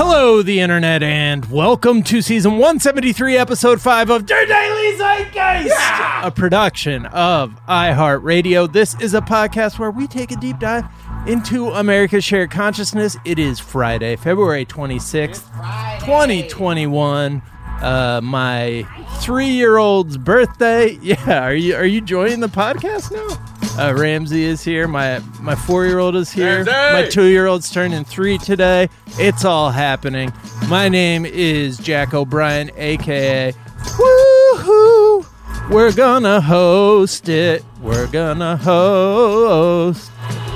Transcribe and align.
Hello, 0.00 0.42
the 0.42 0.60
internet, 0.60 1.02
and 1.02 1.44
welcome 1.50 2.04
to 2.04 2.22
season 2.22 2.52
173, 2.52 3.36
episode 3.36 3.80
5 3.80 4.10
of 4.10 4.26
Der 4.26 4.46
Daily 4.46 4.96
Zeitgeist, 4.96 6.24
a 6.24 6.30
production 6.30 7.06
of 7.06 7.50
iHeartRadio. 7.66 8.72
This 8.72 8.94
is 9.00 9.12
a 9.14 9.20
podcast 9.20 9.80
where 9.80 9.90
we 9.90 10.06
take 10.06 10.30
a 10.30 10.36
deep 10.36 10.60
dive 10.60 10.84
into 11.26 11.70
America's 11.70 12.22
shared 12.22 12.52
consciousness. 12.52 13.16
It 13.24 13.40
is 13.40 13.58
Friday, 13.58 14.14
February 14.14 14.64
26th, 14.64 15.42
2021. 15.98 17.42
Uh, 17.82 18.20
my 18.22 18.86
three-year-old's 19.18 20.16
birthday. 20.16 20.96
Yeah, 21.02 21.44
are 21.44 21.54
you 21.54 21.74
are 21.74 21.84
you 21.84 22.00
joining 22.00 22.38
the 22.38 22.46
podcast 22.46 23.10
now? 23.10 23.57
Uh, 23.78 23.94
Ramsey 23.94 24.42
is 24.42 24.64
here. 24.64 24.88
My 24.88 25.20
my 25.40 25.54
four 25.54 25.86
year 25.86 26.00
old 26.00 26.16
is 26.16 26.32
here. 26.32 26.64
Ramsey! 26.64 26.72
My 26.72 27.08
two 27.08 27.26
year 27.26 27.46
old's 27.46 27.70
turning 27.70 28.04
three 28.04 28.36
today. 28.36 28.88
It's 29.20 29.44
all 29.44 29.70
happening. 29.70 30.32
My 30.68 30.88
name 30.88 31.24
is 31.24 31.78
Jack 31.78 32.12
O'Brien, 32.12 32.72
aka 32.76 33.52
Woohoo. 33.82 35.24
We're 35.70 35.92
gonna 35.92 36.40
host 36.40 37.28
it. 37.28 37.64
We're 37.80 38.08
gonna 38.08 38.56
host. 38.56 40.10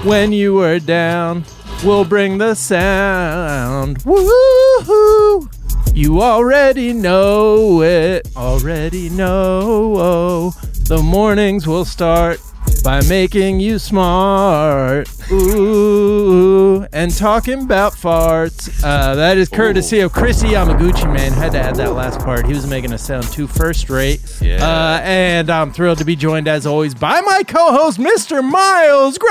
When 0.05 0.33
you 0.33 0.59
are 0.59 0.81
down, 0.81 1.45
we'll 1.85 2.05
bring 2.05 2.39
the 2.39 2.57
sound. 2.57 4.01
Woohoo. 4.01 5.49
You 5.95 6.21
already 6.23 6.93
know 6.93 7.83
it. 7.83 8.27
Already 8.35 9.11
know. 9.11 10.51
The 10.89 10.99
mornings 10.99 11.69
will 11.69 11.85
start 11.85 12.41
by 12.83 13.01
making 13.09 13.61
you 13.61 13.79
smart. 13.79 15.09
Ooh, 15.31 16.85
and 16.93 17.15
talking 17.17 17.63
about 17.63 17.93
farts. 17.93 18.83
Uh, 18.83 19.15
that 19.15 19.39
is 19.39 19.49
courtesy 19.49 20.01
of 20.01 20.13
Chrissy 20.13 20.49
Yamaguchi, 20.49 21.13
man. 21.13 21.33
Had 21.33 21.53
to 21.53 21.61
add 21.61 21.77
that 21.77 21.93
last 21.93 22.21
part. 22.21 22.47
He 22.47 22.53
was 22.53 22.67
making 22.67 22.93
us 22.93 23.03
sound 23.03 23.25
too 23.25 23.47
first 23.47 23.89
rate. 23.89 24.21
Yeah. 24.41 24.57
Uh, 24.57 25.01
and 25.03 25.49
I'm 25.49 25.73
thrilled 25.73 25.99
to 25.99 26.05
be 26.05 26.17
joined, 26.17 26.49
as 26.49 26.67
always, 26.67 26.95
by 26.95 27.21
my 27.21 27.43
co 27.47 27.73
host, 27.73 27.99
Mr. 27.99 28.43
Miles 28.43 29.17
Gray. 29.19 29.31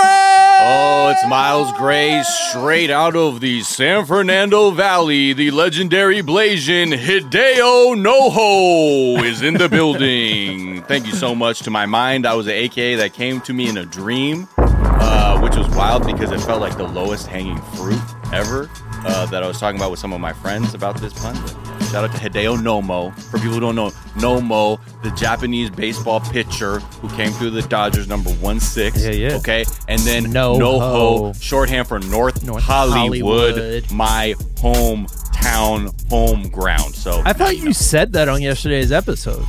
Oh, 0.64 1.12
it's 1.14 1.28
Miles 1.28 1.72
Gray 1.78 2.22
straight 2.24 2.90
out 2.90 3.16
of 3.16 3.42
the 3.42 3.62
San 3.62 4.06
Fernando 4.06 4.72
Valley. 4.72 5.34
The 5.34 5.52
legendary 5.52 6.22
Blasian 6.22 6.94
Hideo 6.98 7.96
Noho 7.96 9.24
is 9.24 9.42
in 9.42 9.56
the 9.56 9.70
building. 9.70 10.82
Thank 10.92 11.06
you 11.06 11.14
so 11.14 11.36
much 11.36 11.60
to 11.62 11.70
my 11.72 11.86
mind. 11.86 12.26
I 12.26 12.34
was 12.34 12.48
an 12.48 12.54
AKA 12.54 12.96
that 12.96 13.14
came 13.14 13.21
to 13.22 13.54
me 13.54 13.70
in 13.70 13.78
a 13.78 13.86
dream, 13.86 14.48
uh, 14.58 15.40
which 15.42 15.56
was 15.56 15.70
wild 15.76 16.08
because 16.08 16.32
it 16.32 16.40
felt 16.40 16.60
like 16.60 16.76
the 16.76 16.88
lowest 16.88 17.28
hanging 17.28 17.62
fruit 17.76 18.02
ever. 18.34 18.68
Uh, 19.06 19.28
that 19.28 19.44
I 19.44 19.48
was 19.48 19.60
talking 19.60 19.80
about 19.80 19.92
with 19.92 20.00
some 20.00 20.12
of 20.12 20.20
my 20.20 20.34
friends 20.34 20.74
about 20.74 21.00
this 21.00 21.14
pun. 21.14 21.36
But 21.44 21.86
shout 21.86 22.04
out 22.04 22.12
to 22.16 22.18
Hideo 22.18 22.58
Nomo. 22.58 23.14
For 23.30 23.38
people 23.38 23.54
who 23.54 23.60
don't 23.60 23.76
know, 23.76 23.90
Nomo, 24.16 24.80
the 25.04 25.12
Japanese 25.12 25.70
baseball 25.70 26.20
pitcher 26.20 26.80
who 26.80 27.10
came 27.16 27.32
through 27.34 27.52
the 27.52 27.62
Dodgers 27.62 28.08
number 28.08 28.32
one 28.32 28.60
six. 28.60 29.04
Yeah, 29.04 29.12
yeah. 29.12 29.36
Okay, 29.36 29.66
and 29.88 30.02
then 30.02 30.26
Noho. 30.26 30.60
Noho, 30.60 31.42
shorthand 31.42 31.88
for 31.88 32.00
North, 32.00 32.44
North 32.44 32.64
Hollywood, 32.64 33.54
Hollywood. 33.56 33.92
my 33.92 34.34
hometown, 34.56 36.10
home 36.10 36.50
ground. 36.50 36.96
So 36.96 37.22
I 37.24 37.34
thought 37.34 37.58
you 37.58 37.72
said 37.74 38.14
that 38.14 38.30
on 38.30 38.42
yesterday's 38.42 38.92
episode. 38.92 39.46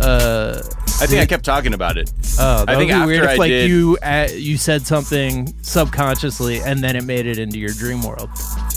Uh, 0.00 0.62
I 1.02 1.06
think 1.06 1.20
I 1.22 1.26
kept 1.26 1.44
talking 1.44 1.74
about 1.74 1.96
it. 1.98 2.12
oh, 2.38 2.64
that 2.64 2.68
I 2.68 2.72
would 2.76 2.78
think 2.80 2.90
be 2.90 2.92
after 2.94 3.06
weird 3.06 3.24
if 3.24 3.30
I 3.30 3.34
like 3.36 3.48
did- 3.48 3.70
you 3.70 3.98
uh, 4.02 4.28
you 4.32 4.56
said 4.56 4.86
something 4.86 5.52
subconsciously 5.62 6.60
and 6.60 6.82
then 6.82 6.96
it 6.96 7.04
made 7.04 7.26
it 7.26 7.38
into 7.38 7.58
your 7.58 7.70
dream 7.72 8.02
world. 8.02 8.30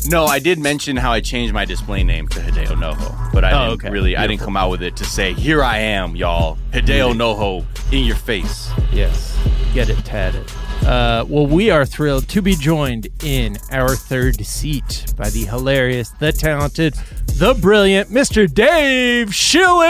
No, 0.07 0.25
I 0.25 0.39
did 0.39 0.59
mention 0.59 0.95
how 0.97 1.11
I 1.11 1.19
changed 1.21 1.53
my 1.53 1.65
display 1.65 2.03
name 2.03 2.27
to 2.29 2.39
Hideo 2.39 2.75
Noho, 2.75 3.31
but 3.33 3.43
I 3.43 3.51
Oh, 3.51 3.69
didn't 3.69 3.85
okay. 3.85 3.89
really, 3.91 4.15
I 4.17 4.21
didn't 4.21 4.31
Beautiful. 4.39 4.45
come 4.47 4.57
out 4.57 4.69
with 4.71 4.83
it 4.83 4.95
to 4.97 5.05
say, 5.05 5.33
"Here 5.33 5.63
I 5.63 5.77
am, 5.79 6.15
y'all, 6.15 6.57
Hideo 6.73 7.13
Noho 7.13 7.63
in 7.91 8.03
your 8.05 8.15
face." 8.15 8.69
Yes, 8.91 9.37
get 9.73 9.89
it 9.89 10.03
tatted. 10.05 10.45
Uh, 10.85 11.25
well, 11.27 11.47
we 11.47 11.71
are 11.71 11.83
thrilled 11.85 12.27
to 12.29 12.41
be 12.43 12.55
joined 12.55 13.07
in 13.23 13.57
our 13.71 13.95
third 13.95 14.45
seat 14.45 15.13
by 15.17 15.29
the 15.31 15.43
hilarious, 15.45 16.09
the 16.19 16.31
talented, 16.31 16.93
the 17.37 17.55
brilliant 17.59 18.09
Mr. 18.09 18.51
Dave 18.51 19.33
Schilling. 19.33 19.87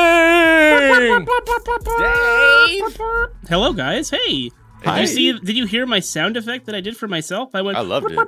Hello, 3.50 3.74
guys. 3.74 4.10
Hey. 4.10 4.50
Did 4.50 4.52
Hi. 4.92 5.02
you 5.02 5.08
see? 5.08 5.34
Did 5.40 5.58
you 5.58 5.66
hear 5.66 5.86
my 5.86 6.00
sound 6.00 6.38
effect 6.38 6.66
that 6.68 6.76
I 6.76 6.80
did 6.82 6.96
for 6.96 7.08
myself? 7.08 7.50
I 7.56 7.62
went. 7.62 7.78
I 7.78 7.82
loved 7.82 8.10
it. 8.12 8.18
I 8.18 8.26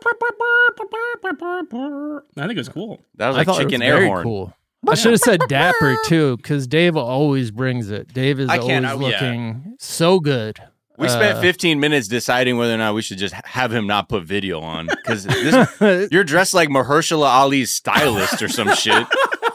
think 2.36 2.52
it 2.52 2.58
was 2.58 2.70
cool. 2.70 3.00
That 3.16 3.28
was 3.28 3.36
I 3.36 3.40
like 3.40 3.46
thought 3.48 3.62
it 3.62 3.66
chicken 3.66 3.80
was 3.82 3.88
air 3.88 3.96
very 3.98 4.08
horn. 4.08 4.24
cool. 4.24 4.54
I 4.88 4.96
should 4.96 5.12
have 5.12 5.22
said 5.22 5.42
dapper 5.48 5.96
too, 6.06 6.38
because 6.38 6.68
Dave 6.68 6.96
always 6.98 7.52
brings 7.52 7.90
it. 7.92 8.14
Dave 8.14 8.40
is 8.40 8.50
I 8.50 8.58
always 8.58 8.68
can't- 8.72 8.86
yeah. 8.86 8.94
looking 8.94 9.76
so 9.80 10.20
good. 10.20 10.60
We 10.98 11.08
spent 11.10 11.38
Uh, 11.38 11.42
15 11.42 11.80
minutes 11.80 12.08
deciding 12.08 12.58
whether 12.58 12.74
or 12.74 12.78
not 12.78 12.94
we 12.96 13.02
should 13.02 13.18
just 13.20 13.34
have 13.46 13.72
him 13.74 13.86
not 13.88 14.10
put 14.10 14.24
video 14.24 14.60
on 14.62 14.88
because 14.88 15.26
you're 16.12 16.24
dressed 16.24 16.54
like 16.54 16.70
Mahershala 16.70 17.28
Ali's 17.28 17.72
stylist 17.72 18.42
or 18.42 18.50
some 18.50 18.74
shit 18.74 19.06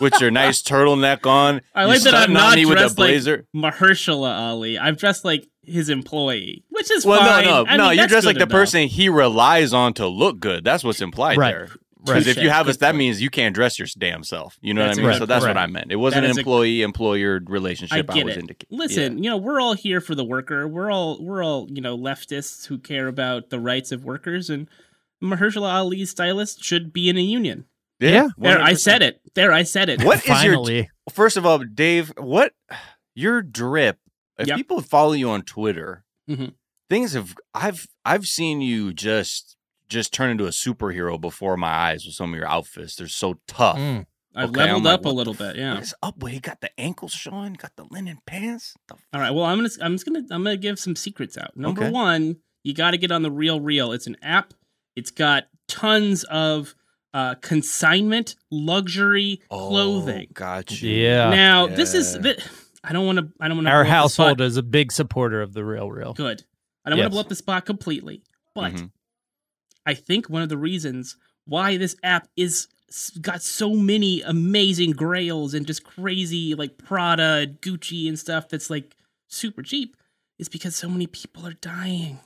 with 0.01 0.21
your 0.21 0.31
nice 0.31 0.63
turtleneck 0.63 1.27
on. 1.27 1.61
I 1.75 1.85
like 1.87 2.01
that 2.03 2.15
I'm 2.15 2.23
stunting 2.31 2.35
not 2.35 2.57
me 2.57 2.65
with 2.67 2.79
dressed 2.79 2.97
the 2.97 3.01
blazer. 3.03 3.47
like 3.53 3.75
Mahershala 3.75 4.37
Ali. 4.51 4.79
I'm 4.79 4.95
dressed 4.95 5.25
like 5.25 5.49
his 5.65 5.89
employee, 5.89 6.65
which 6.71 6.91
is 6.91 7.05
well, 7.05 7.21
fine. 7.21 7.45
no, 7.45 7.65
no, 7.65 7.71
I 7.71 7.77
no. 7.77 7.89
mean, 7.89 7.99
you're 7.99 8.07
dressed 8.09 8.27
like 8.27 8.37
the 8.37 8.43
enough. 8.43 8.51
person 8.53 8.89
he 8.89 9.09
relies 9.09 9.73
on 9.73 9.95
to 9.95 10.07
look 10.07 10.39
good. 10.41 10.65
That's 10.65 10.83
what's 10.85 11.01
implied 11.01 11.39
Right. 11.39 11.53
there. 11.55 11.69
Because 12.05 12.27
if 12.27 12.37
you 12.39 12.51
have 12.51 12.69
us, 12.69 12.77
Good 12.77 12.81
that 12.81 12.95
means 12.97 13.23
you 13.23 13.31
can't 13.31 13.55
dress 13.55 13.79
your 13.79 13.89
damn 13.99 14.25
self. 14.25 14.59
You 14.61 14.75
know 14.75 14.83
That's 14.85 14.97
what 14.97 15.03
I 15.03 15.03
mean? 15.03 15.09
right. 15.11 15.19
So 15.19 15.27
that's 15.27 15.45
what 15.45 15.57
I 15.57 15.67
meant. 15.67 15.93
It 15.93 15.97
wasn't 15.97 16.25
an 16.25 16.31
is 16.33 16.37
a- 16.37 16.41
employee-employer 16.41 17.41
relationship. 17.47 18.11
I 18.11 18.15
get 18.15 18.25
was 18.27 18.37
it. 18.37 18.41
indicating. 18.41 18.79
Listen, 18.79 19.23
you 19.23 19.31
know, 19.31 19.37
we're 19.37 19.61
all 19.61 19.75
here 19.75 20.01
for 20.01 20.15
the 20.15 20.25
worker. 20.25 20.67
We're 20.67 20.91
all 20.91 21.19
we're 21.23 21.45
all 21.45 21.69
you 21.71 21.81
know 21.81 21.97
leftists 21.97 22.67
who 22.67 22.79
care 22.79 23.07
about 23.09 23.51
the 23.51 23.61
rights 23.61 23.93
of 23.93 24.05
workers, 24.05 24.51
and 24.51 24.69
Mahershala 25.23 25.73
Ali's 25.73 26.11
stylist 26.11 26.63
should 26.65 26.93
be 26.93 27.09
in 27.09 27.17
a 27.17 27.21
union. 27.23 27.67
Yeah. 28.01 28.29
There, 28.37 28.61
I 28.61 28.75
said 28.75 29.03
it. 29.03 29.21
There, 29.35 29.53
I 29.53 29.63
said 29.63 29.89
it. 29.89 30.03
What 30.03 30.19
is 30.19 30.27
your 30.27 30.35
Finally, 30.37 30.91
First 31.13 31.37
of 31.37 31.47
all, 31.47 31.59
Dave, 31.59 32.13
what 32.17 32.53
your 33.15 33.43
drip? 33.43 33.99
If 34.39 34.49
Yep. 34.49 34.57
people 34.57 34.81
follow 34.81 35.13
you 35.13 35.31
on 35.31 35.43
Twitter, 35.43 36.05
Mhm. 36.29 36.55
things 36.91 37.13
have 37.13 37.37
I've 37.55 37.87
I've 38.05 38.25
seen 38.27 38.61
you 38.61 38.93
just 38.93 39.57
just 39.93 40.13
turn 40.13 40.31
into 40.31 40.47
a 40.47 40.51
superhero 40.51 41.21
before 41.21 41.57
my 41.57 41.69
eyes 41.69 42.05
with 42.05 42.15
some 42.15 42.33
of 42.33 42.39
your 42.39 42.49
outfits. 42.49 42.97
They're 42.97 43.09
so 43.09 43.39
tough. 43.47 43.79
Mm. 43.79 44.07
I've 44.35 44.49
Okay, 44.49 44.61
leveled 44.61 44.85
like, 44.85 44.95
up 44.95 45.05
a 45.05 45.11
little 45.11 45.35
bit. 45.35 45.57
Yeah. 45.57 45.75
What 45.75 45.83
is 45.83 45.95
up 46.03 46.17
with? 46.23 46.33
You 46.33 46.41
got 46.41 46.61
the 46.63 46.71
ankles 46.81 47.13
showing, 47.13 47.53
got 47.53 47.77
the 47.77 47.85
linen 47.91 48.19
pants. 48.27 48.75
The 48.89 48.95
All 49.13 49.21
right. 49.21 49.31
Well, 49.31 49.45
I'm 49.45 49.59
gonna 49.59 49.69
I'm 49.83 49.93
just 49.93 50.07
gonna 50.07 50.21
I'm 50.31 50.43
gonna 50.43 50.57
give 50.57 50.79
some 50.79 50.97
secrets 50.97 51.37
out. 51.37 51.55
Number 51.57 51.83
Okay. 51.83 51.91
one, 51.91 52.37
you 52.65 52.73
got 52.75 52.93
to 52.93 52.97
get 52.99 53.13
on 53.13 53.23
the 53.23 53.31
Real 53.31 53.61
Real. 53.61 53.93
It's 53.93 54.07
an 54.07 54.17
app. 54.23 54.55
It's 54.97 55.11
got 55.11 55.45
tons 55.69 56.25
of 56.25 56.75
uh, 57.15 57.35
consignment 57.43 58.37
luxury 58.51 59.43
clothing. 59.51 60.29
Oh, 60.31 60.33
got 60.33 60.81
you. 60.81 60.91
Yeah. 60.91 61.29
now, 61.31 61.67
this 61.67 61.93
is 61.95 62.15
Yeah. 62.17 62.33
thi- 62.35 62.43
I 62.85 62.93
don't 62.95 63.05
want 63.07 63.19
to 63.19 63.29
I 63.39 63.49
don't 63.49 63.59
want 63.59 63.67
to 63.69 63.73
our 63.73 63.85
household 63.85 64.41
is 64.41 64.57
a 64.57 64.63
big 64.63 64.93
supporter 64.93 65.43
of 65.43 65.53
the 65.53 65.63
real 65.65 65.91
real. 65.91 66.15
good. 66.15 66.43
I 66.87 66.91
don't 66.91 66.99
want 66.99 67.07
to 67.09 67.11
blow 67.11 67.21
up 67.21 67.29
the 67.29 67.35
spot 67.37 67.65
completely, 67.67 68.23
but 68.55 68.73
Mhm. 68.73 68.91
I 69.87 69.95
think 69.95 70.29
one 70.29 70.43
of 70.43 70.49
the 70.49 70.57
reasons 70.57 71.17
why 71.45 71.77
this 71.77 71.97
app 72.03 72.29
is 72.37 72.69
got 73.21 73.43
so 73.43 73.71
many 73.71 74.21
amazing 74.23 74.93
grails 74.93 75.55
and 75.55 75.67
just 75.67 75.85
crazy 75.85 76.55
like 76.55 76.79
Prada, 76.79 77.39
and 77.39 77.61
Gucci, 77.61 78.09
and 78.09 78.19
stuff 78.19 78.49
that's 78.49 78.71
like 78.71 78.95
super 79.29 79.63
cheap 79.63 79.97
is 80.39 80.49
because 80.49 80.77
so 80.77 80.89
many 80.89 81.07
people 81.07 81.47
are 81.47 81.55
dying. 81.55 82.21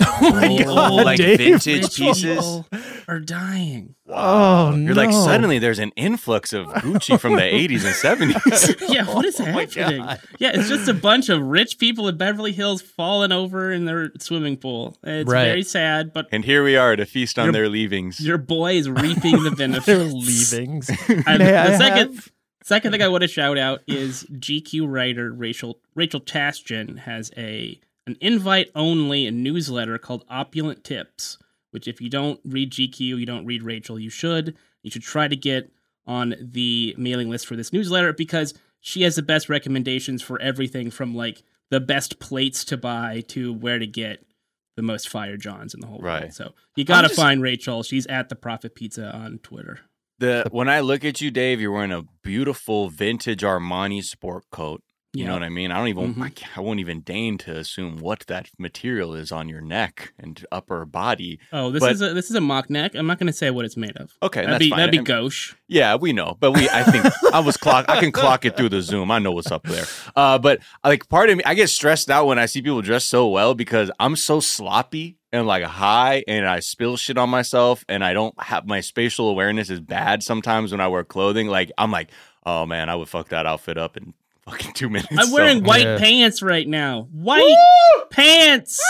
Oh 0.20 0.30
my 0.32 0.62
god, 0.64 1.04
like 1.04 1.16
Dave. 1.18 1.38
vintage 1.38 1.96
pieces? 1.96 2.62
are 3.06 3.20
dying. 3.20 3.94
Oh, 4.08 4.74
You're 4.74 4.94
like 4.94 5.12
suddenly 5.12 5.58
there's 5.58 5.78
an 5.78 5.92
influx 5.96 6.52
of 6.52 6.66
Gucci 6.82 7.18
from 7.20 7.36
the 7.36 7.42
80s 7.42 7.84
and 7.84 8.34
70s. 8.34 8.88
yeah, 8.92 9.04
what 9.12 9.24
is 9.24 9.40
Oh 9.40 9.44
happening? 9.44 10.04
Yeah, 10.38 10.50
it's 10.54 10.68
just 10.68 10.88
a 10.88 10.94
bunch 10.94 11.28
of 11.28 11.40
rich 11.42 11.78
people 11.78 12.08
in 12.08 12.16
Beverly 12.16 12.52
Hills 12.52 12.82
falling 12.82 13.30
over 13.32 13.70
in 13.72 13.84
their 13.84 14.10
swimming 14.18 14.56
pool. 14.56 14.96
It's 15.04 15.30
Right. 15.30 15.44
very 15.44 15.62
sad, 15.62 16.12
but 16.12 16.26
And 16.32 16.44
here 16.44 16.64
we 16.64 16.76
are 16.76 16.96
to 16.96 17.06
feast 17.06 17.38
on 17.38 17.46
Your- 17.46 17.52
their 17.52 17.68
leavings. 17.68 18.18
your 18.20 18.38
boy 18.38 18.74
is 18.74 18.88
reaping 18.90 19.42
the 19.44 19.52
benefits. 19.56 19.86
They're 19.86 19.98
leavings. 20.04 20.90
I 20.90 21.38
the 21.38 21.76
second 21.78 22.14
have- 22.14 22.28
second 22.64 22.92
thing 22.92 23.02
I 23.02 23.08
want 23.08 23.22
to 23.22 23.28
shout 23.28 23.56
out 23.56 23.80
is 23.86 24.24
GQ 24.32 24.86
writer 24.88 25.32
Rachel 25.32 25.78
Rachel 25.94 26.20
Tashjian 26.20 26.98
has 27.00 27.30
a 27.36 27.80
an 28.08 28.16
invite 28.20 28.70
only 28.74 29.30
newsletter 29.30 29.98
called 29.98 30.24
Opulent 30.30 30.82
Tips, 30.82 31.38
which 31.70 31.86
if 31.86 32.00
you 32.00 32.08
don't 32.08 32.40
read 32.44 32.72
GQ, 32.72 32.98
you 33.00 33.26
don't 33.26 33.44
read 33.46 33.62
Rachel, 33.62 33.98
you 33.98 34.10
should. 34.10 34.56
You 34.82 34.90
should 34.90 35.02
try 35.02 35.28
to 35.28 35.36
get 35.36 35.70
on 36.06 36.34
the 36.40 36.94
mailing 36.96 37.28
list 37.28 37.46
for 37.46 37.54
this 37.54 37.72
newsletter 37.72 38.12
because 38.14 38.54
she 38.80 39.02
has 39.02 39.16
the 39.16 39.22
best 39.22 39.48
recommendations 39.48 40.22
for 40.22 40.40
everything 40.40 40.90
from 40.90 41.14
like 41.14 41.42
the 41.70 41.80
best 41.80 42.18
plates 42.18 42.64
to 42.64 42.76
buy 42.78 43.22
to 43.28 43.52
where 43.52 43.78
to 43.78 43.86
get 43.86 44.24
the 44.76 44.82
most 44.82 45.08
fire 45.08 45.36
johns 45.36 45.74
in 45.74 45.80
the 45.80 45.86
whole 45.86 45.98
Right. 45.98 46.22
world. 46.22 46.32
So 46.32 46.54
you 46.76 46.84
got 46.84 47.02
to 47.02 47.08
find 47.10 47.42
Rachel. 47.42 47.82
She's 47.82 48.06
at 48.06 48.28
the 48.30 48.36
Profit 48.36 48.74
Pizza 48.74 49.14
on 49.14 49.38
Twitter. 49.42 49.80
The 50.20 50.48
when 50.50 50.68
I 50.68 50.80
look 50.80 51.04
at 51.04 51.20
you, 51.20 51.30
Dave, 51.30 51.60
you're 51.60 51.72
wearing 51.72 51.92
a 51.92 52.04
beautiful 52.22 52.88
vintage 52.88 53.42
Armani 53.42 54.02
sport 54.02 54.44
coat. 54.50 54.82
You 55.14 55.24
know 55.24 55.32
what 55.32 55.42
I 55.42 55.48
mean? 55.48 55.70
I 55.72 55.78
don't 55.78 55.88
even. 55.88 56.14
Mhm. 56.14 56.22
I, 56.22 56.32
I 56.56 56.60
won't 56.60 56.80
even 56.80 57.00
deign 57.00 57.38
to 57.38 57.56
assume 57.56 57.96
what 57.96 58.24
that 58.28 58.50
material 58.58 59.14
is 59.14 59.32
on 59.32 59.48
your 59.48 59.62
neck 59.62 60.12
and 60.18 60.44
upper 60.52 60.84
body. 60.84 61.40
Oh, 61.50 61.70
this 61.70 61.80
But- 61.80 61.92
is 61.92 62.02
a 62.02 62.12
this 62.12 62.28
is 62.28 62.36
a 62.36 62.40
mock 62.42 62.68
neck. 62.68 62.94
I'm 62.94 63.06
not 63.06 63.18
going 63.18 63.26
to 63.28 63.32
say 63.32 63.50
what 63.50 63.64
it's 63.64 63.76
made 63.76 63.96
of. 63.96 64.12
Okay, 64.22 64.40
that'd 64.40 64.52
that's 64.52 64.58
be 64.60 64.68
fine. 64.70 64.78
that'd 64.80 64.92
be 64.92 64.98
gauche. 64.98 65.54
Yeah, 65.66 65.94
we 65.96 66.12
know, 66.12 66.36
but 66.38 66.52
we. 66.52 66.68
I 66.68 66.82
think 66.82 67.06
I 67.32 67.40
was 67.40 67.56
clock. 67.56 67.86
I 67.88 67.98
can 68.00 68.12
clock 68.12 68.44
it 68.44 68.56
through 68.56 68.68
the 68.68 68.82
Zoom. 68.82 69.10
I 69.10 69.18
know 69.18 69.32
what's 69.32 69.50
up 69.50 69.62
there. 69.64 69.86
Uh, 70.14 70.38
but 70.38 70.60
like 70.84 71.08
part 71.08 71.30
of 71.30 71.38
me, 71.38 71.44
I 71.44 71.54
get 71.54 71.68
stressed 71.70 72.10
out 72.10 72.26
when 72.26 72.38
I 72.38 72.44
see 72.46 72.60
people 72.60 72.82
dress 72.82 73.04
so 73.04 73.28
well 73.28 73.54
because 73.54 73.90
I'm 73.98 74.14
so 74.14 74.40
sloppy 74.40 75.16
and 75.32 75.46
like 75.46 75.64
high, 75.64 76.22
and 76.28 76.46
I 76.46 76.60
spill 76.60 76.98
shit 76.98 77.16
on 77.16 77.30
myself, 77.30 77.82
and 77.88 78.04
I 78.04 78.12
don't 78.12 78.34
have 78.42 78.66
my 78.66 78.80
spatial 78.82 79.30
awareness 79.30 79.70
is 79.70 79.80
bad 79.80 80.22
sometimes 80.22 80.70
when 80.70 80.80
I 80.82 80.88
wear 80.88 81.02
clothing. 81.04 81.48
Like 81.48 81.72
I'm 81.78 81.90
like, 81.90 82.10
oh 82.46 82.66
man, 82.66 82.88
I 82.90 82.94
would 82.94 83.08
fuck 83.08 83.28
that 83.30 83.46
outfit 83.46 83.76
up 83.78 83.96
in 83.96 84.12
fucking 84.50 84.72
two 84.74 84.88
minutes. 84.88 85.08
I'm 85.16 85.30
wearing 85.32 85.58
So- 85.60 85.64
white 85.68 85.84
Yeah. 85.86 85.98
pants 85.98 86.42
right 86.42 86.66
now. 86.68 87.08
White 87.12 87.54
pants 88.10 88.80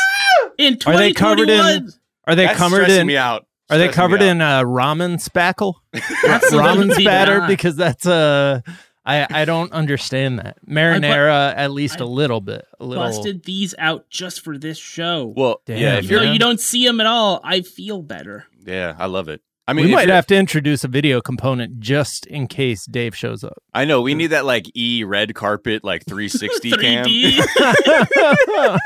in 0.58 0.78
Are 0.86 0.96
they 0.96 1.12
covered 1.12 1.48
in- 1.50 1.88
Are 2.26 2.34
they 2.34 2.46
That's 2.46 2.58
covered 2.58 2.76
stressing 2.84 3.00
in? 3.02 3.06
me 3.06 3.16
out. 3.16 3.46
Are 3.70 3.78
they 3.78 3.88
covered 3.88 4.22
in 4.22 4.40
uh, 4.40 4.62
ramen 4.62 5.16
spackle? 5.22 5.74
Ramen 5.94 6.92
spatter? 6.94 7.38
not. 7.40 7.48
Because 7.48 7.76
that's 7.76 8.06
uh, 8.06 8.60
I 9.04 9.26
I 9.30 9.44
don't 9.44 9.72
understand 9.72 10.38
that 10.38 10.56
marinara 10.66 11.54
at 11.56 11.70
least 11.70 12.00
I 12.00 12.04
a 12.04 12.06
little 12.06 12.40
bit. 12.40 12.64
A 12.80 12.84
little. 12.84 13.04
busted 13.04 13.44
these 13.44 13.74
out 13.78 14.08
just 14.10 14.42
for 14.42 14.56
this 14.58 14.78
show. 14.78 15.32
Well, 15.36 15.60
Damn, 15.66 15.78
yeah, 15.78 15.98
if 15.98 16.04
you're, 16.10 16.20
man. 16.22 16.32
you 16.32 16.38
don't 16.38 16.60
see 16.60 16.86
them 16.86 17.00
at 17.00 17.06
all, 17.06 17.40
I 17.44 17.60
feel 17.60 18.00
better. 18.02 18.46
yeah, 18.64 18.94
I 18.98 19.06
love 19.06 19.28
it. 19.28 19.42
I 19.68 19.74
mean, 19.74 19.84
we 19.86 19.92
might 19.92 20.08
have 20.08 20.26
to 20.28 20.34
introduce 20.34 20.82
a 20.82 20.88
video 20.88 21.20
component 21.20 21.78
just 21.78 22.24
in 22.26 22.46
case 22.48 22.86
Dave 22.86 23.14
shows 23.14 23.44
up. 23.44 23.62
I 23.74 23.84
know 23.84 24.00
we 24.00 24.14
need 24.14 24.28
that 24.28 24.46
like 24.46 24.64
E 24.74 25.04
red 25.04 25.34
carpet 25.34 25.84
like 25.84 26.06
360 26.06 26.70
cam. 26.72 27.04
3D. 27.04 27.36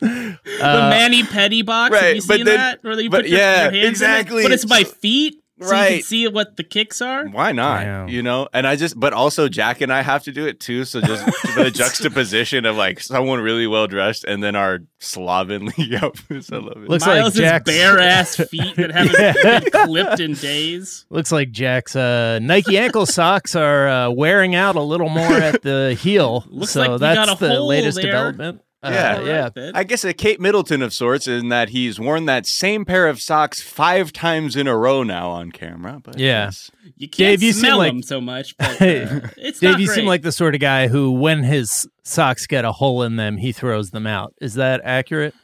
the 0.00 0.38
Uh, 0.60 0.90
Manny 0.90 1.22
Petty 1.24 1.62
box. 1.62 1.92
right, 1.92 2.02
Have 2.02 2.16
you 2.16 2.22
but 2.26 2.36
seen 2.36 2.44
then- 2.46 2.56
that? 2.56 2.82
Where 2.84 3.00
you 3.00 3.10
but 3.10 3.22
put 3.22 3.30
your, 3.30 3.38
yeah, 3.38 3.62
your 3.62 3.72
hands 3.72 3.76
in 3.76 3.84
it? 3.84 3.88
exactly. 3.88 4.42
But 4.42 4.52
it's 4.52 4.68
my 4.68 4.84
feet, 4.84 5.36
so 5.60 5.66
you 5.66 5.70
Right. 5.70 5.92
can 5.94 6.02
see 6.02 6.28
what 6.28 6.56
the 6.56 6.62
kicks 6.64 7.00
are. 7.02 7.26
Why 7.26 7.52
not? 7.52 7.80
Damn. 7.84 8.08
You 8.08 8.22
know, 8.22 8.48
and 8.52 8.66
I 8.66 8.76
just, 8.76 8.98
but 8.98 9.12
also 9.12 9.48
Jack 9.48 9.80
and 9.80 9.92
I 9.92 10.02
have 10.02 10.22
to 10.24 10.32
do 10.32 10.46
it 10.46 10.60
too. 10.60 10.84
So 10.84 11.00
just 11.00 11.24
the 11.56 11.70
juxtaposition 11.74 12.64
of 12.64 12.76
like 12.76 13.00
someone 13.00 13.40
really 13.40 13.66
well 13.66 13.86
dressed 13.86 14.24
and 14.24 14.42
then 14.42 14.54
our 14.56 14.80
slovenly 15.00 15.96
outfits. 16.02 16.52
I 16.52 16.56
love 16.56 16.76
it. 16.76 16.88
Looks 16.88 17.06
like 17.06 17.32
Jack's- 17.34 17.64
bare 17.70 17.98
ass 18.00 18.36
feet 18.36 18.76
that 18.76 18.90
haven't 18.92 19.16
Yeah. 19.18 19.60
been 19.60 19.70
clipped 19.86 20.20
in 20.20 20.34
days. 20.34 21.06
Looks 21.10 21.32
like 21.32 21.50
Jack's 21.50 21.96
uh, 21.96 22.38
Nike 22.40 22.78
ankle 22.78 23.06
socks 23.06 23.54
are 23.56 23.88
uh, 23.88 24.10
wearing 24.10 24.54
out 24.54 24.76
a 24.76 24.82
little 24.82 25.08
more 25.08 25.24
at 25.32 25.62
the 25.62 25.96
heel. 26.00 26.44
Looks 26.48 26.72
so 26.72 26.80
like 26.80 26.90
you 26.90 26.98
that's 26.98 27.16
got 27.26 27.36
a 27.36 27.40
the 27.44 27.54
hole 27.56 27.66
latest 27.68 27.96
there. 27.96 28.06
development. 28.06 28.62
Uh, 28.80 28.90
Yeah. 28.92 29.20
yeah. 29.22 29.48
Right, 29.56 29.72
I 29.74 29.82
guess 29.84 30.04
a 30.04 30.12
Kate 30.14 30.40
Middleton 30.40 30.82
of 30.82 30.92
sorts 30.94 31.26
in 31.26 31.48
that 31.48 31.70
he's 31.70 31.98
worn 31.98 32.26
that 32.26 32.46
same 32.46 32.84
pair 32.84 33.08
of 33.08 33.20
socks 33.20 33.60
five 33.60 34.12
times 34.12 34.54
in 34.54 34.68
a 34.68 34.76
row 34.76 35.02
now 35.02 35.30
on 35.30 35.50
camera. 35.50 36.00
But 36.02 36.18
Yeah. 36.18 36.44
yes. 36.44 36.70
You 36.96 37.08
can't 37.08 37.16
Dave, 37.30 37.42
you 37.42 37.52
seem 37.52 37.60
smell 37.60 37.78
like- 37.78 37.90
them 37.92 38.02
so 38.02 38.20
much, 38.20 38.56
but 38.58 38.80
uh, 38.80 39.20
it's 39.36 39.58
Dave, 39.58 39.70
not 39.72 39.80
you 39.80 39.86
great. 39.86 39.94
seem 39.96 40.06
like 40.06 40.22
the 40.22 40.30
sort 40.32 40.54
of 40.54 40.60
guy 40.60 40.86
who, 40.88 41.10
when 41.10 41.42
his 41.42 41.88
socks 42.04 42.46
get 42.46 42.64
a 42.64 42.70
hole 42.72 43.02
in 43.02 43.16
them, 43.16 43.36
he 43.38 43.50
throws 43.52 43.90
them 43.90 44.06
out. 44.06 44.32
Is 44.40 44.54
that 44.54 44.80
accurate? 44.84 45.34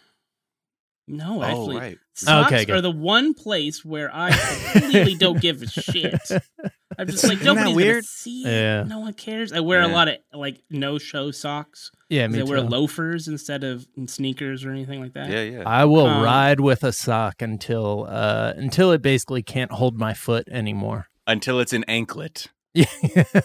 no, 1.09 1.43
Oh, 1.43 1.73
right. 1.77 1.99
Socks 2.15 2.53
Okay, 2.53 2.65
good. 2.65 2.77
are 2.77 2.81
the 2.81 2.91
one 2.91 3.35
place 3.35 3.85
where 3.85 4.11
I 4.15 4.31
completely 4.73 5.15
don't 5.17 5.41
give 5.41 5.63
a 5.63 5.67
shit. 5.67 6.15
I'm 6.99 7.09
just 7.09 7.25
like 7.25 7.41
Isn't 7.41 7.45
that 7.47 7.55
nobody's 7.55 7.75
weird? 7.77 7.95
gonna 7.95 8.03
see 8.05 8.45
it. 8.45 8.49
Yeah. 8.51 8.83
No 8.85 9.01
one 9.01 9.15
cares. 9.15 9.53
I 9.53 9.61
wear 9.61 9.83
a 9.83 9.89
lot 9.89 10.07
of 10.09 10.17
like 10.33 10.63
no 10.71 10.99
show 10.99 11.31
socks. 11.33 11.91
Yeah, 12.09 12.27
'cause 12.27 12.35
me 12.37 12.41
I 12.43 12.45
wear 12.45 12.61
loafers 12.61 13.27
instead 13.27 13.65
of 13.65 13.87
sneakers 14.07 14.65
or 14.65 14.71
anything 14.71 15.01
like 15.01 15.15
that. 15.15 15.29
Yeah, 15.29 15.43
yeah. 15.43 15.63
I 15.67 15.85
will 15.87 16.07
Um, 16.07 16.23
ride 16.23 16.61
with 16.61 16.85
a 16.85 16.93
sock 16.93 17.43
until 17.43 18.07
uh, 18.09 18.53
until 18.57 18.93
it 18.93 19.03
basically 19.03 19.43
can't 19.43 19.73
hold 19.73 19.99
my 19.99 20.15
foot 20.15 20.47
anymore. 20.49 21.09
Until 21.27 21.59
it's 21.61 21.73
an 21.73 21.85
anklet. 21.89 22.49
Yeah, 22.77 22.87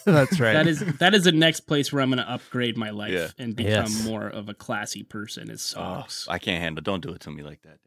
that's 0.06 0.40
right. 0.40 0.54
That 0.54 0.66
is 0.66 0.80
that 0.98 1.14
is 1.14 1.24
the 1.24 1.32
next 1.32 1.62
place 1.62 1.94
where 1.94 2.02
I'm 2.02 2.10
going 2.10 2.18
to 2.18 2.28
upgrade 2.28 2.76
my 2.78 2.90
life 2.90 3.12
Yeah. 3.14 3.28
and 3.38 3.56
become 3.56 3.72
Yes. 3.86 4.04
more 4.04 4.28
of 4.28 4.50
a 4.50 4.56
classy 4.56 5.04
person. 5.04 5.52
Is 5.52 5.76
Oh, 5.78 5.82
socks. 5.82 6.26
I 6.28 6.40
can't 6.40 6.60
handle. 6.64 6.82
Don't 6.82 7.02
do 7.02 7.10
it 7.14 7.22
to 7.22 7.30
me 7.32 7.44
like 7.44 7.62
that. 7.62 7.78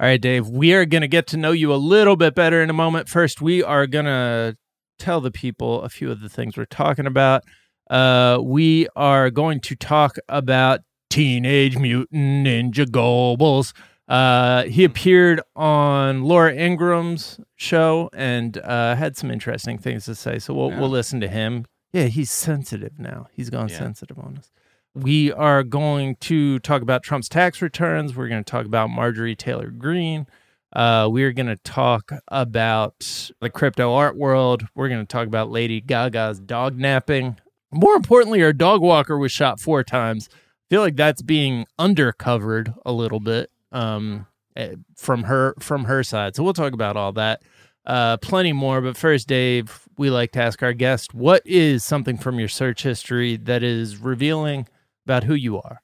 All 0.00 0.06
right, 0.06 0.20
Dave, 0.20 0.48
we 0.48 0.72
are 0.74 0.84
going 0.84 1.00
to 1.02 1.08
get 1.08 1.26
to 1.28 1.36
know 1.36 1.52
you 1.52 1.72
a 1.72 1.76
little 1.76 2.16
bit 2.16 2.34
better 2.34 2.62
in 2.62 2.70
a 2.70 2.74
moment. 2.74 3.08
First, 3.08 3.40
we 3.40 3.62
are 3.62 3.86
going 3.86 4.04
to 4.04 4.56
tell 4.98 5.20
the 5.20 5.30
people 5.30 5.82
a 5.82 5.88
few 5.88 6.10
of 6.10 6.20
the 6.20 6.28
things 6.28 6.56
we're 6.56 6.64
talking 6.66 7.06
about. 7.06 7.42
Uh, 7.90 8.38
we 8.42 8.86
are 8.96 9.30
going 9.30 9.60
to 9.60 9.74
talk 9.74 10.16
about 10.28 10.80
Teenage 11.10 11.76
Mutant 11.78 12.46
Ninja 12.46 12.84
Goebbels. 12.86 13.72
Uh, 14.06 14.64
he 14.64 14.84
appeared 14.84 15.40
on 15.56 16.22
Laura 16.22 16.52
Ingraham's 16.54 17.40
show 17.56 18.08
and 18.14 18.56
uh, 18.58 18.94
had 18.94 19.16
some 19.16 19.30
interesting 19.30 19.78
things 19.78 20.04
to 20.06 20.14
say. 20.14 20.38
So 20.38 20.54
we'll, 20.54 20.70
Yeah. 20.70 20.80
we'll 20.80 20.88
listen 20.90 21.20
to 21.20 21.28
him. 21.28 21.66
Yeah, 21.92 22.04
he's 22.04 22.30
sensitive 22.30 22.98
now. 22.98 23.26
He's 23.32 23.50
gone 23.50 23.68
Yeah. 23.68 23.78
sensitive 23.78 24.18
on 24.18 24.38
us. 24.38 24.50
We 24.94 25.32
are 25.32 25.62
going 25.62 26.16
to 26.16 26.58
talk 26.60 26.82
about 26.82 27.02
Trump's 27.02 27.28
tax 27.28 27.62
returns. 27.62 28.16
We're 28.16 28.28
going 28.28 28.42
to 28.42 28.50
talk 28.50 28.66
about 28.66 28.90
Marjorie 28.90 29.36
Taylor 29.36 29.70
Greene. 29.70 30.26
Uh, 30.72 31.08
we're 31.10 31.32
going 31.32 31.46
to 31.46 31.56
talk 31.56 32.10
about 32.28 33.30
the 33.40 33.50
crypto 33.50 33.94
art 33.94 34.16
world. 34.16 34.66
We're 34.74 34.88
going 34.88 35.00
to 35.00 35.06
talk 35.06 35.26
about 35.26 35.50
Lady 35.50 35.80
Gaga's 35.80 36.40
dog 36.40 36.76
napping. 36.76 37.38
More 37.70 37.94
importantly, 37.94 38.42
our 38.42 38.52
dog 38.52 38.80
walker 38.80 39.16
was 39.16 39.32
shot 39.32 39.60
four 39.60 39.84
times. 39.84 40.28
I 40.32 40.36
feel 40.70 40.80
like 40.80 40.96
that's 40.96 41.22
being 41.22 41.66
undercovered 41.78 42.74
a 42.84 42.92
little 42.92 43.20
bit 43.20 43.50
um, 43.72 44.26
eh, 44.56 44.74
from 44.96 45.24
her 45.24 45.54
from 45.58 45.84
her 45.84 46.02
side. 46.02 46.36
So 46.36 46.42
we'll 46.42 46.54
talk 46.54 46.72
about 46.72 46.96
all 46.96 47.12
that, 47.12 47.42
uh, 47.86 48.18
plenty 48.18 48.52
more. 48.52 48.80
But 48.80 48.96
first, 48.96 49.28
Dave, 49.28 49.88
we 49.96 50.10
like 50.10 50.32
to 50.32 50.42
ask 50.42 50.62
our 50.62 50.72
guest, 50.72 51.14
what 51.14 51.42
is 51.46 51.84
something 51.84 52.18
from 52.18 52.38
your 52.38 52.48
search 52.48 52.82
history 52.82 53.36
that 53.36 53.62
is 53.62 53.98
revealing 53.98 54.66
about 55.08 55.24
who 55.24 55.34
you 55.34 55.56
are? 55.58 55.80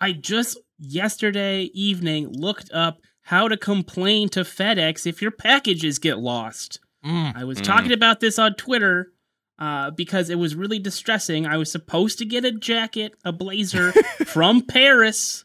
I 0.00 0.12
just 0.12 0.58
yesterday 0.78 1.62
evening 1.74 2.28
looked 2.32 2.70
up 2.72 3.00
how 3.22 3.48
to 3.48 3.56
complain 3.56 4.28
to 4.30 4.40
FedEx 4.40 5.06
if 5.08 5.20
your 5.20 5.32
packages 5.32 5.98
get 5.98 6.18
lost. 6.18 6.78
I 7.04 7.42
was 7.44 7.58
Mm. 7.58 7.64
talking 7.64 7.92
about 7.92 8.20
this 8.20 8.38
on 8.38 8.54
Twitter 8.54 9.12
uh, 9.58 9.90
because 9.90 10.30
it 10.30 10.36
was 10.38 10.54
really 10.54 10.78
distressing. 10.78 11.46
I 11.46 11.56
was 11.56 11.72
supposed 11.72 12.18
to 12.18 12.24
get 12.24 12.44
a 12.44 12.52
jacket, 12.52 13.14
a 13.24 13.32
blazer 13.32 13.90
from 14.26 14.62
Paris, 14.62 15.44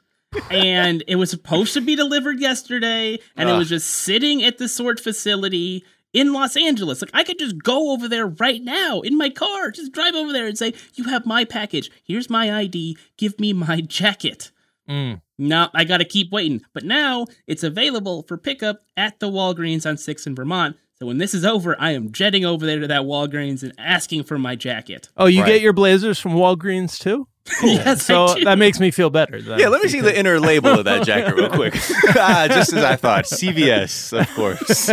and 0.52 1.04
it 1.08 1.16
was 1.16 1.30
supposed 1.32 1.74
to 1.74 1.82
be 1.82 1.96
delivered 1.96 2.40
yesterday, 2.40 3.18
and 3.36 3.50
it 3.50 3.54
was 3.54 3.70
just 3.70 3.90
sitting 3.90 4.44
at 4.44 4.58
the 4.60 4.68
sort 4.68 5.00
facility 5.00 5.84
in 6.14 6.32
Los 6.32 6.56
Angeles. 6.56 7.02
Like 7.02 7.12
I 7.14 7.24
could 7.24 7.40
just 7.40 7.62
go 7.62 7.92
over 7.92 8.08
there 8.08 8.28
right 8.28 8.62
now 8.62 9.02
in 9.02 9.18
my 9.18 9.30
car, 9.30 9.72
just 9.72 9.92
drive 9.92 10.16
over 10.16 10.32
there 10.32 10.48
and 10.48 10.58
say, 10.58 10.74
"You 10.94 11.06
have 11.06 11.26
my 11.26 11.44
package. 11.44 11.92
Here's 12.04 12.30
my 12.30 12.56
ID. 12.56 12.98
Give 13.18 13.40
me 13.40 13.54
my 13.54 13.82
jacket." 13.88 14.52
Mm. 14.88 15.22
No, 15.38 15.70
I 15.74 15.84
got 15.86 15.98
to 15.98 16.06
keep 16.06 16.32
waiting. 16.32 16.62
But 16.74 16.84
now 16.84 17.26
it's 17.48 17.64
available 17.64 18.24
for 18.24 18.38
pickup 18.38 18.82
at 18.98 19.20
the 19.20 19.30
Walgreens 19.30 19.90
on 19.90 19.96
6th 19.96 20.28
in 20.28 20.36
Vermont. 20.36 20.78
So 21.04 21.08
when 21.08 21.18
this 21.18 21.34
is 21.34 21.44
over, 21.44 21.76
I 21.82 21.92
am 21.92 22.14
jetting 22.14 22.46
over 22.46 22.66
there 22.66 22.80
to 22.80 22.88
that 22.88 23.02
Walgreens 23.02 23.62
and 23.62 23.74
asking 23.78 24.24
for 24.24 24.40
my 24.40 24.56
jacket. 24.56 25.10
Oh, 25.18 25.26
you 25.26 25.42
Right. 25.42 25.48
get 25.56 25.62
your 25.62 25.74
blazers 25.74 26.18
from 26.18 26.32
Walgreens 26.32 26.98
too? 26.98 27.28
yes, 27.62 28.06
So 28.06 28.24
I 28.28 28.36
do. 28.36 28.46
that 28.46 28.58
makes 28.58 28.80
me 28.80 28.90
feel 28.90 29.10
better. 29.10 29.42
Then, 29.42 29.60
Yeah, 29.60 29.68
let 29.68 29.84
me 29.84 29.90
see 29.90 30.00
the 30.00 30.18
inner 30.18 30.40
label 30.40 30.70
of 30.80 30.86
that 30.86 31.04
jacket 31.06 31.36
real 31.36 31.50
quick. 31.50 31.76
ah, 32.16 32.46
just 32.48 32.72
as 32.72 32.86
I 32.86 32.96
thought. 32.96 33.26
CVS, 33.26 34.18
of 34.18 34.34
course. 34.34 34.86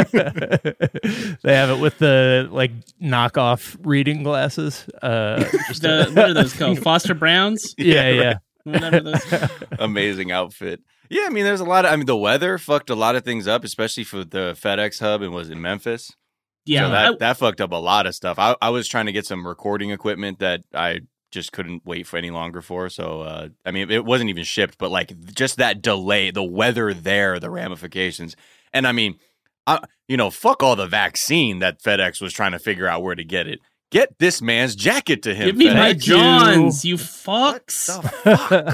they 1.45 1.55
have 1.55 1.71
it 1.71 1.79
with 1.79 1.99
the 1.99 2.49
like 2.51 2.73
knockoff 3.01 3.77
reading 3.85 4.25
glasses. 4.25 4.85
Uh, 5.01 5.45
just 5.69 5.83
the, 5.83 6.09
a- 6.09 6.11
what 6.13 6.31
are 6.31 6.35
those 6.35 6.53
called? 6.57 6.81
Foster 6.81 7.15
Browns? 7.15 7.73
yeah, 7.79 8.09
yeah. 8.11 8.35
Whatever 8.65 8.99
those. 8.99 9.23
Amazing 9.79 10.33
outfit. 10.33 10.81
Yeah, 11.11 11.25
I 11.27 11.31
mean, 11.31 11.45
there's 11.45 11.61
a 11.61 11.65
lot 11.65 11.85
of. 11.85 11.93
I 11.93 11.97
mean, 11.97 12.07
the 12.07 12.17
weather 12.17 12.57
fucked 12.57 12.89
a 12.89 12.95
lot 12.95 13.17
of 13.17 13.25
things 13.25 13.47
up, 13.49 13.65
especially 13.65 14.05
for 14.05 14.25
the 14.25 14.57
FedEx 14.59 15.01
hub 15.01 15.23
and 15.23 15.33
was 15.35 15.51
in 15.51 15.61
Memphis. 15.61 16.11
Yeah, 16.65 16.87
so 16.87 16.91
that 16.93 17.13
I- 17.13 17.17
that 17.19 17.37
fucked 17.37 17.61
up 17.61 17.73
a 17.73 17.77
lot 17.77 18.07
of 18.07 18.15
stuff. 18.15 18.39
I, 18.39 18.55
I 18.63 18.71
was 18.71 18.87
trying 18.89 19.07
to 19.07 19.13
get 19.13 19.27
some 19.27 19.47
recording 19.47 19.91
equipment 19.91 20.39
that 20.39 20.61
I 20.73 21.01
just 21.33 21.53
couldn't 21.53 21.83
wait 21.85 22.07
for 22.07 22.17
any 22.17 22.31
longer 22.31 22.63
for. 22.63 22.89
So 22.89 23.23
uh, 23.23 23.49
I 23.67 23.71
mean, 23.73 23.91
it 23.91 24.05
wasn't 24.05 24.31
even 24.31 24.45
shipped, 24.45 24.79
but 24.79 24.91
like 24.91 25.19
just 25.35 25.57
that 25.57 25.83
delay, 25.83 26.31
the 26.31 26.45
weather 26.45 26.95
there, 26.95 27.41
the 27.41 27.51
ramifications, 27.51 28.37
and 28.73 28.87
I 28.87 28.93
mean, 28.93 29.17
I, 29.67 29.81
you 30.09 30.17
know, 30.17 30.31
fuck 30.31 30.63
all 30.63 30.77
the 30.77 30.87
vaccine 30.87 31.59
that 31.61 31.83
FedEx 31.83 32.21
was 32.21 32.33
trying 32.33 32.53
to 32.53 32.59
figure 32.59 32.87
out 32.87 33.03
where 33.03 33.15
to 33.15 33.25
get 33.25 33.47
it. 33.47 33.61
Get 33.91 34.21
this 34.21 34.41
man's 34.41 34.77
jacket 34.77 35.23
to 35.25 35.35
him. 35.35 35.47
Give 35.47 35.57
me 35.57 35.67
FedEx. 35.67 35.75
my. 35.75 35.93
Johns, 35.95 36.85
you 36.85 36.97
What 36.97 37.67
fucks. 37.67 38.03
the 38.03 38.09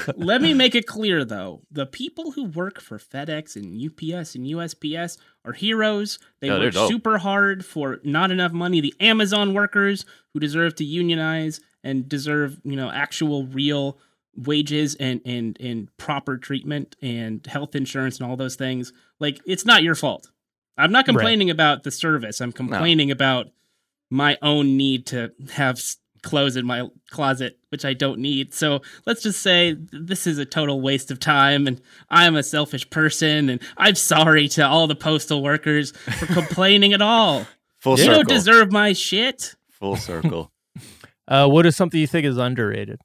fuck? 0.05 0.15
Let 0.17 0.43
me 0.43 0.53
make 0.53 0.75
it 0.75 0.87
clear 0.87 1.25
though. 1.25 1.63
The 1.71 1.87
people 1.87 2.33
who 2.33 2.45
work 2.45 2.81
for 2.81 2.99
FedEx 2.99 3.57
and 3.57 3.75
UPS 3.75 4.35
and 4.35 4.45
USPS 4.47 5.17
are 5.47 5.53
heroes. 5.53 6.19
They 6.41 6.49
they're 6.49 6.59
work 6.61 6.75
super 6.75 7.17
hard 7.19 7.65
for 7.65 7.99
not 8.05 8.31
enough 8.31 8.53
money. 8.53 8.83
The 8.83 8.95
Amazon 9.01 9.55
workers 9.55 10.05
who 10.35 10.41
deserve 10.41 10.75
to 10.77 10.85
unionize 10.85 11.61
and 11.83 12.07
deserve, 12.09 12.61
you 12.65 12.77
know, 12.77 12.91
actual 12.91 13.47
real 13.47 13.99
wages 14.37 14.97
and 14.97 15.23
and 15.25 15.57
and 15.61 15.97
proper 15.97 16.37
treatment 16.37 16.95
and 17.01 17.47
health 17.47 17.75
insurance 17.75 18.21
and 18.21 18.29
all 18.29 18.37
those 18.37 18.57
things. 18.57 18.93
Like 19.19 19.41
it's 19.47 19.65
not 19.65 19.83
your 19.83 19.95
fault. 19.95 20.31
I'm 20.77 20.93
not 20.93 21.07
complaining 21.07 21.49
about 21.49 21.85
the 21.85 21.91
service. 21.91 22.43
I'm 22.43 22.53
complaining 22.53 23.11
about 23.11 23.47
my 24.11 24.39
own 24.43 24.77
need 24.77 25.07
to 25.07 25.33
have 25.53 25.81
clothes 26.23 26.57
in 26.57 26.67
my 26.67 26.89
closet, 27.11 27.59
which 27.69 27.85
I 27.85 27.93
don't 27.95 28.19
need. 28.19 28.53
So 28.53 28.83
let's 29.07 29.23
just 29.23 29.43
say 29.43 29.77
this 29.93 30.27
is 30.27 30.39
a 30.39 30.45
total 30.45 30.81
waste 30.81 31.11
of 31.11 31.21
time, 31.21 31.67
and 31.67 31.81
I'm 32.11 32.35
a 32.37 32.43
selfish 32.43 32.89
person, 32.91 33.49
and 33.49 33.61
I'm 33.77 33.95
sorry 33.95 34.49
to 34.49 34.67
all 34.67 34.87
the 34.87 34.95
postal 34.97 35.43
workers 35.43 35.93
for 35.93 36.27
complaining 36.33 36.93
at 36.93 37.03
all. 37.03 37.47
Full 37.79 37.99
You 37.99 38.05
circle. 38.07 38.15
don't 38.23 38.29
deserve 38.29 38.73
my 38.73 38.93
shit. 38.93 39.55
Full 39.71 39.97
circle. 39.97 40.51
Uh, 41.29 41.49
what 41.49 41.67
is 41.67 41.75
something 41.75 41.99
you 42.01 42.07
think 42.07 42.25
is 42.25 42.39
underrated? 42.39 43.01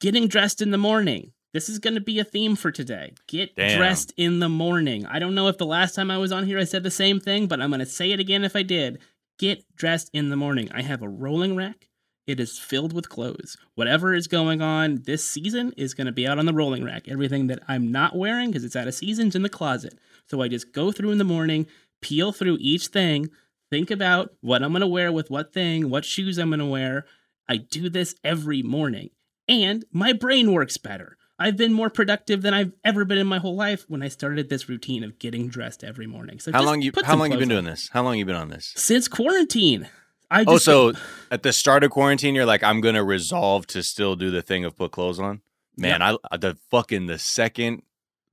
Getting 0.00 0.28
dressed 0.28 0.62
in 0.62 0.70
the 0.70 0.78
morning. 0.78 1.32
This 1.52 1.68
is 1.68 1.78
going 1.78 1.92
to 1.92 2.00
be 2.00 2.18
a 2.18 2.24
theme 2.24 2.56
for 2.56 2.70
today. 2.70 3.12
Get 3.28 3.54
Damn. 3.54 3.76
dressed 3.76 4.14
in 4.16 4.38
the 4.38 4.48
morning. 4.48 5.04
I 5.04 5.18
don't 5.18 5.34
know 5.34 5.48
if 5.48 5.58
the 5.58 5.66
last 5.66 5.94
time 5.94 6.10
I 6.10 6.16
was 6.16 6.32
on 6.32 6.46
here 6.46 6.58
I 6.58 6.64
said 6.64 6.82
the 6.82 6.90
same 6.90 7.20
thing, 7.20 7.48
but 7.48 7.60
I'm 7.60 7.68
going 7.68 7.80
to 7.80 7.86
say 7.86 8.12
it 8.12 8.20
again 8.20 8.44
if 8.44 8.56
I 8.56 8.62
did. 8.62 9.00
Get 9.38 9.64
dressed 9.74 10.10
in 10.12 10.28
the 10.28 10.36
morning. 10.36 10.70
I 10.72 10.82
have 10.82 11.02
a 11.02 11.08
rolling 11.08 11.56
rack. 11.56 11.88
It 12.26 12.38
is 12.38 12.58
filled 12.58 12.92
with 12.92 13.08
clothes. 13.08 13.56
Whatever 13.74 14.14
is 14.14 14.28
going 14.28 14.62
on 14.62 15.02
this 15.06 15.24
season 15.24 15.72
is 15.76 15.94
going 15.94 16.06
to 16.06 16.12
be 16.12 16.26
out 16.26 16.38
on 16.38 16.46
the 16.46 16.52
rolling 16.52 16.84
rack. 16.84 17.08
Everything 17.08 17.48
that 17.48 17.62
I'm 17.66 17.90
not 17.90 18.16
wearing 18.16 18.50
because 18.50 18.64
it's 18.64 18.76
out 18.76 18.86
of 18.86 18.94
season's 18.94 19.34
in 19.34 19.42
the 19.42 19.48
closet. 19.48 19.98
So 20.28 20.40
I 20.40 20.48
just 20.48 20.72
go 20.72 20.92
through 20.92 21.10
in 21.10 21.18
the 21.18 21.24
morning, 21.24 21.66
peel 22.00 22.30
through 22.30 22.58
each 22.60 22.88
thing, 22.88 23.30
think 23.70 23.90
about 23.90 24.34
what 24.40 24.62
I'm 24.62 24.70
going 24.70 24.82
to 24.82 24.86
wear 24.86 25.10
with 25.10 25.30
what 25.30 25.52
thing, 25.52 25.90
what 25.90 26.04
shoes 26.04 26.38
I'm 26.38 26.50
going 26.50 26.60
to 26.60 26.66
wear. 26.66 27.06
I 27.48 27.56
do 27.56 27.88
this 27.88 28.14
every 28.22 28.62
morning 28.62 29.10
and 29.48 29.84
my 29.90 30.12
brain 30.12 30.52
works 30.52 30.76
better. 30.76 31.16
I've 31.42 31.56
been 31.56 31.72
more 31.72 31.90
productive 31.90 32.40
than 32.42 32.54
I've 32.54 32.72
ever 32.84 33.04
been 33.04 33.18
in 33.18 33.26
my 33.26 33.38
whole 33.38 33.56
life 33.56 33.84
when 33.88 34.00
I 34.00 34.06
started 34.06 34.48
this 34.48 34.68
routine 34.68 35.02
of 35.02 35.18
getting 35.18 35.48
dressed 35.48 35.82
every 35.82 36.06
morning. 36.06 36.38
So 36.38 36.52
How 36.52 36.62
long 36.62 36.82
you 36.82 36.92
how 37.04 37.16
long 37.16 37.32
you 37.32 37.38
been 37.38 37.48
clothes 37.48 37.48
doing 37.48 37.64
this? 37.64 37.90
How 37.92 38.04
long 38.04 38.16
you 38.16 38.24
been 38.24 38.36
on 38.36 38.48
this? 38.48 38.72
Since 38.76 39.08
quarantine. 39.08 39.88
I 40.30 40.44
Oh, 40.46 40.58
so 40.58 40.92
at 41.32 41.42
the 41.42 41.52
start 41.52 41.82
of 41.82 41.90
quarantine, 41.90 42.36
you're 42.36 42.46
like, 42.46 42.62
I'm 42.62 42.80
gonna 42.80 43.02
resolve 43.02 43.66
to 43.68 43.82
still 43.82 44.14
do 44.14 44.30
the 44.30 44.40
thing 44.40 44.64
of 44.64 44.76
put 44.76 44.92
clothes 44.92 45.18
on. 45.18 45.40
Man, 45.76 46.00
I 46.00 46.16
the 46.36 46.58
fucking 46.70 47.06
the 47.06 47.18
second 47.18 47.82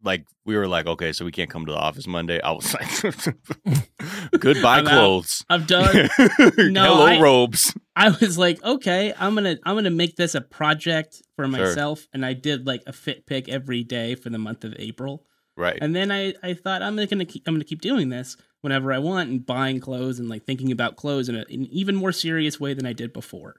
like 0.03 0.25
we 0.45 0.55
were 0.57 0.67
like, 0.67 0.85
okay, 0.87 1.11
so 1.13 1.25
we 1.25 1.31
can't 1.31 1.49
come 1.49 1.65
to 1.65 1.71
the 1.71 1.77
office 1.77 2.07
Monday. 2.07 2.41
I 2.41 2.51
was 2.51 2.73
like, 2.73 2.89
goodbye 4.39 4.79
I'm 4.79 4.87
out. 4.87 4.93
clothes. 4.93 5.45
I'm 5.49 5.65
done. 5.65 6.09
No, 6.57 6.83
Hello 6.95 7.05
I- 7.05 7.19
robes. 7.21 7.73
I 7.95 8.09
was 8.21 8.37
like, 8.37 8.63
okay, 8.63 9.13
I'm 9.19 9.35
gonna 9.35 9.57
I'm 9.65 9.75
gonna 9.75 9.89
make 9.89 10.15
this 10.15 10.35
a 10.35 10.41
project 10.41 11.21
for 11.35 11.43
Sure. 11.45 11.51
myself, 11.51 12.07
and 12.13 12.25
I 12.25 12.33
did 12.33 12.65
like 12.65 12.81
a 12.87 12.93
fit 12.93 13.25
pick 13.25 13.49
every 13.49 13.83
day 13.83 14.15
for 14.15 14.29
the 14.29 14.37
month 14.37 14.63
of 14.63 14.73
April. 14.79 15.25
Right. 15.57 15.77
And 15.81 15.93
then 15.93 16.09
I, 16.11 16.33
I 16.41 16.53
thought 16.53 16.81
I'm 16.81 16.95
gonna 16.95 17.25
keep 17.25 17.45
I'm 17.47 17.53
gonna 17.55 17.65
keep 17.65 17.81
doing 17.81 18.07
this 18.09 18.37
whenever 18.61 18.93
I 18.93 18.99
want 18.99 19.29
and 19.29 19.45
buying 19.45 19.79
clothes 19.81 20.19
and 20.19 20.29
like 20.29 20.45
thinking 20.45 20.71
about 20.71 20.95
clothes 20.95 21.27
in, 21.27 21.35
a, 21.35 21.43
in 21.49 21.61
an 21.63 21.67
even 21.71 21.95
more 21.95 22.13
serious 22.13 22.59
way 22.59 22.73
than 22.73 22.85
I 22.85 22.93
did 22.93 23.11
before. 23.11 23.57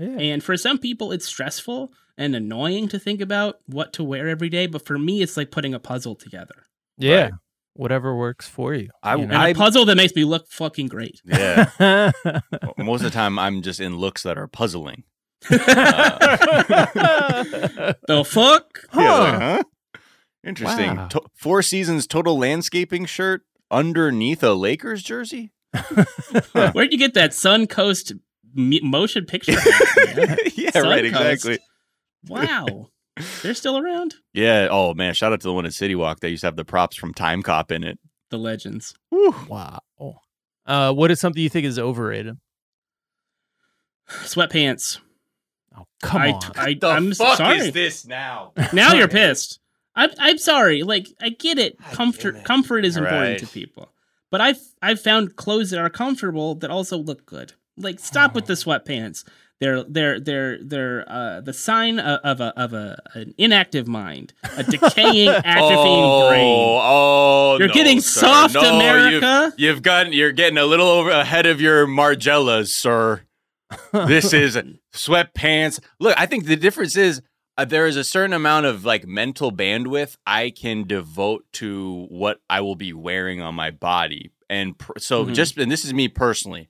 Yeah. 0.00 0.18
And 0.18 0.42
for 0.42 0.56
some 0.56 0.78
people, 0.78 1.12
it's 1.12 1.26
stressful 1.26 1.92
and 2.16 2.34
annoying 2.34 2.88
to 2.88 2.98
think 2.98 3.20
about 3.20 3.56
what 3.66 3.92
to 3.94 4.02
wear 4.04 4.28
every 4.28 4.48
day. 4.48 4.66
But 4.66 4.86
for 4.86 4.98
me, 4.98 5.20
it's 5.22 5.36
like 5.36 5.50
putting 5.50 5.74
a 5.74 5.78
puzzle 5.80 6.14
together. 6.16 6.54
yeah. 6.98 7.22
Right. 7.24 7.32
Whatever 7.74 8.16
works 8.16 8.48
for 8.48 8.74
you. 8.74 8.88
I- 9.02 9.14
you 9.14 9.22
And 9.22 9.30
know? 9.30 9.44
a 9.46 9.54
puzzle 9.54 9.84
that 9.84 9.96
makes 9.96 10.14
me 10.16 10.24
look 10.24 10.48
fucking 10.50 10.88
great. 10.88 11.20
yeah. 11.24 11.70
Most 12.76 13.00
of 13.02 13.04
the 13.04 13.10
time, 13.10 13.38
I'm 13.38 13.62
just 13.62 13.78
in 13.78 13.96
looks 13.96 14.22
that 14.24 14.36
are 14.36 14.48
puzzling. 14.48 15.04
The 18.08 18.24
fuck? 18.26 18.80
Yeah, 18.94 19.12
like, 19.20 19.34
huh? 19.40 19.62
Interesting. 20.44 20.96
Wow. 20.96 21.08
To- 21.08 21.22
four 21.34 21.62
seasons 21.62 22.06
total 22.06 22.38
landscaping 22.38 23.06
shirt 23.06 23.42
underneath 23.70 24.42
a 24.42 24.52
Lakers 24.52 25.02
jersey. 25.02 25.52
Where'd 26.72 26.92
you 26.92 26.98
get 26.98 27.14
that 27.14 27.30
Suncoast 27.30 28.10
m- 28.12 28.20
motion 28.54 29.26
picture? 29.26 29.52
hat, 29.60 30.16
man? 30.16 30.36
yeah, 30.54 30.78
right. 30.78 31.04
Suncoast. 31.04 31.30
Exactly. 31.32 31.58
wow. 32.28 32.88
They're 33.42 33.54
still 33.54 33.76
around? 33.78 34.14
Yeah. 34.32 34.68
Oh 34.70 34.94
man, 34.94 35.14
shout 35.14 35.32
out 35.32 35.40
to 35.40 35.46
the 35.48 35.52
one 35.52 35.66
at 35.66 35.74
City 35.74 35.94
Walk. 35.94 36.20
They 36.20 36.30
used 36.30 36.40
to 36.42 36.46
have 36.46 36.56
the 36.56 36.64
props 36.64 36.96
from 36.96 37.12
Time 37.12 37.42
Cop 37.42 37.70
in 37.72 37.84
it. 37.84 37.98
The 38.30 38.38
legends. 38.38 38.94
wow. 39.10 39.80
Uh, 40.66 40.92
what 40.92 41.10
is 41.10 41.18
something 41.20 41.42
you 41.42 41.48
think 41.48 41.66
is 41.66 41.78
overrated? 41.78 42.36
Sweatpants. 44.08 44.98
Oh, 45.76 45.84
come 46.02 46.22
I, 46.22 46.30
on. 46.32 46.42
I, 46.56 46.78
I'm 46.82 47.14
sorry. 47.14 47.70
this 47.70 48.06
now? 48.06 48.52
now 48.72 48.94
you're 48.94 49.08
pissed. 49.20 49.60
I'm 49.94 50.10
I'm 50.18 50.38
sorry. 50.38 50.82
Like 50.82 51.08
I 51.20 51.30
get 51.30 51.58
it. 51.58 51.78
God 51.80 51.92
Comfort 51.92 52.36
it. 52.36 52.44
comfort 52.44 52.84
is 52.84 52.96
important 52.96 53.22
Right. 53.30 53.38
to 53.40 53.46
people. 53.46 53.92
But 54.30 54.40
I've 54.40 54.60
I've 54.80 55.00
found 55.00 55.36
clothes 55.36 55.70
that 55.70 55.80
are 55.80 55.90
comfortable 55.90 56.54
that 56.56 56.70
also 56.70 56.96
look 56.96 57.26
good. 57.26 57.52
Like 57.76 57.98
stop 58.00 58.34
with 58.34 58.46
the 58.46 58.54
sweatpants. 58.54 59.24
They're 59.60 59.84
they're 59.84 60.18
they're 60.18 60.58
they're 60.64 61.04
uh, 61.06 61.40
the 61.42 61.52
sign 61.52 61.98
of, 61.98 62.20
of 62.24 62.40
a 62.40 62.58
of 62.58 62.72
a 62.72 62.98
an 63.14 63.34
inactive 63.36 63.86
mind, 63.86 64.32
a 64.56 64.62
decaying, 64.62 65.28
atrophying 65.44 66.28
brain. 66.30 66.80
oh, 66.82 67.56
You're 67.58 67.68
no, 67.68 67.74
getting 67.74 68.00
sir. 68.00 68.20
soft, 68.20 68.54
No, 68.54 68.76
America. 68.76 69.52
You've, 69.56 69.60
you've 69.76 69.82
gotten. 69.82 70.12
You're 70.14 70.32
getting 70.32 70.56
a 70.56 70.64
little 70.64 70.88
over 70.88 71.10
ahead 71.10 71.44
of 71.46 71.60
your 71.60 71.86
Margielas, 71.86 72.68
sir. 72.68 73.20
this 73.92 74.32
is 74.32 74.56
sweatpants. 74.94 75.80
Look, 75.98 76.14
I 76.18 76.26
think 76.26 76.44
the 76.46 76.56
difference 76.56 76.96
is 76.96 77.20
uh, 77.58 77.64
there 77.64 77.86
is 77.86 77.96
a 77.96 78.04
certain 78.04 78.32
amount 78.32 78.66
of 78.66 78.84
like 78.84 79.06
mental 79.06 79.52
bandwidth 79.52 80.16
I 80.26 80.50
can 80.50 80.86
devote 80.86 81.44
to 81.54 82.06
what 82.08 82.40
I 82.48 82.60
will 82.62 82.76
be 82.76 82.92
wearing 82.92 83.40
on 83.40 83.54
my 83.54 83.70
body, 83.70 84.30
and 84.48 84.78
pr- 84.78 84.98
so 84.98 85.24
Mhm. 85.26 85.34
just 85.34 85.56
and 85.58 85.70
this 85.70 85.84
is 85.84 85.92
me 85.94 86.08
personally. 86.08 86.68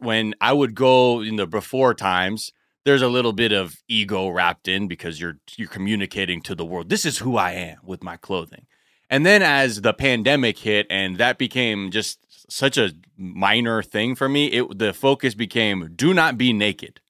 When 0.00 0.34
I 0.40 0.52
would 0.52 0.74
go 0.74 1.20
in 1.20 1.36
the 1.36 1.46
before 1.46 1.94
times, 1.94 2.52
there's 2.84 3.02
a 3.02 3.08
little 3.08 3.32
bit 3.32 3.52
of 3.52 3.76
ego 3.88 4.28
wrapped 4.28 4.68
in 4.68 4.88
because 4.88 5.20
you're 5.20 5.38
you're 5.56 5.68
communicating 5.68 6.42
to 6.42 6.54
the 6.54 6.64
world. 6.64 6.88
This 6.88 7.04
is 7.04 7.18
who 7.18 7.36
I 7.36 7.52
am 7.52 7.78
with 7.84 8.02
my 8.02 8.16
clothing. 8.16 8.66
And 9.10 9.26
then 9.26 9.42
as 9.42 9.82
the 9.82 9.92
pandemic 9.92 10.58
hit 10.58 10.86
and 10.88 11.18
that 11.18 11.38
became 11.38 11.90
just 11.90 12.18
such 12.50 12.78
a 12.78 12.92
minor 13.16 13.82
thing 13.82 14.14
for 14.14 14.28
me, 14.28 14.46
it 14.46 14.78
the 14.78 14.92
focus 14.92 15.34
became 15.34 15.92
do 15.94 16.12
not 16.14 16.38
be 16.38 16.52
naked. 16.52 17.00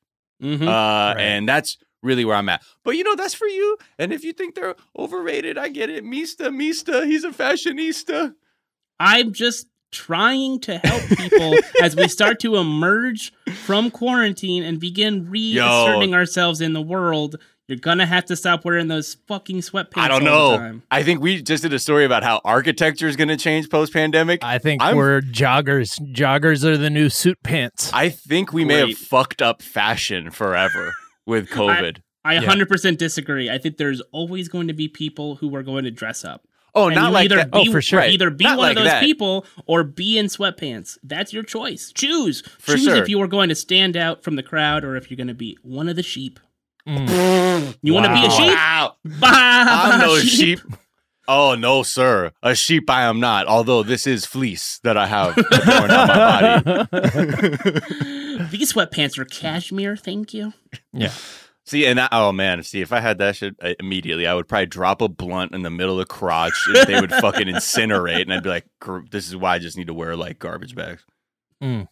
Mhm. 0.42 0.66
Uh 0.66 1.14
and 1.18 1.48
that's 1.48 1.78
really 2.02 2.24
where 2.24 2.36
I'm 2.36 2.48
at. 2.48 2.62
But 2.84 2.96
you 2.96 3.04
know, 3.04 3.14
that's 3.14 3.34
for 3.34 3.46
you. 3.46 3.78
And 3.98 4.12
if 4.12 4.24
you 4.24 4.32
think 4.32 4.54
they're 4.54 4.74
overrated, 4.98 5.56
I 5.56 5.68
get 5.68 5.88
it. 5.88 6.04
Mista, 6.04 6.50
Mista, 6.50 7.06
he's 7.06 7.24
a 7.24 7.30
fashionista. 7.30 8.34
I'm 8.98 9.32
just 9.32 9.68
trying 9.92 10.58
to 10.60 10.78
help 10.78 11.02
people 11.16 11.54
as 11.82 11.94
we 11.94 12.08
start 12.08 12.40
to 12.40 12.56
emerge 12.56 13.32
from 13.64 13.90
quarantine 13.90 14.62
and 14.64 14.80
begin 14.80 15.30
reasserting 15.30 16.14
ourselves 16.14 16.60
in 16.60 16.72
the 16.72 16.82
world. 16.82 17.36
You're 17.68 17.78
gonna 17.78 18.04
have 18.06 18.24
to 18.26 18.36
stop 18.36 18.64
wearing 18.64 18.88
those 18.88 19.14
fucking 19.28 19.58
sweatpants. 19.58 19.96
I 19.98 20.08
don't 20.08 20.26
all 20.26 20.50
the 20.50 20.56
know. 20.56 20.62
time. 20.62 20.82
I 20.90 21.02
think 21.04 21.20
we 21.22 21.40
just 21.40 21.62
did 21.62 21.72
a 21.72 21.78
story 21.78 22.04
about 22.04 22.22
how 22.24 22.40
architecture 22.44 23.06
is 23.06 23.14
going 23.16 23.28
to 23.28 23.36
change 23.36 23.70
post 23.70 23.92
pandemic. 23.92 24.42
I 24.42 24.58
think 24.58 24.82
I'm- 24.82 24.96
we're 24.96 25.20
joggers. 25.20 25.98
Joggers 26.12 26.64
are 26.64 26.76
the 26.76 26.90
new 26.90 27.08
suit 27.08 27.38
pants. 27.42 27.90
I 27.94 28.08
think 28.08 28.52
we 28.52 28.64
may 28.64 28.78
have 28.88 28.98
fucked 28.98 29.40
up 29.40 29.62
fashion 29.62 30.30
forever 30.30 30.92
with 31.26 31.48
COVID. 31.50 31.98
I 32.24 32.34
Yeah. 32.34 32.42
100% 32.42 32.98
disagree. 32.98 33.48
I 33.48 33.58
think 33.58 33.78
there's 33.78 34.00
always 34.12 34.48
going 34.48 34.66
to 34.68 34.74
be 34.74 34.88
people 34.88 35.36
who 35.36 35.54
are 35.56 35.62
going 35.62 35.84
to 35.84 35.90
dress 35.90 36.24
up. 36.24 36.46
Oh, 36.74 36.86
And 36.86 36.94
not 36.96 37.08
you 37.08 37.12
like 37.14 37.24
either 37.26 37.36
that. 37.36 37.50
Be, 37.52 37.66
Oh, 37.68 37.72
for 37.72 37.82
sure. 37.82 38.00
Either 38.00 38.30
be 38.30 38.44
Not 38.44 38.58
one 38.58 38.68
like 38.68 38.76
of 38.76 38.82
those 38.84 38.90
that. 38.92 39.02
people 39.02 39.44
or 39.66 39.84
be 39.84 40.18
in 40.18 40.26
sweatpants. 40.26 40.98
That's 41.02 41.32
your 41.32 41.42
choice. 41.42 41.92
Choose. 41.92 42.42
For 42.58 42.72
Choose 42.72 42.84
sure. 42.84 42.96
if 42.96 43.08
you 43.08 43.20
are 43.22 43.26
going 43.28 43.48
to 43.48 43.54
stand 43.54 43.96
out 43.96 44.22
from 44.22 44.36
the 44.36 44.42
crowd 44.42 44.84
or 44.84 44.96
if 44.96 45.10
you're 45.10 45.16
going 45.16 45.26
to 45.28 45.34
be 45.34 45.58
one 45.62 45.88
of 45.88 45.96
the 45.96 46.02
sheep. 46.02 46.38
Mm. 46.88 47.76
You 47.82 47.94
want 47.94 48.06
to 48.06 48.12
be 48.12 48.26
a 48.26 48.30
sheep? 48.30 48.46
Wow. 48.48 48.96
Bah, 49.04 49.28
I'm 49.30 50.00
bah, 50.00 50.06
no 50.06 50.18
sheep. 50.20 50.60
Oh 51.28 51.54
no, 51.54 51.84
sir. 51.84 52.32
A 52.42 52.54
sheep 52.56 52.90
I 52.90 53.02
am 53.04 53.20
not. 53.20 53.46
Although 53.46 53.84
this 53.84 54.08
is 54.08 54.26
fleece 54.26 54.80
that 54.82 54.96
I 54.96 55.06
have 55.06 55.36
worn 55.68 55.90
on 55.90 56.08
my 56.08 56.86
body. 56.90 58.46
These 58.50 58.72
sweatpants 58.72 59.16
are 59.18 59.24
cashmere, 59.24 59.94
thank 59.96 60.34
you. 60.34 60.52
yeah. 60.92 61.12
See, 61.64 61.86
and 61.86 62.00
I, 62.00 62.08
oh 62.10 62.32
man, 62.32 62.62
see, 62.64 62.80
if 62.80 62.92
I 62.92 63.00
had 63.00 63.18
that 63.18 63.36
shit 63.36 63.54
uh, 63.62 63.74
immediately, 63.78 64.26
I 64.26 64.34
would 64.34 64.48
probably 64.48 64.66
drop 64.66 65.00
a 65.00 65.08
blunt 65.08 65.54
in 65.54 65.62
the 65.62 65.70
middle 65.70 66.00
of 66.00 66.08
the 66.08 66.12
crotch, 66.12 66.66
and 66.66 66.86
they 66.88 67.00
would 67.00 67.12
fucking 67.12 67.46
incinerate, 67.46 68.22
and 68.22 68.32
I'd 68.32 68.42
be 68.42 68.48
like, 68.48 68.66
"This 69.10 69.28
is 69.28 69.36
why 69.36 69.54
I 69.54 69.58
just 69.60 69.76
need 69.76 69.86
to 69.86 69.94
wear 69.94 70.16
like 70.16 70.40
garbage 70.40 70.74
bags." 70.74 71.04
Mm. 71.62 71.86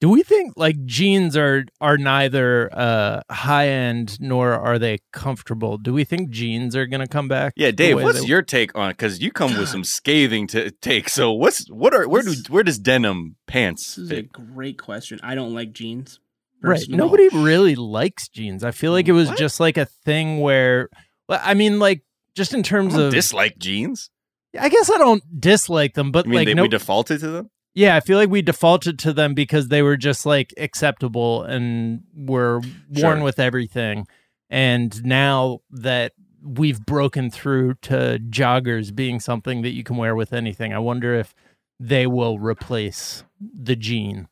Do 0.00 0.08
we 0.10 0.22
think 0.22 0.52
like 0.56 0.84
jeans 0.84 1.36
are 1.36 1.64
are 1.80 1.98
neither 1.98 2.70
uh 2.72 3.22
high 3.30 3.68
end 3.68 4.20
nor 4.20 4.52
are 4.52 4.78
they 4.78 4.98
comfortable? 5.12 5.76
Do 5.76 5.92
we 5.92 6.04
think 6.04 6.30
jeans 6.30 6.76
are 6.76 6.86
gonna 6.86 7.08
come 7.08 7.26
back? 7.26 7.54
Yeah, 7.56 7.72
Dave, 7.72 7.96
what's 7.96 8.26
your 8.28 8.42
take 8.42 8.76
on 8.76 8.90
it? 8.90 8.92
Because 8.92 9.20
you 9.20 9.32
come 9.32 9.56
with 9.58 9.68
some 9.68 9.82
scathing 9.82 10.46
to 10.48 10.70
take. 10.70 11.08
So 11.08 11.32
what's 11.32 11.68
what 11.68 11.94
are 11.94 12.06
where 12.08 12.22
do 12.22 12.34
where 12.48 12.62
does 12.62 12.78
denim 12.78 13.36
pants 13.48 13.96
This 13.96 14.04
is 14.04 14.12
a 14.12 14.22
great 14.22 14.78
question. 14.78 15.18
I 15.22 15.34
don't 15.34 15.52
like 15.52 15.72
jeans. 15.72 16.20
Right? 16.62 16.82
Nobody 16.88 17.28
really 17.28 17.74
likes 17.74 18.28
jeans. 18.28 18.64
I 18.64 18.70
feel 18.70 18.92
like 18.92 19.08
it 19.08 19.12
mm, 19.12 19.16
was 19.16 19.28
What? 19.28 19.38
just 19.38 19.60
like 19.60 19.76
a 19.76 19.84
thing 19.86 20.40
where 20.40 20.88
well, 21.28 21.40
I 21.42 21.54
mean 21.54 21.78
like 21.78 22.02
just 22.34 22.54
in 22.54 22.62
terms 22.62 22.94
of 22.96 23.12
dislike 23.12 23.58
jeans. 23.58 24.10
I 24.58 24.68
guess 24.68 24.90
I 24.90 24.98
don't 24.98 25.22
dislike 25.40 25.94
them, 25.94 26.10
but 26.10 26.26
I 26.26 26.28
mean, 26.28 26.36
like 26.36 26.46
they, 26.46 26.54
no, 26.54 26.62
we 26.62 26.68
defaulted 26.68 27.20
to 27.20 27.28
them. 27.28 27.50
yeah, 27.74 27.96
I 27.96 28.00
feel 28.00 28.16
like 28.16 28.30
we 28.30 28.40
defaulted 28.42 28.98
to 29.00 29.12
them 29.12 29.34
because 29.34 29.68
they 29.68 29.82
were 29.82 29.96
just 29.96 30.24
like 30.24 30.54
acceptable 30.56 31.42
and 31.42 32.02
were 32.14 32.60
worn 32.88 33.18
Sure. 33.18 33.22
with 33.22 33.38
everything. 33.38 34.06
And 34.50 35.04
now 35.04 35.60
that 35.70 36.12
we've 36.42 36.80
broken 36.86 37.30
through 37.30 37.74
to 37.82 38.18
joggers 38.30 38.94
being 38.94 39.20
something 39.20 39.60
that 39.62 39.72
you 39.74 39.84
can 39.84 39.96
wear 39.98 40.14
with 40.14 40.32
anything, 40.32 40.72
I 40.72 40.78
wonder 40.78 41.14
if 41.14 41.34
they 41.78 42.06
will 42.06 42.38
replace 42.38 43.24
the 43.40 43.76
jean. 43.76 44.28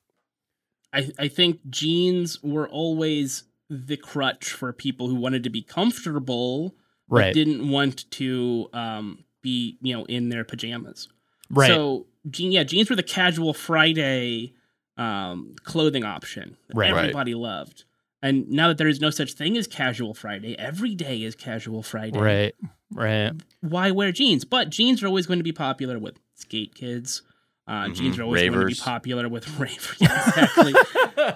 I, 0.97 1.11
I 1.19 1.29
think 1.29 1.61
jeans 1.71 2.43
were 2.43 2.69
always 2.69 3.45
the 3.69 3.97
crutch 3.97 4.51
for 4.53 4.73
people 4.73 5.09
who 5.09 5.17
wanted 5.17 5.43
to 5.45 5.51
be 5.51 5.63
comfortable 5.63 6.75
but 7.09 7.35
didn't 7.35 7.69
want 7.69 8.11
to 8.13 8.69
um, 8.73 9.25
be 9.43 9.79
you 9.81 9.97
know 9.97 10.05
in 10.07 10.29
their 10.29 10.45
pajamas. 10.45 11.09
right. 11.51 11.69
So 11.69 12.07
jean, 12.31 12.51
yeah, 12.53 12.65
jeans 12.65 12.91
were 12.91 12.97
the 12.97 13.03
casual 13.03 13.55
Friday 13.55 14.55
um, 14.97 15.55
clothing 15.65 16.05
option 16.05 16.57
that 16.69 16.77
Right. 16.77 16.93
Right. 16.93 16.99
everybody 17.01 17.35
loved. 17.35 17.85
And 18.23 18.49
now 18.49 18.69
that 18.69 18.79
there 18.79 18.89
is 18.89 19.01
no 19.01 19.11
such 19.11 19.35
thing 19.35 19.57
as 19.57 19.67
casual 19.67 20.15
Friday, 20.15 20.59
every 20.59 20.95
day 20.95 21.23
is 21.23 21.35
casual 21.37 21.83
Friday. 21.83 22.19
right. 22.19 22.55
Right. 22.93 23.33
Why 23.61 23.91
wear 23.91 24.11
jeans? 24.13 24.45
But 24.45 24.71
jeans 24.71 25.03
are 25.03 25.07
always 25.09 25.27
going 25.27 25.41
to 25.41 25.45
be 25.45 25.53
popular 25.53 25.99
with 25.99 26.19
skate 26.35 26.75
kids. 26.75 27.23
Uh, 27.69 27.89
Jeans 27.89 28.17
Mhm. 28.17 28.21
are 28.21 28.23
always 28.23 28.43
going 28.43 28.61
to 28.61 28.67
be 28.67 28.75
popular 28.75 29.29
with 29.29 29.49
ravers. 29.59 29.97
Yeah, 29.99 30.23
exactly. 30.29 30.75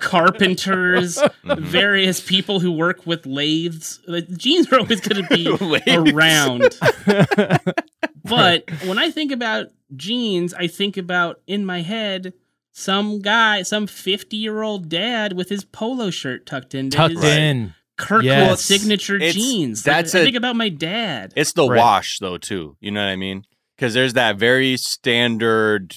Carpenters, 0.01 1.19
Mhm. 1.45 1.59
various 1.61 2.21
people 2.21 2.61
who 2.61 2.71
work 2.71 3.05
with 3.07 3.27
lathes. 3.27 3.99
Like, 4.07 4.29
jeans 4.37 4.71
are 4.73 4.79
always 4.79 5.01
going 5.01 5.25
to 5.27 5.35
be 5.35 5.49
around. 5.93 6.79
but 8.25 8.71
when 8.87 8.99
I 8.99 9.11
think 9.11 9.33
about 9.33 9.67
jeans, 9.97 10.55
I 10.55 10.67
think 10.67 10.97
about 10.97 11.41
in 11.47 11.65
my 11.65 11.83
head 11.83 12.33
some 12.73 13.21
guy, 13.21 13.63
some 13.63 13.87
50 13.87 14.37
year 14.37 14.63
old 14.63 14.89
dad 14.89 15.33
with 15.33 15.49
his 15.49 15.65
polo 15.65 16.11
shirt 16.11 16.47
tucked 16.47 16.75
into 16.75 16.97
Tucked 16.97 17.15
his 17.15 17.25
in. 17.25 17.75
Kirkland 17.97 18.25
Yes. 18.27 18.63
signature 18.65 19.17
It's- 19.17 19.35
jeans. 19.35 19.83
that's 19.83 20.15
Like, 20.15 20.21
I 20.21 20.23
a- 20.23 20.25
think 20.27 20.37
about 20.37 20.57
my 20.57 20.69
dad. 20.69 21.33
It's 21.37 21.53
the 21.53 21.67
Right. 21.69 21.77
wash 21.79 22.19
though 22.21 22.39
too. 22.39 22.77
You 22.81 22.93
know 22.93 23.01
what 23.03 23.11
I 23.11 23.17
mean? 23.17 23.45
Because 23.77 23.93
there's 23.95 24.15
that 24.15 24.37
very 24.37 24.77
standard, 24.77 25.95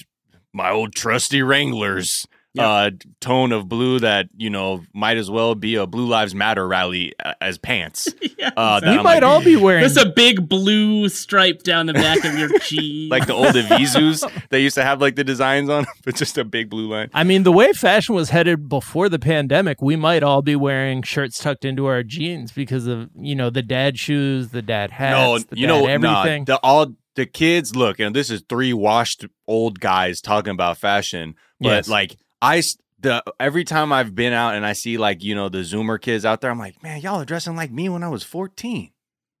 my 0.54 0.70
old 0.70 0.94
trusty 0.94 1.42
Wranglers 1.42 2.26
Yeah. 2.56 2.68
uh, 2.68 2.90
tone 3.20 3.50
of 3.50 3.68
blue 3.68 3.98
that 3.98 4.28
you 4.36 4.48
know 4.48 4.84
might 4.94 5.16
as 5.16 5.28
well 5.28 5.56
be 5.56 5.74
a 5.74 5.86
Blue 5.88 6.06
Lives 6.06 6.36
Matter 6.36 6.68
rally 6.68 7.12
uh, 7.24 7.34
as 7.40 7.58
pants. 7.58 8.06
yeah, 8.38 8.50
Uh, 8.56 8.78
that 8.78 8.90
We 8.92 8.98
I'm 8.98 9.02
might 9.02 9.14
like- 9.14 9.22
all 9.24 9.42
be 9.42 9.56
wearing 9.56 9.80
There's 9.80 9.96
a 9.96 10.06
big 10.08 10.48
blue 10.48 11.08
stripe 11.08 11.64
down 11.64 11.86
the 11.86 11.94
back 11.94 12.24
of 12.24 12.38
your 12.38 12.56
jeans. 12.60 13.10
like 13.10 13.26
the 13.26 13.32
old 13.34 13.56
Evisus 13.56 14.22
they 14.50 14.60
used 14.62 14.76
to 14.76 14.84
have 14.84 15.00
like 15.00 15.16
the 15.16 15.24
designs 15.24 15.68
on, 15.68 15.80
'em, 15.80 15.86
but 16.04 16.14
just 16.14 16.38
a 16.38 16.44
big 16.44 16.70
blue 16.70 16.86
line. 16.88 17.10
I 17.12 17.24
mean, 17.24 17.42
the 17.42 17.50
way 17.50 17.72
fashion 17.72 18.14
was 18.14 18.30
headed 18.30 18.68
before 18.68 19.08
the 19.08 19.18
pandemic, 19.18 19.82
we 19.82 19.96
might 19.96 20.22
all 20.22 20.40
be 20.42 20.54
wearing 20.54 21.02
shirts 21.02 21.40
tucked 21.42 21.64
into 21.64 21.86
our 21.86 22.04
jeans 22.04 22.52
because 22.52 22.86
of 22.86 23.10
you 23.18 23.34
know 23.34 23.50
the 23.50 23.62
dad 23.62 23.98
shoes, 23.98 24.50
the 24.50 24.62
dad 24.62 24.92
hats, 24.92 25.16
no, 25.16 25.38
the 25.40 25.58
you 25.58 25.66
dad 25.66 25.72
know, 25.72 25.86
everything. 25.88 26.44
nah, 26.46 26.54
the 26.54 26.60
all 26.62 26.94
the 27.16 27.26
kids 27.26 27.74
look, 27.76 27.98
and 28.00 28.14
this 28.14 28.30
is 28.30 28.42
three 28.48 28.72
washed 28.72 29.24
old 29.46 29.80
guys 29.80 30.20
talking 30.20 30.52
about 30.52 30.78
fashion, 30.78 31.34
but 31.60 31.68
Yes. 31.68 31.88
like 31.88 32.16
I 32.42 32.62
The, 33.00 33.22
every 33.38 33.64
time 33.64 33.92
I've 33.92 34.14
been 34.14 34.32
out 34.32 34.54
and 34.54 34.64
I 34.64 34.72
see 34.72 34.96
like 34.98 35.22
you 35.22 35.34
know 35.34 35.48
the 35.48 35.58
Zoomer 35.58 36.00
kids 36.00 36.24
out 36.24 36.40
there, 36.40 36.50
I'm 36.50 36.58
like, 36.58 36.82
man, 36.82 37.00
y'all 37.00 37.20
are 37.20 37.24
dressing 37.24 37.54
like 37.56 37.70
me 37.70 37.88
when 37.88 38.02
I 38.02 38.08
was 38.08 38.22
14. 38.24 38.90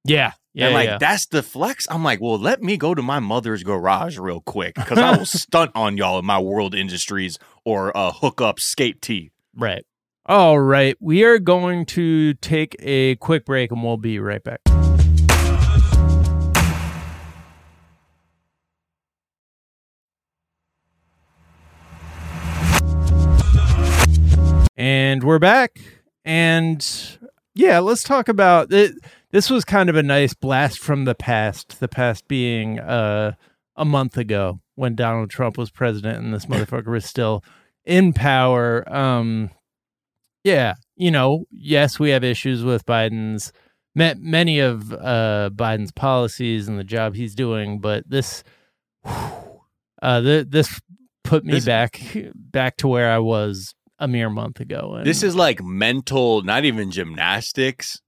yeah, 0.04 0.32
yeah, 0.52 0.66
and 0.66 0.74
like 0.74 0.86
yeah. 0.88 0.98
that's 0.98 1.26
the 1.26 1.42
flex. 1.42 1.86
I'm 1.90 2.04
like, 2.04 2.20
well, 2.20 2.38
let 2.38 2.62
me 2.62 2.76
go 2.76 2.94
to 2.94 3.02
my 3.02 3.20
mother's 3.20 3.62
garage 3.62 4.18
real 4.18 4.40
quick 4.40 4.74
because 4.74 4.98
I 4.98 5.16
will 5.16 5.24
stunt 5.42 5.70
on 5.74 5.96
y'all 5.96 6.18
in 6.18 6.24
my 6.26 6.38
World 6.38 6.74
Industries 6.74 7.38
or 7.64 7.96
uh, 7.96 8.12
hook 8.12 8.40
up 8.40 8.60
skate 8.60 9.00
tee. 9.02 9.30
right. 9.56 9.84
All 10.26 10.58
right, 10.58 10.96
we 11.00 11.22
are 11.24 11.38
going 11.38 11.84
to 11.86 12.32
take 12.34 12.76
a 12.80 13.16
quick 13.16 13.44
break, 13.44 13.70
and 13.70 13.82
we'll 13.84 13.98
be 13.98 14.18
right 14.18 14.42
back. 14.42 14.60
And 24.76 25.22
we're 25.22 25.38
back. 25.38 25.78
And 26.24 27.18
yeah, 27.54 27.78
let's 27.78 28.02
talk 28.02 28.28
about 28.28 28.72
it. 28.72 28.92
This 29.30 29.50
was 29.50 29.64
kind 29.64 29.88
of 29.88 29.96
a 29.96 30.02
nice 30.02 30.34
blast 30.34 30.78
from 30.78 31.04
the 31.04 31.14
past. 31.14 31.80
The 31.80 31.88
past 31.88 32.26
being 32.28 32.78
uh, 32.80 33.32
a 33.76 33.84
month 33.84 34.16
ago 34.16 34.60
when 34.74 34.94
Donald 34.94 35.30
Trump 35.30 35.56
was 35.56 35.70
president 35.70 36.24
and 36.24 36.34
this 36.34 36.46
motherfucker 36.46 36.88
was 36.88 37.04
still 37.04 37.44
in 37.84 38.12
power. 38.12 38.84
Um, 38.92 39.50
yeah, 40.42 40.74
you 40.96 41.10
know, 41.10 41.44
yes, 41.50 41.98
we 41.98 42.10
have 42.10 42.24
issues 42.24 42.64
with 42.64 42.84
Biden's 42.84 43.52
ma- 43.94 44.14
many 44.18 44.58
of 44.58 44.92
uh, 44.92 45.50
Biden's 45.54 45.92
policies 45.92 46.68
and 46.68 46.78
the 46.78 46.84
job 46.84 47.14
he's 47.14 47.34
doing, 47.34 47.78
but 47.78 48.08
this, 48.08 48.42
uh, 49.04 50.20
th- 50.20 50.48
this 50.48 50.80
put 51.22 51.44
me 51.44 51.54
This- 51.54 51.64
back 51.64 52.00
back 52.34 52.76
to 52.78 52.88
where 52.88 53.10
I 53.10 53.18
was 53.18 53.74
a 54.04 54.08
mere 54.08 54.30
month 54.30 54.60
ago. 54.60 54.94
And 54.96 55.06
This 55.06 55.22
is 55.22 55.34
like 55.34 55.62
mental, 55.62 56.42
not 56.42 56.64
even 56.64 56.90
gymnastics. 56.90 58.00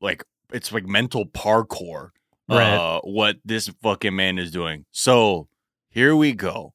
Like 0.00 0.22
it's 0.52 0.72
like 0.72 0.84
mental 0.86 1.26
parkour. 1.26 2.10
Right. 2.48 2.74
Uh, 2.74 3.00
what 3.04 3.36
this 3.44 3.68
fucking 3.82 4.14
man 4.14 4.38
is 4.38 4.50
doing. 4.50 4.84
So 4.92 5.48
here 5.88 6.14
we 6.14 6.32
go. 6.34 6.74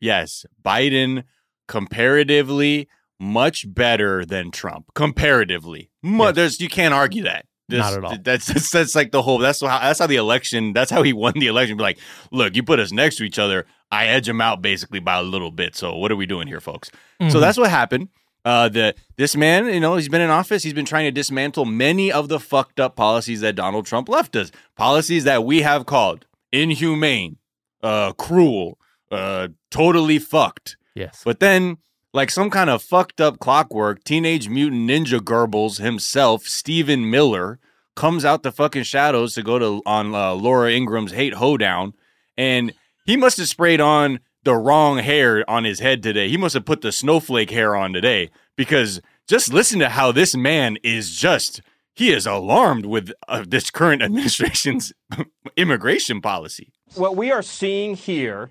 Yes, 0.00 0.44
Biden 0.64 1.24
comparatively 1.68 2.88
much 3.18 3.72
better 3.72 4.24
than 4.24 4.50
Trump. 4.50 4.86
Comparatively, 4.94 5.90
Mu- 6.02 6.24
Yeah. 6.24 6.32
there's 6.32 6.60
you 6.60 6.68
can't 6.68 6.94
argue 6.94 7.22
that. 7.24 7.46
This- 7.72 7.80
Not 7.80 7.94
at 7.94 8.04
all. 8.04 8.16
That's, 8.22 8.46
that's 8.46 8.70
that's 8.70 8.94
like 8.94 9.10
the 9.10 9.22
whole. 9.22 9.38
That's 9.38 9.60
how 9.60 9.78
that's 9.80 9.98
how 9.98 10.06
the 10.06 10.16
election. 10.16 10.72
That's 10.72 10.90
how 10.90 11.02
he 11.02 11.12
won 11.12 11.32
the 11.36 11.48
election. 11.48 11.76
Be 11.76 11.82
like, 11.82 11.98
look, 12.30 12.54
you 12.56 12.62
put 12.62 12.78
us 12.78 12.92
next 12.92 13.16
to 13.16 13.24
each 13.24 13.38
other. 13.38 13.66
I 13.90 14.06
edge 14.06 14.28
him 14.28 14.40
out 14.40 14.62
basically 14.62 15.00
by 15.00 15.16
a 15.16 15.22
little 15.22 15.50
bit. 15.50 15.74
So 15.76 15.96
what 15.96 16.10
are 16.12 16.16
we 16.16 16.26
doing 16.26 16.46
here, 16.48 16.60
folks? 16.60 16.90
So 17.20 17.26
Mhm. 17.38 17.40
that's 17.40 17.58
what 17.58 17.70
happened. 17.70 18.08
Uh, 18.44 18.68
the 18.68 18.94
this 19.16 19.36
man, 19.36 19.66
you 19.66 19.78
know, 19.80 19.96
he's 19.96 20.08
been 20.08 20.20
in 20.20 20.30
office. 20.30 20.62
He's 20.64 20.72
been 20.74 20.84
trying 20.86 21.04
to 21.04 21.10
dismantle 21.12 21.64
many 21.64 22.10
of 22.10 22.28
the 22.28 22.40
fucked 22.40 22.80
up 22.80 22.96
policies 22.96 23.40
that 23.42 23.54
Donald 23.54 23.86
Trump 23.86 24.08
left 24.08 24.34
us. 24.36 24.50
Policies 24.76 25.24
that 25.24 25.44
we 25.44 25.62
have 25.62 25.86
called 25.86 26.26
inhumane, 26.52 27.36
uh, 27.82 28.12
cruel, 28.14 28.78
uh, 29.10 29.48
totally 29.70 30.18
fucked. 30.18 30.76
yes, 30.94 31.22
But 31.24 31.38
then, 31.40 31.76
like 32.12 32.30
some 32.30 32.50
kind 32.50 32.68
of 32.68 32.82
fucked 32.82 33.20
up 33.20 33.38
clockwork, 33.38 34.04
Teenage 34.04 34.48
Mutant 34.48 34.88
Ninja 34.88 35.18
Goebbels 35.18 35.80
himself, 35.80 36.44
Stephen 36.44 37.10
Miller, 37.10 37.58
comes 37.94 38.24
out 38.24 38.42
the 38.42 38.52
fucking 38.52 38.84
shadows 38.84 39.34
to 39.34 39.42
go 39.42 39.58
to 39.58 39.82
on 39.86 40.14
uh, 40.14 40.32
Laura 40.32 40.70
Ingraham's 40.70 41.12
Hate 41.12 41.34
Hoedown, 41.34 41.94
and 42.36 42.72
he 43.06 43.16
must 43.16 43.38
have 43.38 43.48
sprayed 43.48 43.80
on 43.80 44.20
the 44.44 44.54
wrong 44.54 44.98
hair 44.98 45.48
on 45.48 45.64
his 45.64 45.80
head 45.80 46.02
today. 46.02 46.28
He 46.28 46.36
must 46.36 46.54
have 46.54 46.64
put 46.64 46.80
the 46.80 46.92
snowflake 46.92 47.50
hair 47.50 47.76
on 47.76 47.92
today 47.92 48.30
because 48.56 49.00
just 49.26 49.52
listen 49.52 49.78
to 49.80 49.88
how 49.88 50.12
this 50.12 50.36
man 50.36 50.78
is 50.82 51.14
just. 51.14 51.62
He 51.94 52.10
is 52.10 52.26
alarmed 52.26 52.86
with 52.86 53.12
uh, 53.28 53.44
this 53.46 53.70
current 53.70 54.02
administration's 54.02 54.92
immigration 55.56 56.20
policy. 56.20 56.72
What 56.94 57.16
we 57.16 57.30
are 57.30 57.42
seeing 57.42 57.94
here 57.94 58.50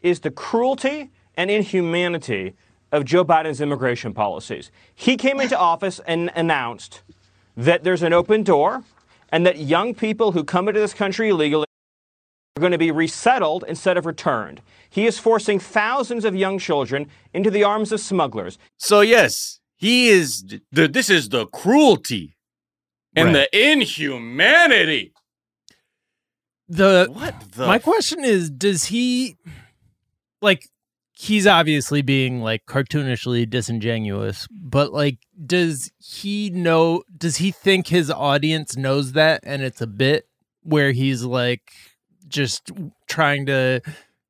is 0.00 0.20
the 0.20 0.30
cruelty 0.30 1.10
and 1.36 1.50
inhumanity 1.50 2.54
of 2.92 3.04
Joe 3.04 3.24
Biden's 3.24 3.60
immigration 3.60 4.12
policies. 4.12 4.70
He 4.94 5.16
came 5.16 5.40
into 5.40 5.58
office 5.58 6.00
and 6.06 6.30
announced 6.36 7.02
that 7.56 7.82
there's 7.82 8.02
an 8.02 8.12
open 8.12 8.42
door 8.42 8.84
and 9.30 9.46
that 9.46 9.58
young 9.58 9.94
people 9.94 10.32
who 10.32 10.44
come 10.44 10.68
into 10.68 10.78
this 10.80 10.94
country 10.94 11.30
illegally 11.30 11.66
are 12.56 12.60
going 12.60 12.72
to 12.72 12.78
be 12.78 12.90
resettled 12.90 13.64
instead 13.66 13.96
of 13.96 14.04
returned. 14.04 14.60
He 14.90 15.06
is 15.06 15.18
forcing 15.18 15.58
thousands 15.58 16.26
of 16.26 16.36
young 16.36 16.58
children 16.58 17.08
into 17.32 17.50
the 17.50 17.64
arms 17.64 17.92
of 17.92 18.00
smugglers. 18.00 18.58
So 18.78 19.00
yes, 19.00 19.58
he 19.76 20.08
is 20.08 20.44
the 20.70 20.86
this 20.86 21.08
is 21.08 21.30
the 21.30 21.46
cruelty 21.46 22.36
and 23.16 23.34
Right. 23.34 23.48
the 23.50 23.72
inhumanity. 23.72 25.12
the 26.68 27.08
What 27.10 27.52
the 27.52 27.66
my 27.66 27.78
question 27.78 28.22
is 28.24 28.50
does 28.50 28.84
he 28.84 29.36
like 30.42 30.68
he's 31.22 31.46
obviously 31.46 32.02
being 32.02 32.42
like 32.42 32.66
cartoonishly 32.66 33.48
disingenuous, 33.48 34.48
but 34.50 34.92
like, 34.92 35.18
does 35.46 35.92
he 35.98 36.50
know? 36.50 37.04
Does 37.16 37.36
he 37.36 37.52
think 37.52 37.86
his 37.86 38.10
audience 38.10 38.76
knows 38.76 39.12
that, 39.12 39.40
and 39.44 39.62
it's 39.62 39.80
a 39.80 39.86
bit 39.86 40.26
where 40.64 40.90
he's 40.90 41.22
like 41.22 41.70
just 42.26 42.72
trying 43.06 43.46
to 43.46 43.80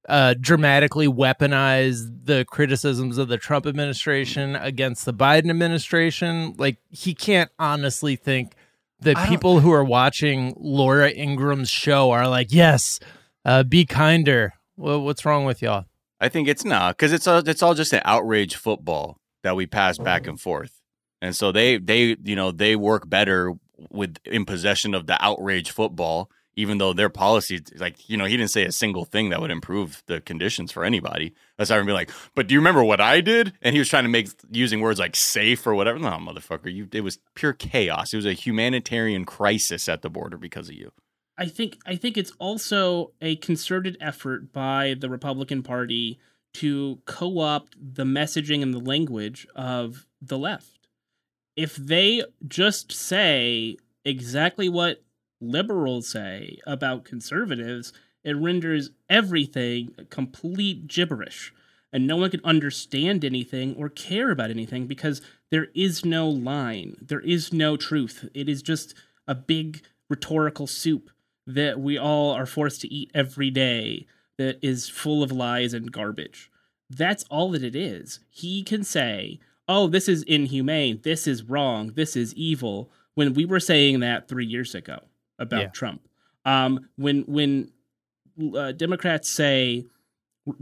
uh, 0.07 0.35
dramatically 0.39 1.07
weaponize 1.07 2.01
the 2.25 2.45
criticisms 2.45 3.17
of 3.17 3.29
the 3.29 3.39
Trump 3.39 3.67
administration 3.67 4.55
against 4.57 5.07
the 5.07 5.15
Biden 5.15 5.49
administration? 5.49 6.55
Like, 6.59 6.77
he 6.91 7.15
can't 7.15 7.51
honestly 7.59 8.17
think 8.17 8.55
that 9.01 9.29
people 9.29 9.61
who 9.61 9.73
are 9.73 9.85
watching 9.85 10.55
Laura 10.59 11.11
Ingraham's 11.11 11.71
show 11.71 12.11
are 12.11 12.29
like, 12.29 12.49
yes, 12.51 13.01
uh, 13.45 13.63
be 13.63 13.87
kinder. 13.87 14.53
Well, 14.77 15.03
what's 15.03 15.25
wrong 15.25 15.45
with 15.45 15.63
y'all? 15.63 15.87
I 16.23 16.29
think 16.29 16.47
it's 16.47 16.65
not 16.65 16.97
because 16.97 17.13
it's 17.13 17.27
all 17.27 17.47
it's 17.47 17.63
all 17.65 17.75
just 17.75 17.93
an 17.93 18.01
outrage 18.05 18.55
football 18.55 19.19
that 19.43 19.57
we 19.57 19.67
pass 19.67 19.99
back 19.99 20.29
and 20.29 20.41
forth, 20.41 20.81
and 21.21 21.35
so 21.35 21.51
they 21.51 21.79
they 21.79 22.17
you 22.23 22.37
know 22.37 22.53
they 22.53 22.77
work 22.77 23.09
better 23.11 23.55
with 23.91 24.19
in 24.25 24.45
possession 24.45 24.95
of 24.95 25.09
the 25.09 25.23
outrage 25.23 25.73
football, 25.73 26.31
even 26.55 26.79
though 26.79 26.93
their 26.93 27.09
policy 27.09 27.61
like 27.77 28.09
you 28.09 28.17
know 28.17 28.25
he 28.25 28.37
didn't 28.37 28.53
say 28.53 28.65
a 28.65 28.71
single 28.71 29.05
thing 29.05 29.31
that 29.31 29.41
would 29.41 29.51
improve 29.51 30.05
the 30.07 30.21
conditions 30.21 30.71
for 30.71 30.85
anybody. 30.85 31.35
Aside 31.59 31.79
from 31.79 31.87
being 31.87 31.97
like, 31.97 32.13
but 32.37 32.47
do 32.47 32.55
you 32.55 32.61
remember 32.61 32.85
what 32.85 33.01
I 33.01 33.21
did? 33.21 33.55
And 33.61 33.75
he 33.75 33.81
was 33.81 33.89
trying 33.89 34.05
to 34.05 34.09
make 34.09 34.29
using 34.53 34.81
words 34.81 35.01
like 35.01 35.17
safe 35.17 35.67
or 35.67 35.75
whatever. 35.75 35.99
No, 35.99 36.11
motherfucker, 36.11 36.73
you 36.73 36.87
it 36.93 37.01
was 37.01 37.19
pure 37.35 37.53
chaos. 37.53 38.13
It 38.13 38.17
was 38.17 38.27
a 38.27 38.33
humanitarian 38.33 39.25
crisis 39.25 39.89
at 39.89 40.03
the 40.03 40.09
border 40.09 40.37
because 40.37 40.69
of 40.69 40.77
you. 40.77 40.93
I 41.43 41.47
think 41.47 41.79
I 41.85 41.97
think 41.97 42.17
it's 42.17 42.31
also 42.39 43.11
a 43.21 43.35
concerted 43.35 43.97
effort 44.01 44.53
by 44.53 44.95
the 44.97 45.11
Republican 45.11 45.65
Party 45.65 46.21
to 46.55 47.01
co-opt 47.05 47.75
the 47.81 48.05
messaging 48.05 48.63
and 48.63 48.73
the 48.73 48.79
language 48.79 49.45
of 49.57 50.07
the 50.21 50.39
left. 50.39 50.87
If 51.57 51.75
they 51.75 52.23
just 52.47 52.93
say 52.93 53.77
exactly 54.05 54.69
what 54.69 55.03
liberals 55.41 56.09
say 56.09 56.59
about 56.65 57.05
conservatives, 57.05 57.93
it 58.23 58.37
renders 58.37 58.91
everything 59.11 59.97
complete 60.11 60.87
gibberish. 60.87 61.53
And 61.93 62.07
no 62.07 62.19
one 62.19 62.31
can 62.31 62.45
understand 62.45 63.25
anything 63.25 63.75
or 63.77 63.89
care 63.89 64.31
about 64.31 64.51
anything 64.51 64.87
because 64.87 65.21
there 65.51 65.67
is 65.75 66.05
no 66.05 66.29
line. 66.29 66.99
There 67.03 67.21
is 67.21 67.53
no 67.53 67.77
truth. 67.77 68.29
It 68.33 68.49
is 68.49 68.63
just 68.63 68.95
a 69.27 69.35
big 69.35 69.83
rhetorical 70.09 70.69
soup 70.69 71.11
that 71.47 71.81
we 71.81 71.99
all 71.99 72.31
are 72.33 72.47
forced 72.47 72.81
to 72.83 72.93
eat 72.93 73.11
every 73.15 73.51
day 73.51 74.07
that 74.39 74.59
is 74.63 74.89
full 74.89 75.23
of 75.23 75.33
lies 75.33 75.75
and 75.75 75.93
garbage. 75.93 76.51
That's 76.89 77.25
all 77.25 77.51
that 77.51 77.65
it 77.65 77.75
is. 77.75 78.21
He 78.31 78.63
can 78.63 78.85
say, 78.85 79.41
oh, 79.69 79.89
this 79.89 80.09
is 80.09 80.23
inhumane, 80.25 81.01
this 81.03 81.27
is 81.27 81.45
wrong, 81.45 81.93
this 81.95 82.17
is 82.17 82.35
evil, 82.35 82.91
when 83.15 83.35
we 83.35 83.45
were 83.45 83.61
saying 83.61 84.01
that 84.01 84.29
three 84.29 84.47
years 84.47 84.75
ago 84.75 85.01
about 85.39 85.61
Yeah. 85.61 85.69
Trump. 85.69 86.09
Um, 86.45 86.89
when 86.97 87.23
when 87.23 87.71
uh, 88.57 88.73
Democrats 88.73 89.31
say 89.31 89.87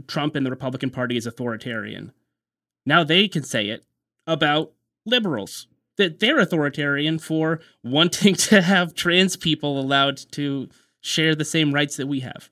Trump 0.07 0.35
and 0.35 0.45
the 0.45 0.51
Republican 0.51 0.89
Party 0.89 1.17
is 1.17 1.25
authoritarian, 1.25 2.11
now 2.85 3.03
they 3.03 3.27
can 3.27 3.43
say 3.43 3.69
it 3.69 3.83
about 4.27 4.73
liberals 5.05 5.67
that 6.01 6.19
they're 6.19 6.39
authoritarian 6.39 7.19
for 7.19 7.59
wanting 7.83 8.35
to 8.35 8.61
have 8.61 8.93
trans 8.93 9.35
people 9.37 9.79
allowed 9.79 10.17
to 10.31 10.67
share 11.01 11.35
the 11.35 11.45
same 11.45 11.73
rights 11.73 11.97
that 11.97 12.07
we 12.07 12.19
have. 12.21 12.49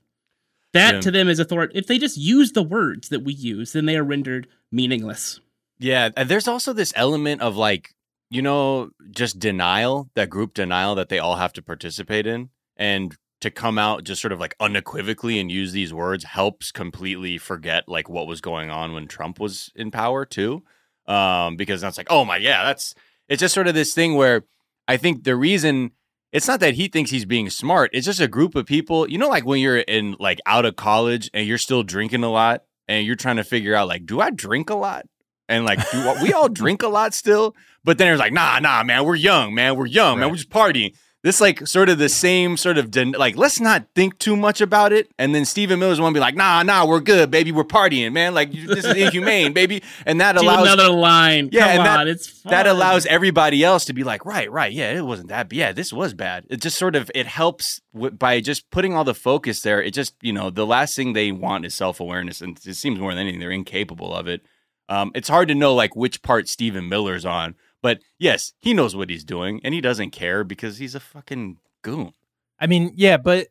That 0.73 0.95
Yeah. 0.95 1.01
to 1.01 1.11
them 1.11 1.27
is 1.29 1.39
authority. 1.39 1.77
If 1.77 1.87
they 1.87 1.97
just 1.97 2.17
use 2.17 2.51
the 2.51 2.63
words 2.63 3.09
that 3.09 3.23
we 3.23 3.33
use, 3.33 3.73
then 3.73 3.85
they 3.85 3.97
are 3.97 4.03
rendered 4.03 4.47
meaningless. 4.71 5.39
Yeah, 5.79 6.09
and 6.15 6.29
there's 6.29 6.47
also 6.47 6.73
this 6.73 6.93
element 6.95 7.41
of 7.41 7.55
like, 7.55 7.95
you 8.29 8.41
know, 8.41 8.91
just 9.11 9.39
denial, 9.39 10.09
that 10.15 10.29
group 10.29 10.53
denial 10.53 10.93
that 10.95 11.09
they 11.09 11.17
all 11.19 11.37
have 11.37 11.53
to 11.53 11.61
participate 11.63 12.27
in. 12.27 12.49
And 12.77 13.15
to 13.41 13.49
come 13.49 13.79
out 13.79 14.03
just 14.03 14.21
sort 14.21 14.31
of 14.33 14.39
like 14.39 14.55
unequivocally 14.59 15.39
and 15.39 15.49
use 15.51 15.71
these 15.71 15.93
words 15.93 16.23
helps 16.25 16.71
completely 16.71 17.37
forget 17.37 17.87
like 17.87 18.09
what 18.09 18.27
was 18.27 18.41
going 18.41 18.69
on 18.69 18.93
when 18.93 19.07
Trump 19.07 19.39
was 19.39 19.71
in 19.75 19.89
power 19.91 20.25
too. 20.25 20.63
Um, 21.07 21.55
because 21.55 21.81
that's 21.81 21.97
like, 21.97 22.07
oh 22.11 22.23
my, 22.25 22.37
yeah, 22.37 22.63
that's 22.65 22.93
it's 23.29 23.39
just 23.39 23.53
sort 23.53 23.67
of 23.67 23.75
this 23.75 23.93
thing 23.93 24.15
where 24.15 24.43
I 24.87 24.97
think 24.97 25.23
the 25.23 25.35
reason 25.35 25.91
it's 26.31 26.47
not 26.47 26.59
that 26.59 26.75
he 26.75 26.87
thinks 26.87 27.11
he's 27.11 27.25
being 27.25 27.49
smart, 27.49 27.89
it's 27.93 28.05
just 28.05 28.19
a 28.19 28.27
group 28.27 28.55
of 28.55 28.65
people, 28.65 29.09
you 29.09 29.17
know, 29.17 29.29
like 29.29 29.45
when 29.45 29.61
you're 29.61 29.77
in 29.77 30.15
like 30.19 30.39
out 30.45 30.65
of 30.65 30.75
college 30.75 31.29
and 31.33 31.47
you're 31.47 31.57
still 31.57 31.83
drinking 31.83 32.23
a 32.23 32.29
lot 32.29 32.63
and 32.87 33.05
you're 33.05 33.15
trying 33.15 33.37
to 33.37 33.43
figure 33.43 33.73
out 33.73 33.87
like, 33.87 34.05
do 34.05 34.19
I 34.19 34.29
drink 34.29 34.69
a 34.69 34.75
lot? 34.75 35.05
And 35.47 35.65
like, 35.65 35.79
do 35.91 36.13
we 36.21 36.33
all 36.33 36.49
drink 36.49 36.83
a 36.83 36.87
lot 36.87 37.13
still? 37.13 37.55
But 37.83 37.97
then 37.97 38.11
it's 38.11 38.19
like, 38.19 38.33
nah, 38.33 38.59
nah, 38.59 38.83
man, 38.83 39.05
we're 39.05 39.15
young, 39.15 39.55
man, 39.55 39.75
we're 39.75 39.87
young, 39.87 40.19
man, 40.19 40.29
we're 40.29 40.35
just 40.35 40.49
partying. 40.49 40.95
This 41.21 41.41
like 41.41 41.67
sort 41.67 41.89
of 41.89 41.97
the 41.97 42.07
same 42.07 42.55
sort 42.55 42.77
of 42.77 42.91
den- 42.91 43.11
like, 43.11 43.35
let's 43.35 43.59
not 43.59 43.85
think 43.93 44.17
too 44.19 44.37
much 44.37 44.61
about 44.61 44.93
it. 44.93 45.11
And 45.19 45.35
then 45.35 45.43
Stephen 45.43 45.77
Miller's 45.77 45.99
one 45.99 46.13
be 46.13 46.19
like, 46.21 46.35
nah, 46.35 46.63
nah, 46.63 46.85
we're 46.85 47.01
good, 47.01 47.29
baby, 47.29 47.51
we're 47.51 47.65
partying, 47.65 48.13
man. 48.13 48.33
Like 48.33 48.53
you- 48.53 48.67
this 48.67 48.85
is 48.85 48.95
inhumane, 48.95 49.51
baby. 49.51 49.83
And 50.05 50.21
that 50.21 50.37
Do 50.37 50.45
allows 50.45 50.65
another 50.65 50.89
line. 50.89 51.49
Yeah, 51.51 51.67
Come 51.67 51.69
and 51.79 51.85
that- 51.85 51.99
on, 51.99 52.07
it's 52.07 52.27
fun. 52.29 52.51
that 52.51 52.67
allows 52.67 53.05
everybody 53.05 53.65
else 53.65 53.83
to 53.85 53.93
be 53.93 54.05
like, 54.05 54.25
right, 54.25 54.49
right, 54.49 54.71
yeah, 54.71 54.93
it 54.97 55.01
wasn't 55.05 55.27
that, 55.27 55.51
yeah, 55.51 55.73
this 55.73 55.91
was 55.91 56.13
bad. 56.13 56.45
It 56.49 56.61
just 56.61 56.77
sort 56.77 56.95
of 56.95 57.11
it 57.13 57.27
helps 57.27 57.81
w- 57.93 58.11
by 58.11 58.39
just 58.39 58.69
putting 58.71 58.95
all 58.95 59.03
the 59.03 59.13
focus 59.13 59.59
there. 59.61 59.81
It 59.83 59.93
just 59.93 60.15
you 60.21 60.31
know 60.31 60.49
the 60.49 60.65
last 60.65 60.95
thing 60.95 61.11
they 61.11 61.33
want 61.33 61.65
is 61.65 61.75
self 61.75 61.99
awareness, 61.99 62.39
and 62.39 62.57
it 62.65 62.75
seems 62.75 62.97
more 62.97 63.11
than 63.11 63.19
anything 63.19 63.41
they're 63.41 63.51
incapable 63.51 64.15
of 64.15 64.27
it. 64.29 64.41
Um, 64.87 65.11
it's 65.13 65.27
hard 65.29 65.49
to 65.49 65.55
know 65.55 65.75
like 65.75 65.97
which 65.97 66.21
part 66.21 66.47
Stephen 66.47 66.87
Miller's 66.87 67.25
on, 67.25 67.55
but 67.81 67.99
yes, 68.17 68.53
he 68.59 68.73
knows 68.73 68.95
what 68.95 69.09
he's 69.09 69.23
doing, 69.23 69.59
and 69.63 69.73
he 69.73 69.81
doesn't 69.81 70.11
care 70.11 70.43
because 70.43 70.77
he's 70.77 70.95
a 70.95 70.99
fucking 70.99 71.57
goon. 71.81 72.13
I 72.59 72.67
mean, 72.67 72.91
yeah, 72.95 73.17
but 73.17 73.47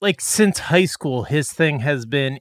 like 0.00 0.20
since 0.20 0.58
high 0.58 0.84
school, 0.84 1.24
his 1.24 1.52
thing 1.52 1.80
has 1.80 2.06
been 2.06 2.40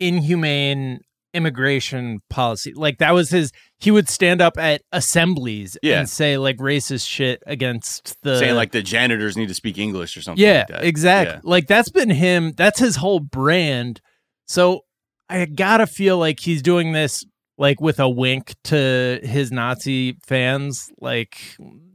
inhumane 0.00 1.00
immigration 1.32 2.20
policy. 2.30 2.72
Like 2.72 2.98
that 2.98 3.12
was 3.12 3.30
his. 3.30 3.50
He 3.78 3.90
would 3.90 4.08
stand 4.08 4.40
up 4.40 4.56
at 4.56 4.82
assemblies 4.92 5.76
Yeah. 5.82 5.98
and 5.98 6.08
say 6.08 6.38
like 6.38 6.56
racist 6.58 7.08
shit 7.08 7.42
against 7.46 8.16
the 8.22 8.38
Saying 8.38 8.54
like 8.54 8.70
the 8.72 8.82
janitors 8.82 9.36
need 9.36 9.48
to 9.48 9.54
speak 9.54 9.76
English 9.78 10.16
or 10.16 10.22
something. 10.22 10.42
yeah, 10.44 10.58
like 10.60 10.68
that. 10.68 10.84
exactly. 10.84 11.34
Yeah. 11.34 11.40
Like 11.42 11.66
that's 11.66 11.90
been 11.90 12.10
him. 12.10 12.52
That's 12.56 12.78
his 12.78 12.96
whole 12.96 13.20
brand. 13.20 14.00
So 14.46 14.82
I 15.28 15.44
gotta 15.46 15.86
feel 15.86 16.18
like 16.18 16.38
he's 16.40 16.62
doing 16.62 16.92
this 16.92 17.24
like 17.56 17.80
with 17.80 18.00
a 18.00 18.08
wink 18.08 18.54
to 18.64 19.20
his 19.22 19.52
Nazi 19.52 20.16
fans. 20.26 20.92
Like, 21.00 21.38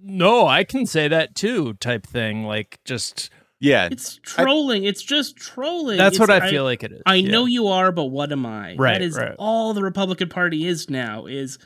no, 0.02 0.48
I 0.48 0.63
can 0.63 0.86
say 0.86 1.08
that 1.08 1.36
too, 1.36 1.74
type 1.76 2.06
thing. 2.08 2.43
Like, 2.45 2.80
just 2.86 3.30
Yeah, 3.62 3.89
It's 3.91 4.17
trolling. 4.24 4.86
it's 4.86 5.04
just 5.04 5.36
trolling. 5.36 5.98
that's 5.98 6.15
It's- 6.15 6.19
what 6.30 6.30
I 6.43 6.50
feel 6.50 6.63
like 6.63 6.82
it 6.82 6.93
is. 6.93 7.02
I 7.06 7.15
Yeah. 7.15 7.32
know 7.32 7.45
you 7.45 7.67
are, 7.67 7.91
but 7.91 8.06
what 8.06 8.32
am 8.32 8.45
I? 8.45 8.76
Right, 8.76 8.93
That 8.93 9.02
is 9.02 9.17
right. 9.17 9.36
all 9.38 9.74
the 9.74 9.84
Republican 9.84 10.30
Party 10.30 10.65
is 10.65 10.89
now. 10.89 11.26
Is 11.26 11.58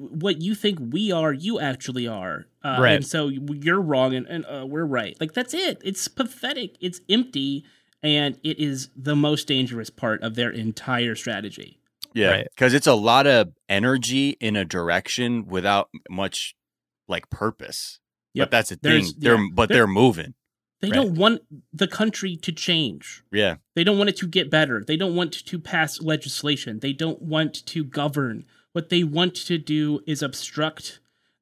what 0.00 0.42
you 0.42 0.56
think 0.56 0.78
we 0.90 1.12
are, 1.12 1.32
you 1.32 1.60
actually 1.60 2.08
are. 2.08 2.46
Uh, 2.64 2.78
Right. 2.80 2.96
And 2.96 3.06
so 3.06 3.28
you're 3.28 3.80
wrong, 3.80 4.14
and, 4.14 4.26
and 4.26 4.44
uh, 4.46 4.66
we're 4.66 4.84
right. 4.84 5.16
Like 5.20 5.32
that's 5.32 5.54
it. 5.54 5.80
It's 5.84 6.08
pathetic. 6.08 6.74
It's 6.80 7.00
empty, 7.08 7.64
and 8.02 8.36
it 8.42 8.58
is 8.58 8.90
the 8.96 9.14
most 9.14 9.46
dangerous 9.46 9.90
part 9.90 10.20
of 10.24 10.34
their 10.34 10.50
entire 10.50 11.14
strategy. 11.14 11.78
Yeah, 12.18 12.30
Right. 12.30 12.46
because 12.54 12.74
it's 12.74 12.86
a 12.86 12.94
lot 12.94 13.26
of 13.26 13.52
energy 13.68 14.30
in 14.40 14.56
a 14.56 14.64
direction 14.64 15.46
without 15.46 15.88
much 16.10 16.54
like 17.06 17.30
purpose. 17.30 18.00
Yep. 18.34 18.46
But 18.46 18.50
that's 18.50 18.68
the 18.70 18.78
There's- 18.82 19.10
thing. 19.12 19.20
They're 19.20 19.36
yeah. 19.38 19.48
but 19.52 19.68
There- 19.68 19.78
they're 19.78 19.86
moving. 19.86 20.34
They 20.80 20.88
Right. 20.90 20.94
don't 20.94 21.14
want 21.14 21.42
the 21.72 21.88
country 21.88 22.36
to 22.36 22.52
change. 22.52 23.22
Yeah, 23.32 23.56
They 23.74 23.82
don't 23.84 23.98
want 23.98 24.10
it 24.10 24.16
to 24.18 24.26
get 24.28 24.48
better. 24.50 24.84
They 24.86 24.96
don't 24.96 25.16
want 25.16 25.32
to 25.32 25.58
pass 25.58 26.00
legislation. 26.00 26.78
They 26.80 26.92
don't 26.92 27.20
want 27.22 27.66
to 27.66 27.82
govern. 27.84 28.44
What 28.72 28.88
they 28.88 29.02
want 29.02 29.34
to 29.46 29.58
do 29.58 30.00
is 30.06 30.22
obstruct 30.22 31.00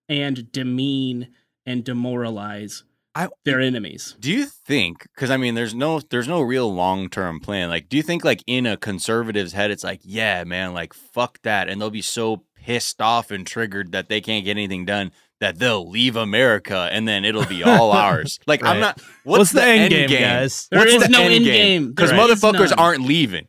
and 0.08 0.50
demean 0.52 1.34
and 1.66 1.84
demoralize 1.84 2.84
I 3.16 3.28
their 3.46 3.60
enemies. 3.60 4.14
Do 4.20 4.30
you 4.30 4.44
think? 4.44 5.06
Because 5.14 5.30
I 5.30 5.38
mean, 5.38 5.54
there's 5.54 5.74
no 5.74 6.00
there's 6.00 6.28
no 6.28 6.42
real 6.42 6.72
long 6.72 7.08
term 7.08 7.40
plan. 7.40 7.70
Like, 7.70 7.88
do 7.88 7.96
you 7.96 8.02
think 8.02 8.24
like 8.24 8.44
in 8.46 8.66
a 8.66 8.76
conservative's 8.76 9.54
head, 9.54 9.70
it's 9.70 9.82
like, 9.82 10.00
yeah, 10.02 10.44
man, 10.44 10.74
like 10.74 10.92
fuck 10.92 11.40
that, 11.42 11.70
and 11.70 11.80
they'll 11.80 11.88
be 11.90 12.02
so 12.02 12.44
pissed 12.54 13.00
off 13.00 13.30
and 13.30 13.46
triggered 13.46 13.92
that 13.92 14.10
they 14.10 14.20
can't 14.20 14.44
get 14.44 14.50
anything 14.50 14.84
done 14.84 15.12
that 15.40 15.58
they'll 15.58 15.88
leave 15.88 16.16
America 16.16 16.88
and 16.90 17.06
then 17.06 17.24
it'll 17.24 17.46
be 17.46 17.62
all 17.62 17.92
ours. 18.04 18.38
Like, 18.46 18.62
I'm 18.62 18.80
not. 18.80 19.00
What's, 19.24 19.38
What's 19.38 19.52
the 19.52 19.64
end 19.64 19.90
game, 19.90 20.10
guys? 20.10 20.68
There 20.70 20.80
What's 20.80 20.92
is 20.92 21.02
the 21.04 21.08
no 21.08 21.22
end 21.22 21.34
end 21.34 21.44
game? 21.44 21.54
game. 21.54 21.88
Because 21.90 22.10
There 22.10 22.30
is 22.30 22.40
motherfuckers 22.40 22.74
aren't 22.76 23.02
leaving. 23.02 23.48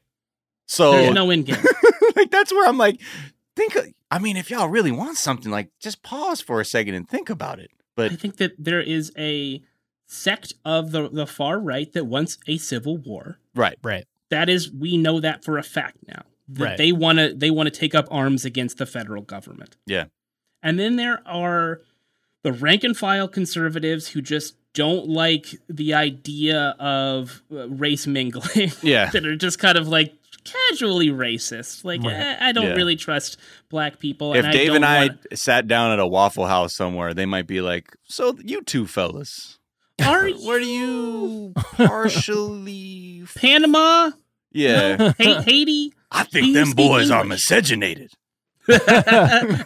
So 0.67 0.91
There's 0.93 1.13
no 1.13 1.29
end 1.29 1.45
game. 1.45 1.57
like 2.15 2.31
that's 2.31 2.53
where 2.53 2.67
I'm 2.67 2.77
like, 2.77 3.01
think. 3.55 3.75
I 4.09 4.19
mean, 4.19 4.37
if 4.37 4.49
y'all 4.49 4.69
really 4.69 4.91
want 4.91 5.17
something, 5.17 5.51
like 5.51 5.69
just 5.81 6.03
pause 6.03 6.39
for 6.39 6.61
a 6.61 6.65
second 6.65 6.93
and 6.93 7.07
think 7.09 7.29
about 7.29 7.59
it. 7.59 7.71
But 7.97 8.13
I 8.13 8.15
think 8.15 8.37
that 8.37 8.53
there 8.57 8.79
is 8.81 9.11
a 9.17 9.61
sect 10.05 10.53
of 10.63 10.91
the, 10.91 11.09
the 11.09 11.27
far 11.27 11.59
right 11.59 11.91
that 11.91 12.05
wants 12.05 12.37
a 12.47 12.57
civil 12.57 12.97
war. 12.97 13.39
right, 13.53 13.77
right. 13.83 14.05
That 14.29 14.47
is, 14.49 14.71
we 14.71 14.95
know 14.97 15.19
that 15.21 15.43
for 15.43 15.57
a 15.57 15.63
fact 15.63 15.97
now. 16.07 16.23
that 16.49 16.63
Right. 16.63 16.77
they 16.77 16.91
want 16.93 17.17
to 17.19 17.33
they 17.33 17.49
want 17.49 17.67
to 17.67 17.77
take 17.77 17.93
up 17.95 18.07
arms 18.11 18.45
against 18.45 18.77
the 18.77 18.85
federal 18.85 19.21
government. 19.21 19.75
Yeah. 19.85 20.05
And 20.63 20.77
then 20.79 20.95
there 20.97 21.21
are 21.25 21.81
the 22.43 22.51
rank 22.53 22.83
and 22.83 22.95
file 22.95 23.27
conservatives 23.27 24.09
who 24.09 24.21
just 24.21 24.55
don't 24.73 25.07
like 25.07 25.47
the 25.69 25.93
idea 25.93 26.75
of 26.79 27.41
uh, 27.51 27.67
race 27.69 28.05
mingling. 28.07 28.71
Yeah. 28.81 29.09
that 29.13 29.25
are 29.25 29.35
just 29.35 29.59
kind 29.59 29.77
of 29.77 29.87
like 29.87 30.13
casually 30.69 31.09
racist. 31.09 31.83
Like 31.85 32.01
Right. 32.03 32.13
eh, 32.13 32.37
I 32.39 32.51
don't 32.51 32.65
Yeah. 32.67 32.73
really 32.73 32.95
trust 32.95 33.37
black 33.69 33.99
people. 33.99 34.33
If 34.33 34.45
and 34.45 34.53
Dave 34.53 34.61
I 34.61 34.65
don't 34.67 34.75
and 34.77 34.85
I 34.85 34.99
wanna- 35.07 35.17
sat 35.35 35.67
down 35.67 35.91
at 35.91 35.99
a 35.99 36.07
Waffle 36.07 36.47
House 36.47 36.75
somewhere, 36.75 37.13
they 37.13 37.25
might 37.25 37.47
be 37.47 37.61
like, 37.61 37.95
"So 38.05 38.37
you 38.43 38.61
two 38.63 38.87
fellas, 38.87 39.57
are 40.03 40.29
where 40.45 40.59
do 40.59 40.65
you 40.65 41.53
partially?" 41.77 43.23
Panama, 43.35 44.11
yeah, 44.51 45.13
Ha- 45.19 45.41
Haiti, 45.41 45.93
I 46.11 46.23
think 46.23 46.53
them 46.53 46.67
speak 46.67 46.77
boys 46.77 47.11
are 47.11 47.23
miscegenated. 47.23 48.11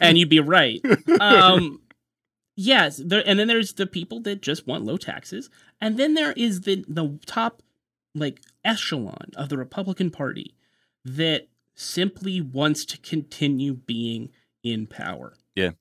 and 0.02 0.18
you'd 0.18 0.30
be 0.30 0.40
right. 0.40 0.80
Um, 1.20 1.82
yes, 2.56 3.02
there, 3.04 3.24
and 3.26 3.40
then 3.40 3.48
there's 3.48 3.74
the 3.74 3.88
people 3.88 4.20
that 4.22 4.42
just 4.42 4.68
want 4.68 4.86
low 4.86 4.98
taxes, 4.98 5.50
and 5.80 5.98
then 5.98 6.14
there 6.14 6.34
is 6.34 6.62
the 6.62 6.86
the 6.88 7.20
top 7.26 7.62
like 8.14 8.42
echelon 8.64 9.32
of 9.36 9.50
the 9.50 9.58
Republican 9.58 10.10
Party 10.12 10.54
that 11.06 11.48
simply 11.76 12.42
wants 12.42 12.86
to 12.86 12.98
continue 13.00 13.74
being 13.74 14.30
in 14.64 14.88
power. 14.88 15.34
Yeah. 15.56 15.72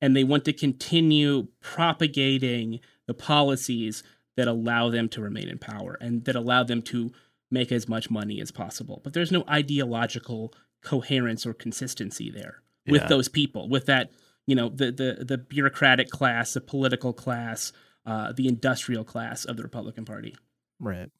and 0.00 0.16
they 0.16 0.24
want 0.24 0.44
to 0.44 0.52
continue 0.52 1.48
propagating 1.60 2.80
the 3.06 3.14
policies 3.14 4.02
that 4.36 4.46
allow 4.48 4.88
them 4.88 5.08
to 5.10 5.20
remain 5.20 5.48
in 5.48 5.58
power 5.58 5.98
and 6.00 6.24
that 6.24 6.36
allow 6.36 6.62
them 6.62 6.80
to 6.82 7.10
make 7.50 7.72
as 7.72 7.88
much 7.88 8.08
money 8.10 8.40
as 8.40 8.52
possible. 8.52 9.00
But 9.02 9.12
there's 9.12 9.32
no 9.32 9.44
ideological 9.48 10.52
coherence 10.82 11.44
or 11.44 11.54
consistency 11.54 12.30
there 12.30 12.62
with 12.86 13.08
those 13.08 13.28
people, 13.28 13.68
with 13.68 13.86
that, 13.86 14.10
you 14.46 14.54
know, 14.54 14.68
the 14.68 14.92
the 14.92 15.24
the 15.24 15.36
bureaucratic 15.38 16.08
class, 16.08 16.54
the 16.54 16.60
political 16.60 17.12
class, 17.12 17.72
uh, 18.06 18.32
the 18.32 18.46
industrial 18.48 19.04
class 19.04 19.44
of 19.44 19.56
the 19.56 19.62
Republican 19.62 20.04
Party. 20.04 20.36
Right. 20.80 21.10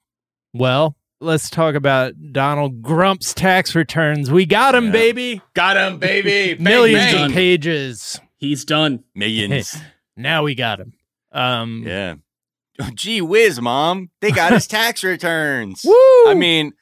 Well, 0.55 0.97
let's 1.21 1.51
talk 1.51 1.75
about 1.75 2.15
Donald 2.33 2.83
Grump's 2.83 3.35
tax 3.35 3.75
returns. 3.75 4.31
We 4.31 4.47
got 4.47 4.75
him, 4.75 4.87
Yeah. 4.87 4.93
baby. 4.93 5.43
Got 5.55 5.77
him, 5.77 5.99
baby. 5.99 6.55
Bang, 6.63 6.65
Millions 6.65 7.13
bang. 7.13 7.27
of 7.27 7.33
pages. 7.33 8.21
He's 8.37 8.65
done. 8.65 9.05
Millions. 9.15 9.77
Now 10.21 10.43
we 10.43 10.57
got 10.57 10.81
him. 10.81 10.95
Um, 11.31 11.85
yeah. 11.87 12.17
Oh, 12.81 12.91
gee 12.93 13.21
whiz, 13.21 13.61
mom! 13.61 14.11
They 14.21 14.33
got 14.33 14.53
his 14.53 14.67
tax 14.79 15.05
returns. 15.05 15.83
Woo! 15.85 15.95
I 16.27 16.35
mean, 16.37 16.73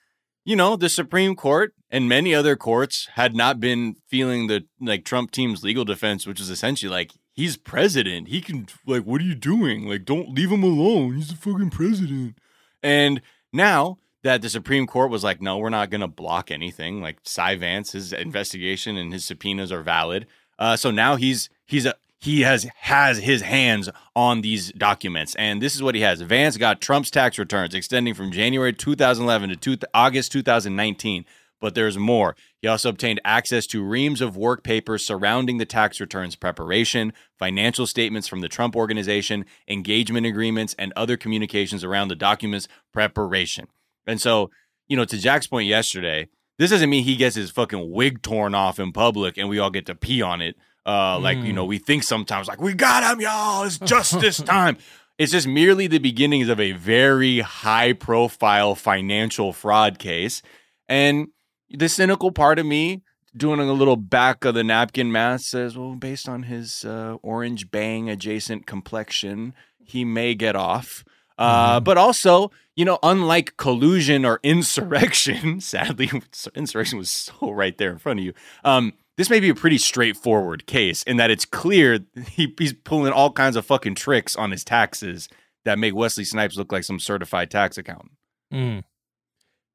you 0.47 0.57
know, 0.57 0.75
the 0.77 0.89
Supreme 0.89 1.37
Court 1.37 1.75
and 1.91 2.09
many 2.09 2.35
other 2.35 2.57
courts 2.57 3.09
had 3.17 3.37
not 3.37 3.61
been 3.61 3.97
feeling 4.09 4.47
the 4.47 4.65
like 4.81 5.05
Trump 5.05 5.33
team's 5.33 5.63
legal 5.63 5.85
defense, 5.85 6.27
which 6.27 6.41
is 6.41 6.49
essentially 6.49 6.89
like 6.91 7.13
he's 7.35 7.59
president. 7.59 8.29
He 8.29 8.41
can 8.41 8.69
like, 8.87 9.03
what 9.03 9.21
are 9.21 9.25
you 9.25 9.35
doing? 9.35 9.87
Like, 9.87 10.07
don't 10.07 10.31
leave 10.35 10.51
him 10.51 10.63
alone. 10.63 11.17
He's 11.17 11.29
the 11.29 11.37
fucking 11.37 11.69
president. 11.71 12.39
And 12.83 13.21
now 13.53 13.99
that 14.23 14.43
the 14.43 14.49
Supreme 14.49 14.87
Court 14.87 15.11
was 15.11 15.23
like, 15.23 15.41
no, 15.41 15.59
we're 15.59 15.71
not 15.71 15.91
going 15.91 16.01
to 16.01 16.09
block 16.09 16.51
anything. 16.51 17.01
Like 17.01 17.19
Cy 17.23 17.57
Vance, 17.57 17.93
his 17.93 18.13
investigation 18.13 18.97
and 18.97 19.13
his 19.13 19.25
subpoenas 19.25 19.71
are 19.71 19.83
valid. 19.83 20.27
Uh, 20.59 20.77
so 20.77 20.91
now 20.91 21.17
he's 21.17 21.49
he's 21.67 21.87
a 21.87 21.95
he 22.19 22.41
has 22.43 22.67
has 22.77 23.19
his 23.19 23.43
hands 23.43 23.89
on 24.15 24.41
these 24.41 24.73
documents, 24.73 25.35
and 25.37 25.61
this 25.61 25.75
is 25.75 25.83
what 25.83 25.95
he 25.95 26.01
has. 26.01 26.21
Vance 26.23 26.57
got 26.57 26.81
Trump's 26.81 27.11
tax 27.11 27.39
returns 27.39 27.75
extending 27.75 28.15
from 28.15 28.33
January 28.33 28.73
2011 28.73 29.51
to 29.51 29.57
two, 29.57 29.77
August 29.95 30.33
2019. 30.33 31.25
But 31.59 31.75
there's 31.75 31.97
more. 31.97 32.37
He 32.61 32.69
also 32.69 32.91
obtained 32.91 33.21
access 33.25 33.67
to 33.69 33.83
reams 33.83 34.21
of 34.21 34.37
work 34.37 34.63
papers 34.63 35.07
surrounding 35.07 35.57
the 35.57 35.65
tax 35.65 36.01
returns 36.01 36.37
preparation, 36.37 37.15
financial 37.39 37.87
statements 37.87 38.29
from 38.29 38.41
the 38.41 38.49
Trump 38.49 38.77
organization, 38.77 39.47
engagement 39.67 40.27
agreements, 40.27 40.75
and 40.79 40.93
other 40.95 41.17
communications 41.17 41.83
around 41.83 42.09
the 42.09 42.15
documents 42.15 42.69
preparation. 42.93 43.69
And 44.07 44.21
so, 44.21 44.51
you 44.89 44.97
know, 44.97 45.05
to 45.05 45.19
Jack's 45.19 45.47
point 45.47 45.69
yesterday, 45.69 46.29
this 46.59 46.71
doesn't 46.71 46.89
mean 46.89 47.05
he 47.05 47.17
gets 47.17 47.37
his 47.37 47.51
fucking 47.51 47.91
wig 47.91 48.23
torn 48.23 48.55
off 48.55 48.79
in 48.79 48.93
public 48.93 49.37
and 49.37 49.49
we 49.49 49.59
all 49.59 49.71
get 49.71 49.87
to 49.87 49.95
pee 49.95 50.23
on 50.23 50.41
it. 50.41 50.57
Uh, 50.87 51.19
like, 51.19 51.39
you 51.39 51.53
know, 51.53 51.65
we 51.65 51.79
think 51.79 52.05
sometimes, 52.05 52.47
like, 52.47 52.61
we 52.61 52.73
got 52.73 53.03
him, 53.03 53.21
y'all. 53.21 53.65
It's 53.65 53.79
justice 53.79 54.37
time. 54.43 54.79
It's 55.19 55.33
just 55.33 55.49
merely 55.49 55.89
the 55.89 55.99
beginnings 55.99 56.49
of 56.49 56.61
a 56.61 56.73
very 56.73 57.41
high 57.41 57.93
profile 57.93 58.77
financial 58.77 59.53
fraud 59.53 59.99
case. 59.99 60.43
And 60.89 61.29
the 61.71 61.89
cynical 61.89 62.31
part 62.31 62.61
of 62.61 62.67
me 62.67 63.03
doing 63.37 63.59
a 63.59 63.73
little 63.73 63.97
back 63.97 64.45
of 64.45 64.55
the 64.55 64.63
napkin 64.63 65.11
math 65.11 65.41
says, 65.43 65.77
well, 65.77 65.95
based 65.97 66.29
on 66.29 66.45
his 66.45 66.85
uh, 66.85 67.17
orange 67.23 67.71
bang 67.71 68.09
adjacent 68.09 68.67
complexion, 68.67 69.55
he 69.85 70.05
may 70.05 70.35
get 70.35 70.55
off. 70.55 71.05
Uh, 71.39 71.81
But 71.81 71.99
also, 71.99 72.51
you 72.77 72.85
know, 72.85 72.99
unlike 73.03 73.57
collusion 73.57 74.25
or 74.25 74.41
insurrection, 74.43 75.61
sadly, 75.61 76.11
insurrection 76.55 76.99
was 76.99 77.11
so 77.11 77.51
right 77.51 77.77
there 77.79 77.91
in 77.91 77.99
front 77.99 78.21
of 78.21 78.25
you. 78.25 78.33
Um, 78.65 78.93
this 79.17 79.31
may 79.31 79.41
be 79.41 79.49
a 79.49 79.55
pretty 79.55 79.79
straightforward 79.79 80.67
case 80.67 81.03
in 81.05 81.17
that 81.17 81.31
it's 81.31 81.45
clear 81.45 82.01
he, 82.31 82.55
he's 82.59 82.73
pulling 82.73 83.13
all 83.13 83.33
kinds 83.33 83.57
of 83.57 83.65
fucking 83.65 83.95
tricks 83.95 84.37
on 84.37 84.51
his 84.51 84.65
taxes 84.65 85.29
that 85.65 85.79
make 85.79 85.95
Wesley 85.95 86.25
Snipes 86.25 86.57
look 86.57 86.71
like 86.71 86.85
some 86.85 87.01
certified 87.01 87.51
tax 87.51 87.77
accountant. 87.79 88.13
Mm. 88.53 88.85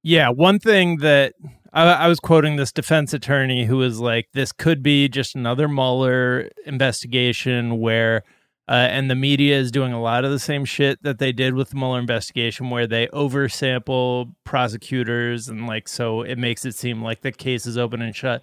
Yeah, 0.04 0.30
one 0.30 0.58
thing 0.60 0.98
that 0.98 1.34
I, 1.74 1.84
I 1.84 2.08
was 2.08 2.20
quoting 2.20 2.56
this 2.56 2.72
defense 2.72 3.14
attorney 3.14 3.66
who 3.66 3.78
was 3.78 4.00
like, 4.00 4.28
"This 4.34 4.52
could 4.52 4.82
be 4.82 5.10
just 5.10 5.36
another 5.36 5.68
Mueller 5.68 6.50
investigation 6.66 7.80
where." 7.80 8.24
Uh, 8.68 8.88
and 8.90 9.10
the 9.10 9.16
media 9.16 9.58
is 9.58 9.72
doing 9.72 9.92
a 9.92 10.02
lot 10.02 10.24
of 10.24 10.32
the 10.32 10.40
same 10.40 10.64
shit 10.64 11.02
that 11.04 11.20
they 11.20 11.32
did 11.32 11.54
with 11.54 11.70
the 11.72 11.76
Mueller 11.76 12.00
investigation, 12.00 12.70
where 12.70 12.88
they 12.88 13.08
oversample 13.08 14.34
prosecutors, 14.44 15.50
and 15.50 15.68
like 15.68 15.88
so 15.88 16.22
it 16.22 16.38
makes 16.38 16.64
it 16.64 16.76
seem 16.76 17.04
like 17.04 17.22
the 17.22 17.32
case 17.32 17.66
is 17.66 17.78
open 17.78 18.02
and 18.02 18.16
shut. 18.16 18.42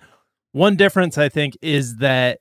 One 0.53 0.77
difference, 0.77 1.17
I 1.17 1.29
think, 1.29 1.57
is 1.63 1.97
that 1.97 2.41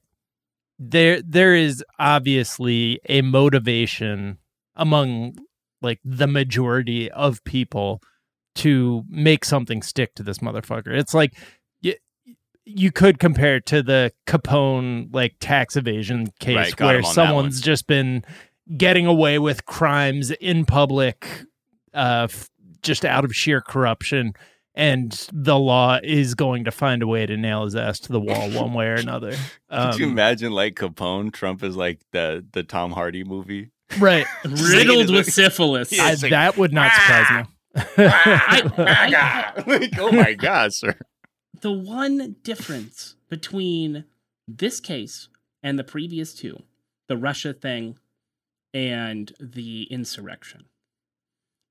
there 0.80 1.22
there 1.22 1.56
is 1.56 1.84
obviously 2.00 3.00
a 3.08 3.22
motivation 3.22 4.40
among 4.76 5.38
like 5.82 6.00
the 6.04 6.28
majority 6.28 7.10
of 7.12 7.44
people 7.44 8.02
to 8.56 9.04
make 9.08 9.46
something 9.46 9.84
stick 9.84 10.16
to 10.16 10.24
this 10.24 10.40
motherfucker. 10.40 10.98
It's 10.98 11.14
like 11.14 11.38
you, 12.68 12.74
you 12.86 12.92
could 12.92 13.20
compare 13.20 13.56
it 13.58 13.66
to 13.68 13.82
the 13.84 14.12
Capone 14.28 15.14
like 15.14 15.36
tax 15.40 15.76
evasion 15.76 16.28
case 16.40 16.56
Right, 16.56 16.80
where 16.80 16.98
on 16.98 17.04
someone's 17.04 17.62
just 17.62 17.88
been 17.88 18.24
getting 18.76 19.06
away 19.06 19.40
with 19.40 19.66
crimes 19.66 20.32
in 20.32 20.66
public 20.66 21.28
uh 21.94 22.28
f- 22.30 22.50
just 22.82 23.06
out 23.06 23.24
of 23.26 23.34
sheer 23.34 23.62
corruption 23.62 24.34
and 24.76 25.28
the 25.34 25.58
law 25.58 25.98
is 26.04 26.36
going 26.36 26.64
to 26.66 26.72
find 26.72 27.02
a 27.02 27.08
way 27.08 27.26
to 27.26 27.36
nail 27.38 27.64
his 27.64 27.76
ass 27.76 28.00
to 28.02 28.12
the 28.12 28.20
wall 28.20 28.50
one 28.52 28.74
way 28.74 28.86
or 28.88 28.94
another. 28.96 29.32
Could 29.72 29.98
you 30.00 30.06
Um, 30.06 30.12
imagine 30.12 30.52
like 30.52 30.76
Capone? 30.76 31.34
Trump 31.34 31.64
is 31.64 31.76
like 31.76 32.00
the 32.12 32.46
the 32.52 32.64
Tom 32.64 32.92
Hardy 32.92 33.24
movie. 33.24 33.72
right. 34.00 34.26
Riddled 34.46 35.10
with 35.12 35.32
syphilis. 35.34 35.92
Yeah, 35.92 36.04
I, 36.06 36.14
like, 36.14 36.30
that 36.32 36.58
would 36.58 36.74
not 36.74 36.92
surprise 36.94 37.32
me. 37.32 37.44
I- 37.78 37.84
ah, 37.98 38.46
I- 38.48 38.72
ah, 38.78 39.54
ah, 39.58 39.64
like, 39.66 39.98
oh 39.98 40.12
my 40.12 40.34
god, 40.34 40.74
sir! 40.74 40.96
The 41.62 41.72
one 41.72 42.36
difference 42.44 43.16
between 43.30 44.06
this 44.48 44.80
case 44.80 45.30
and 45.64 45.78
the 45.78 45.84
previous 45.84 46.34
two, 46.34 46.64
the 47.08 47.18
Russia 47.18 47.54
thing 47.54 47.98
and 48.74 49.32
the 49.40 49.84
insurrection, 49.92 50.66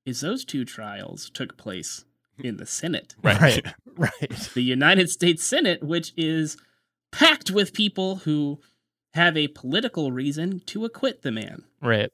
is 0.05 0.21
those 0.21 0.45
two 0.45 0.65
trials 0.65 1.29
took 1.29 1.57
place 1.57 2.05
in 2.43 2.57
the 2.57 2.65
Senate. 2.65 3.15
right. 3.23 3.65
Right. 3.95 4.49
The 4.53 4.61
United 4.61 5.09
States 5.09 5.43
Senate, 5.43 5.81
which 5.83 6.13
is 6.15 6.57
packed 7.11 7.49
with 7.49 7.73
people 7.73 8.17
who 8.17 8.59
have 9.13 9.35
a 9.35 9.47
political 9.47 10.11
reason 10.11 10.61
to 10.67 10.85
acquit 10.85 11.23
the 11.23 11.31
man. 11.31 11.63
Right. 11.81 12.11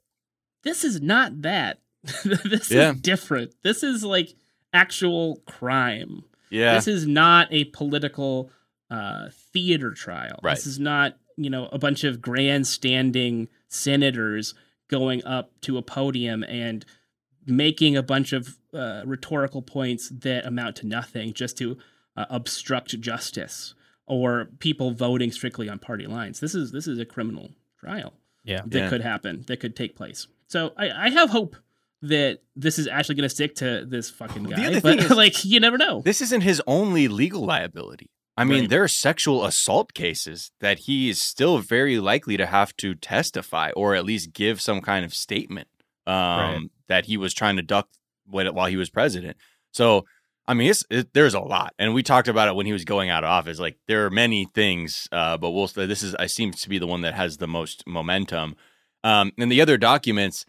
This 0.64 0.86
is 0.86 1.02
not 1.02 1.42
that. 1.42 1.80
this 2.24 2.72
Yeah. 2.72 2.92
is 2.94 3.02
different. 3.02 3.54
This 3.64 3.84
is 3.84 4.04
like 4.04 4.36
actual 4.72 5.42
crime. 5.46 6.24
Yeah, 6.54 6.76
This 6.76 6.88
is 6.88 7.06
not 7.08 7.48
a 7.52 7.66
political 7.66 8.52
uh, 8.90 9.30
theater 9.52 9.92
trial. 9.92 10.40
Right. 10.44 10.56
This 10.56 10.68
is 10.68 10.80
not, 10.80 11.18
you 11.36 11.50
know, 11.50 11.68
a 11.72 11.80
bunch 11.80 12.04
of 12.04 12.22
grandstanding 12.22 13.48
senators 13.68 14.54
going 14.88 15.24
up 15.26 15.52
to 15.62 15.78
a 15.78 15.82
podium 15.82 16.44
and 16.44 16.86
making 17.46 17.98
a 17.98 18.04
bunch 18.04 18.34
of 18.34 18.58
uh, 18.74 19.02
rhetorical 19.06 19.62
points 19.62 20.10
that 20.10 20.46
amount 20.46 20.76
to 20.78 20.88
nothing 20.88 21.34
just 21.34 21.58
to 21.58 21.78
uh, 22.16 22.26
obstruct 22.30 23.00
justice 23.02 23.74
or 24.06 24.50
people 24.60 24.92
voting 24.92 25.32
strictly 25.32 25.68
on 25.70 25.80
party 25.80 26.06
lines. 26.06 26.40
This 26.40 26.54
is 26.56 26.72
this 26.72 26.88
is 26.88 27.00
a 27.00 27.06
criminal 27.06 27.52
trial 27.80 28.14
Yeah. 28.44 28.62
that 28.66 28.78
Yeah. 28.80 28.90
could 28.90 29.02
happen, 29.02 29.44
that 29.48 29.60
could 29.60 29.76
take 29.76 29.96
place. 29.96 30.28
So 30.48 30.74
I, 30.78 30.90
I 30.92 31.10
have 31.10 31.32
hope 31.32 31.56
that 32.04 32.40
this 32.56 32.78
is 32.78 32.88
actually 32.88 33.16
going 33.16 33.28
to 33.30 33.34
stick 33.34 33.56
to 33.56 33.86
this 33.86 34.10
fucking 34.10 34.44
guy. 34.44 34.56
The 34.56 34.66
other 34.68 34.82
But 34.82 35.00
thing 35.00 35.12
is- 35.12 35.18
like, 35.18 35.44
you 35.46 35.60
never 35.60 35.78
know. 35.78 36.02
This 36.02 36.22
isn't 36.22 36.42
his 36.42 36.62
only 36.68 37.08
legal 37.08 37.46
liability. 37.46 38.10
I 38.38 38.44
mean, 38.46 38.62
Right. 38.62 38.70
there 38.70 38.84
are 38.84 38.88
sexual 38.88 39.46
assault 39.46 39.94
cases 39.94 40.52
that 40.60 40.80
he 40.80 41.10
is 41.10 41.22
still 41.22 41.60
very 41.60 42.00
likely 42.00 42.36
to 42.38 42.46
have 42.48 42.76
to 42.78 42.96
testify 42.96 43.72
or 43.76 43.94
at 43.96 44.06
least 44.06 44.34
give 44.34 44.60
some 44.60 44.82
kind 44.82 45.06
of 45.06 45.14
statement 45.14 45.68
um, 46.08 46.14
Right. 46.16 46.60
that 46.88 47.06
he 47.06 47.16
was 47.18 47.34
trying 47.34 47.56
to 47.58 47.62
duck 47.62 47.88
while 48.26 48.66
he 48.68 48.76
was 48.78 48.90
president. 48.90 49.38
So, 49.72 50.06
I 50.48 50.54
mean, 50.56 50.70
it's, 50.72 50.84
it, 50.90 51.14
there's 51.14 51.36
a 51.36 51.40
lot, 51.40 51.74
and 51.80 51.94
we 51.94 52.04
talked 52.04 52.28
about 52.28 52.48
it 52.50 52.56
when 52.56 52.66
he 52.66 52.74
was 52.74 52.84
going 52.84 53.10
out 53.10 53.24
of 53.24 53.30
office. 53.30 53.60
Like 53.60 53.78
there 53.88 54.06
are 54.06 54.10
many 54.10 54.46
things, 54.54 55.08
uh, 55.12 55.38
but 55.38 55.52
we'll. 55.52 55.68
Say 55.70 55.86
this 55.86 56.04
is 56.04 56.16
I 56.16 56.26
seems 56.26 56.60
to 56.64 56.70
be 56.70 56.80
the 56.80 56.88
one 56.88 57.00
that 57.02 57.14
has 57.14 57.38
the 57.38 57.48
most 57.48 57.88
momentum. 57.88 58.56
Um, 59.06 59.32
and 59.38 59.50
the 59.52 59.62
other 59.62 59.78
documents 59.78 60.46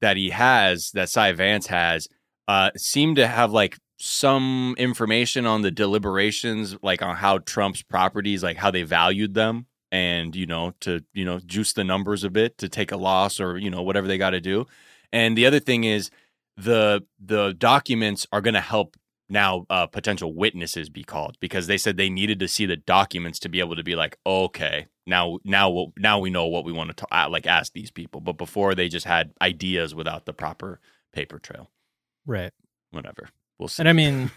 that 0.00 0.16
he 0.16 0.30
has, 0.30 0.90
that 0.92 1.08
Cy 1.08 1.32
Vance 1.32 1.66
has, 1.66 2.08
uh, 2.46 2.70
seem 2.76 3.14
to 3.16 3.26
have 3.26 3.52
like 3.52 3.78
some 3.98 4.74
information 4.78 5.44
on 5.46 5.62
the 5.62 5.70
deliberations, 5.70 6.76
like 6.82 7.02
on 7.02 7.16
how 7.16 7.38
Trump's 7.38 7.82
properties, 7.82 8.42
like 8.42 8.56
how 8.56 8.70
they 8.70 8.82
valued 8.82 9.34
them, 9.34 9.66
and 9.90 10.34
you 10.36 10.46
know, 10.46 10.72
to 10.80 11.04
you 11.12 11.24
know, 11.24 11.40
juice 11.40 11.72
the 11.72 11.84
numbers 11.84 12.24
a 12.24 12.30
bit 12.30 12.58
to 12.58 12.68
take 12.68 12.92
a 12.92 12.96
loss 12.96 13.40
or 13.40 13.58
you 13.58 13.70
know 13.70 13.82
whatever 13.82 14.06
they 14.06 14.18
got 14.18 14.30
to 14.30 14.40
do. 14.40 14.66
And 15.12 15.36
the 15.36 15.46
other 15.46 15.60
thing 15.60 15.84
is 15.84 16.10
the 16.56 17.04
the 17.24 17.54
documents 17.56 18.26
are 18.32 18.40
going 18.40 18.54
to 18.54 18.60
help 18.60 18.96
now 19.28 19.66
uh, 19.68 19.86
potential 19.86 20.34
witnesses 20.34 20.88
be 20.88 21.04
called 21.04 21.36
because 21.40 21.66
they 21.66 21.78
said 21.78 21.96
they 21.96 22.10
needed 22.10 22.38
to 22.40 22.48
see 22.48 22.66
the 22.66 22.76
documents 22.76 23.38
to 23.40 23.48
be 23.48 23.60
able 23.60 23.76
to 23.76 23.82
be 23.82 23.94
like, 23.94 24.18
okay, 24.26 24.86
now 25.06 25.38
now 25.44 25.68
what 25.70 25.90
now 25.96 26.18
we 26.18 26.30
know 26.30 26.46
what 26.46 26.64
we 26.64 26.72
want 26.72 26.96
to 26.96 27.06
uh, 27.12 27.28
like 27.28 27.46
ask 27.46 27.72
these 27.72 27.90
people. 27.90 28.20
But 28.20 28.38
before 28.38 28.74
they 28.74 28.88
just 28.88 29.06
had 29.06 29.32
ideas 29.40 29.94
without 29.94 30.24
the 30.24 30.32
proper 30.32 30.80
paper 31.12 31.38
trail. 31.38 31.70
Right. 32.26 32.52
Whatever. 32.90 33.30
We'll 33.58 33.68
see. 33.68 33.82
And 33.82 33.88
I 33.88 33.92
mean, 33.92 34.30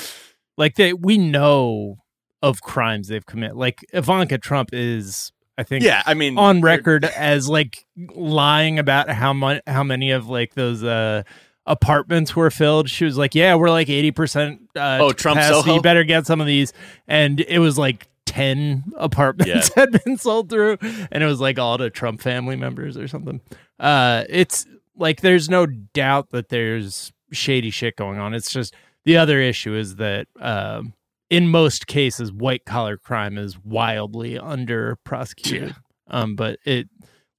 like 0.56 0.76
they, 0.76 0.92
we 0.92 1.18
know 1.18 1.98
of 2.42 2.60
crimes 2.62 3.08
they've 3.08 3.26
committed. 3.26 3.56
Like 3.56 3.84
Ivanka 3.92 4.38
Trump 4.38 4.70
is, 4.72 5.32
I 5.56 5.64
think, 5.64 5.84
yeah, 5.84 6.02
I 6.06 6.14
mean, 6.14 6.38
on 6.38 6.60
record 6.60 7.04
as 7.04 7.48
like 7.48 7.86
lying 8.14 8.78
about 8.78 9.10
how 9.10 9.32
much, 9.32 9.62
how 9.66 9.82
many 9.82 10.12
of 10.12 10.28
like 10.28 10.54
those 10.54 10.84
uh 10.84 11.24
apartments 11.68 12.34
were 12.34 12.50
filled. 12.50 12.90
She 12.90 13.04
was 13.04 13.16
like, 13.16 13.34
"Yeah, 13.34 13.54
we're 13.54 13.70
like 13.70 13.88
eighty 13.88 14.10
percent. 14.10 14.62
Uh, 14.74 14.98
Oh, 15.02 15.12
Trump 15.12 15.36
capacity. 15.38 15.60
Soho? 15.62 15.74
You 15.76 15.80
better 15.82 16.02
get 16.04 16.26
some 16.26 16.40
of 16.40 16.46
these." 16.46 16.72
And 17.06 17.40
it 17.40 17.60
was 17.60 17.78
like 17.78 18.08
ten 18.26 18.84
apartments 18.96 19.72
had 19.74 19.90
been 20.04 20.16
sold 20.16 20.50
through, 20.50 20.78
and 21.12 21.22
it 21.22 21.26
was 21.26 21.40
like 21.40 21.58
all 21.58 21.78
to 21.78 21.90
Trump 21.90 22.20
family 22.20 22.56
members 22.56 22.96
or 22.96 23.06
something. 23.06 23.40
Uh, 23.78 24.24
it's 24.28 24.66
like 24.96 25.20
there's 25.20 25.48
no 25.48 25.66
doubt 25.66 26.30
that 26.32 26.48
there's 26.48 27.12
shady 27.30 27.70
shit 27.70 27.94
going 27.96 28.18
on. 28.18 28.34
It's 28.34 28.50
just 28.50 28.74
the 29.04 29.16
other 29.16 29.40
issue 29.40 29.74
is 29.74 29.96
that 29.96 30.26
um, 30.40 30.94
in 31.30 31.48
most 31.48 31.86
cases, 31.86 32.32
white 32.32 32.64
collar 32.64 32.96
crime 32.96 33.38
is 33.38 33.58
wildly 33.64 34.38
under 34.38 34.96
prosecuted. 35.04 35.74
Um, 36.08 36.36
but 36.36 36.58
it, 36.64 36.88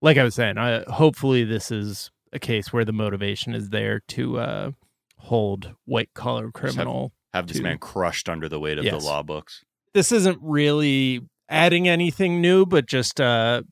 like 0.02 0.18
I 0.18 0.24
was 0.24 0.36
saying, 0.36 0.58
I, 0.58 0.84
hopefully 0.88 1.44
this 1.44 1.72
is 1.72 2.12
a 2.34 2.40
case 2.40 2.72
where 2.74 2.86
the 2.86 2.94
motivation 2.94 3.54
is 3.54 3.70
there 3.70 4.00
to 4.10 4.40
uh, 4.40 4.72
hold 5.18 5.74
white 5.86 6.14
collar 6.14 6.52
criminal. 6.52 7.12
have 7.34 7.48
this 7.48 7.58
to- 7.58 7.64
man 7.64 7.78
crushed 7.78 8.28
under 8.30 8.48
the 8.50 8.60
weight 8.60 8.78
of 8.78 8.86
Yes. 8.86 9.02
the 9.02 9.06
law 9.08 9.22
books. 9.24 9.64
This 9.94 10.12
isn't 10.12 10.40
really 10.42 11.22
adding 11.50 11.88
anything 11.88 12.42
new, 12.42 12.66
but 12.66 12.86
just 12.88 13.20
uh, 13.20 13.64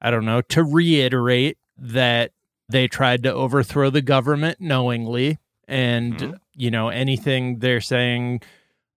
I 0.00 0.10
don't 0.10 0.24
know 0.26 0.40
to 0.42 0.62
reiterate 0.62 1.56
that 1.78 2.32
they 2.68 2.86
tried 2.88 3.22
to 3.24 3.32
overthrow 3.32 3.90
the 3.90 4.02
government 4.02 4.58
knowingly, 4.60 5.38
and 5.66 6.14
Mhm. 6.16 6.38
you 6.54 6.70
know 6.70 6.88
anything 6.90 7.58
they're 7.60 7.80
saying 7.80 8.40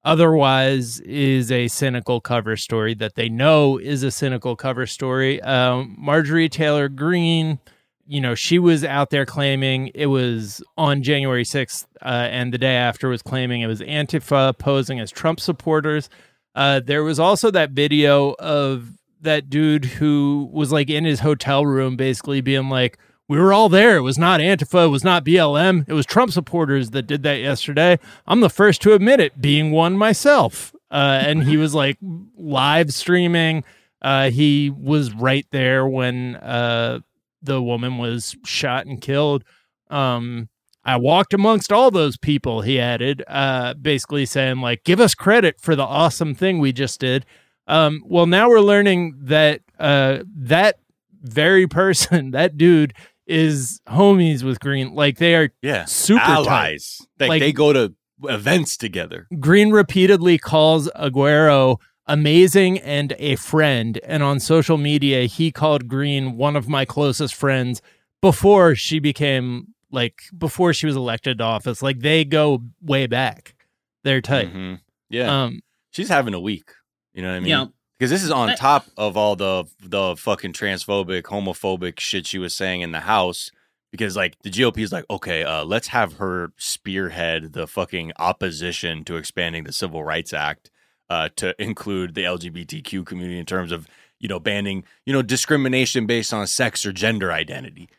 otherwise 0.04 1.00
is 1.02 1.52
a 1.52 1.68
cynical 1.68 2.22
cover 2.22 2.56
story 2.56 2.94
that 2.94 3.16
they 3.16 3.30
know 3.30 3.78
is 3.78 4.04
a 4.04 4.12
cynical 4.12 4.56
cover 4.56 4.86
story. 4.86 5.42
Um, 5.42 5.96
Marjorie 5.98 6.50
Taylor 6.50 6.88
Greene, 6.88 7.60
you 8.08 8.22
know, 8.22 8.36
she 8.36 8.58
was 8.58 8.84
out 8.84 9.10
there 9.10 9.26
claiming 9.26 9.92
it 9.94 10.08
was 10.08 10.64
on 10.78 11.04
January 11.04 11.44
6th, 11.44 11.86
uh, 12.02 12.06
and 12.06 12.54
the 12.54 12.58
day 12.58 12.76
after 12.76 13.10
was 13.10 13.22
claiming 13.22 13.62
it 13.62 13.68
was 13.68 13.82
Antifa 13.82 14.58
posing 14.58 15.00
as 15.00 15.12
Trump 15.12 15.40
supporters. 15.40 16.10
Uh, 16.56 16.80
there 16.80 17.04
was 17.04 17.20
also 17.20 17.52
that 17.52 17.72
video 17.72 18.34
of 18.40 18.94
that 19.22 19.50
dude 19.50 19.86
who 19.86 20.50
was 20.52 20.72
like 20.72 20.90
in 20.90 21.06
his 21.06 21.20
hotel 21.20 21.66
room, 21.66 21.96
basically 21.98 22.42
being 22.42 22.70
like, 22.70 22.98
we 23.28 23.38
were 23.38 23.52
all 23.52 23.68
there. 23.68 23.98
It 23.98 24.02
was 24.02 24.18
not 24.18 24.40
Antifa. 24.40 24.86
It 24.86 24.90
was 24.90 25.04
not 25.04 25.26
BLM. 25.26 25.84
It 25.88 25.94
was 25.94 26.06
Trump 26.06 26.32
supporters 26.32 26.92
that 26.92 27.04
did 27.04 27.24
that 27.24 27.40
yesterday. 27.42 28.00
I'm 28.26 28.40
the 28.40 28.50
first 28.50 28.82
to 28.84 28.94
admit 28.94 29.20
it, 29.20 29.42
being 29.42 29.72
one 29.72 29.98
myself. 29.98 30.74
Uh, 30.90 31.20
and 31.22 31.44
he 31.44 31.58
was 31.58 31.76
like 31.76 31.98
live 32.38 32.94
streaming. 32.94 33.66
Uh, 34.02 34.30
he 34.30 34.70
was 34.70 35.14
right 35.14 35.46
there 35.52 35.86
when 35.86 36.36
uh, 36.38 37.00
the 37.42 37.62
woman 37.62 37.98
was 37.98 38.36
shot 38.46 38.86
and 38.86 39.02
killed. 39.02 39.44
Um, 39.90 40.50
I 40.84 40.96
walked 40.98 41.34
amongst 41.34 41.72
all 41.74 41.92
those 41.92 42.18
people, 42.18 42.62
he 42.62 42.80
added, 42.80 43.24
uh, 43.28 43.74
basically 43.74 44.26
saying, 44.26 44.62
like, 44.62 44.84
give 44.86 45.00
us 45.02 45.14
credit 45.16 45.60
for 45.60 45.76
the 45.76 45.84
awesome 45.84 46.34
thing 46.34 46.60
we 46.60 46.72
just 46.72 47.00
did. 47.02 47.26
Um, 47.68 48.02
well, 48.06 48.26
now 48.26 48.48
we're 48.50 48.62
learning 48.62 49.16
that 49.24 49.62
uh, 49.78 50.20
that 50.36 50.78
very 51.22 51.68
person, 51.68 52.32
that 52.32 52.58
dude, 52.58 52.94
is 53.26 53.82
homies 53.90 54.44
with 54.44 54.60
Greene. 54.62 54.94
Like, 54.96 55.18
they 55.18 55.36
are 55.36 55.50
Yeah, 55.62 55.84
super 55.86 56.22
tight. 56.22 56.34
allies. 56.48 57.02
Like, 57.20 57.30
Like- 57.30 57.40
they 57.42 57.52
go 57.52 57.74
to 57.74 57.94
events 58.24 58.78
together. 58.78 59.28
Greene 59.40 59.72
repeatedly 59.72 60.38
calls 60.38 60.90
Aguero 60.96 61.78
amazing 62.08 62.80
and 62.80 63.14
a 63.20 63.36
friend. 63.36 64.00
And 64.04 64.24
on 64.24 64.40
social 64.40 64.78
media, 64.78 65.24
he 65.26 65.52
called 65.52 65.88
Greene 65.88 66.38
one 66.38 66.56
of 66.56 66.68
my 66.68 66.86
closest 66.86 67.36
friends 67.36 67.82
before 68.22 68.76
she 68.76 69.00
became 69.00 69.74
like 69.92 70.22
before 70.38 70.74
she 70.74 70.86
was 70.86 70.96
elected 70.96 71.38
to 71.38 71.44
office. 71.44 71.82
Like 71.82 72.00
they 72.00 72.26
go 72.26 72.64
way 72.82 73.08
back. 73.08 73.56
They're 74.04 74.22
tight. 74.22 74.54
Mhm. 74.54 74.80
Yeah, 75.10 75.44
Um 75.44 75.62
she's 75.92 76.10
having 76.10 76.34
a 76.34 76.40
week. 76.40 76.70
You 77.14 77.22
know 77.22 77.30
what 77.30 77.36
I 77.36 77.40
mean? 77.40 77.50
yeah. 77.50 77.66
Because 77.98 78.12
this 78.12 78.24
is 78.24 78.30
on 78.30 78.56
top 78.56 78.86
of 78.96 79.18
all 79.18 79.36
the 79.36 79.66
the 79.82 80.16
fucking 80.18 80.54
transphobic, 80.54 81.24
homophobic 81.24 82.00
shit 82.00 82.28
she 82.28 82.38
was 82.38 82.54
saying 82.54 82.82
in 82.82 82.92
the 82.92 83.00
House. 83.02 83.50
Because 83.92 84.16
like 84.16 84.36
the 84.44 84.52
GOP 84.52 84.80
is 84.80 84.92
like, 84.92 85.06
okay, 85.10 85.44
uh, 85.44 85.64
let's 85.64 85.88
have 85.88 86.14
her 86.18 86.52
spearhead 86.58 87.54
the 87.54 87.66
fucking 87.66 88.12
opposition 88.20 89.04
to 89.06 89.16
expanding 89.16 89.64
the 89.64 89.72
Civil 89.72 90.04
Rights 90.04 90.34
Act 90.34 90.70
uh, 91.10 91.30
to 91.38 91.60
include 91.62 92.16
the 92.16 92.24
LGBTQ 92.24 93.06
community 93.06 93.40
in 93.40 93.46
terms 93.46 93.72
of 93.72 93.88
you 94.20 94.28
know 94.28 94.40
banning 94.40 94.84
you 95.06 95.14
know 95.14 95.22
discrimination 95.22 96.06
based 96.06 96.34
on 96.34 96.48
sex 96.48 96.86
or 96.86 96.92
gender 96.92 97.32
identity. 97.32 97.90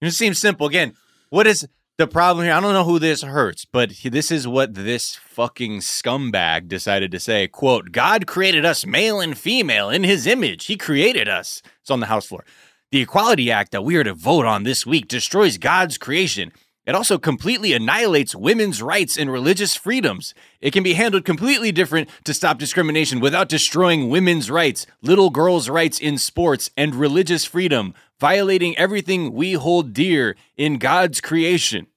It 0.00 0.10
seems 0.12 0.40
simple. 0.40 0.66
Again, 0.66 0.94
what 1.30 1.46
is 1.46 1.66
the 1.98 2.06
problem 2.06 2.46
here? 2.46 2.54
I 2.54 2.60
don't 2.60 2.72
know 2.72 2.84
who 2.84 3.00
this 3.00 3.22
hurts, 3.22 3.64
but 3.64 3.92
this 4.04 4.30
is 4.30 4.46
what 4.46 4.74
this 4.74 5.16
fucking 5.16 5.78
scumbag 5.80 6.68
decided 6.68 7.10
to 7.10 7.20
say. 7.20 7.48
Quote, 7.48 7.90
God 7.90 8.26
created 8.26 8.64
us 8.64 8.86
male 8.86 9.20
and 9.20 9.36
female 9.36 9.90
in 9.90 10.04
his 10.04 10.26
image. 10.26 10.66
He 10.66 10.76
created 10.76 11.28
us. 11.28 11.62
It's 11.80 11.90
on 11.90 12.00
the 12.00 12.06
House 12.06 12.26
floor. 12.26 12.44
The 12.92 13.00
Equality 13.00 13.50
Act 13.50 13.72
that 13.72 13.84
we 13.84 13.96
are 13.96 14.04
to 14.04 14.14
vote 14.14 14.46
on 14.46 14.62
this 14.62 14.86
week 14.86 15.08
destroys 15.08 15.58
God's 15.58 15.98
creation. 15.98 16.52
It 16.88 16.94
also 16.94 17.18
completely 17.18 17.74
annihilates 17.74 18.34
women's 18.34 18.80
rights 18.80 19.18
and 19.18 19.30
religious 19.30 19.74
freedoms. 19.74 20.32
It 20.62 20.72
can 20.72 20.82
be 20.82 20.94
handled 20.94 21.26
completely 21.26 21.70
different 21.70 22.08
to 22.24 22.32
stop 22.32 22.56
discrimination 22.56 23.20
without 23.20 23.50
destroying 23.50 24.08
women's 24.08 24.50
rights, 24.50 24.86
little 25.02 25.28
girls' 25.28 25.68
rights 25.68 25.98
in 25.98 26.16
sports, 26.16 26.70
and 26.78 26.94
religious 26.94 27.44
freedom, 27.44 27.92
violating 28.18 28.74
everything 28.78 29.34
we 29.34 29.52
hold 29.52 29.92
dear 29.92 30.34
in 30.56 30.78
God's 30.78 31.20
creation. 31.20 31.88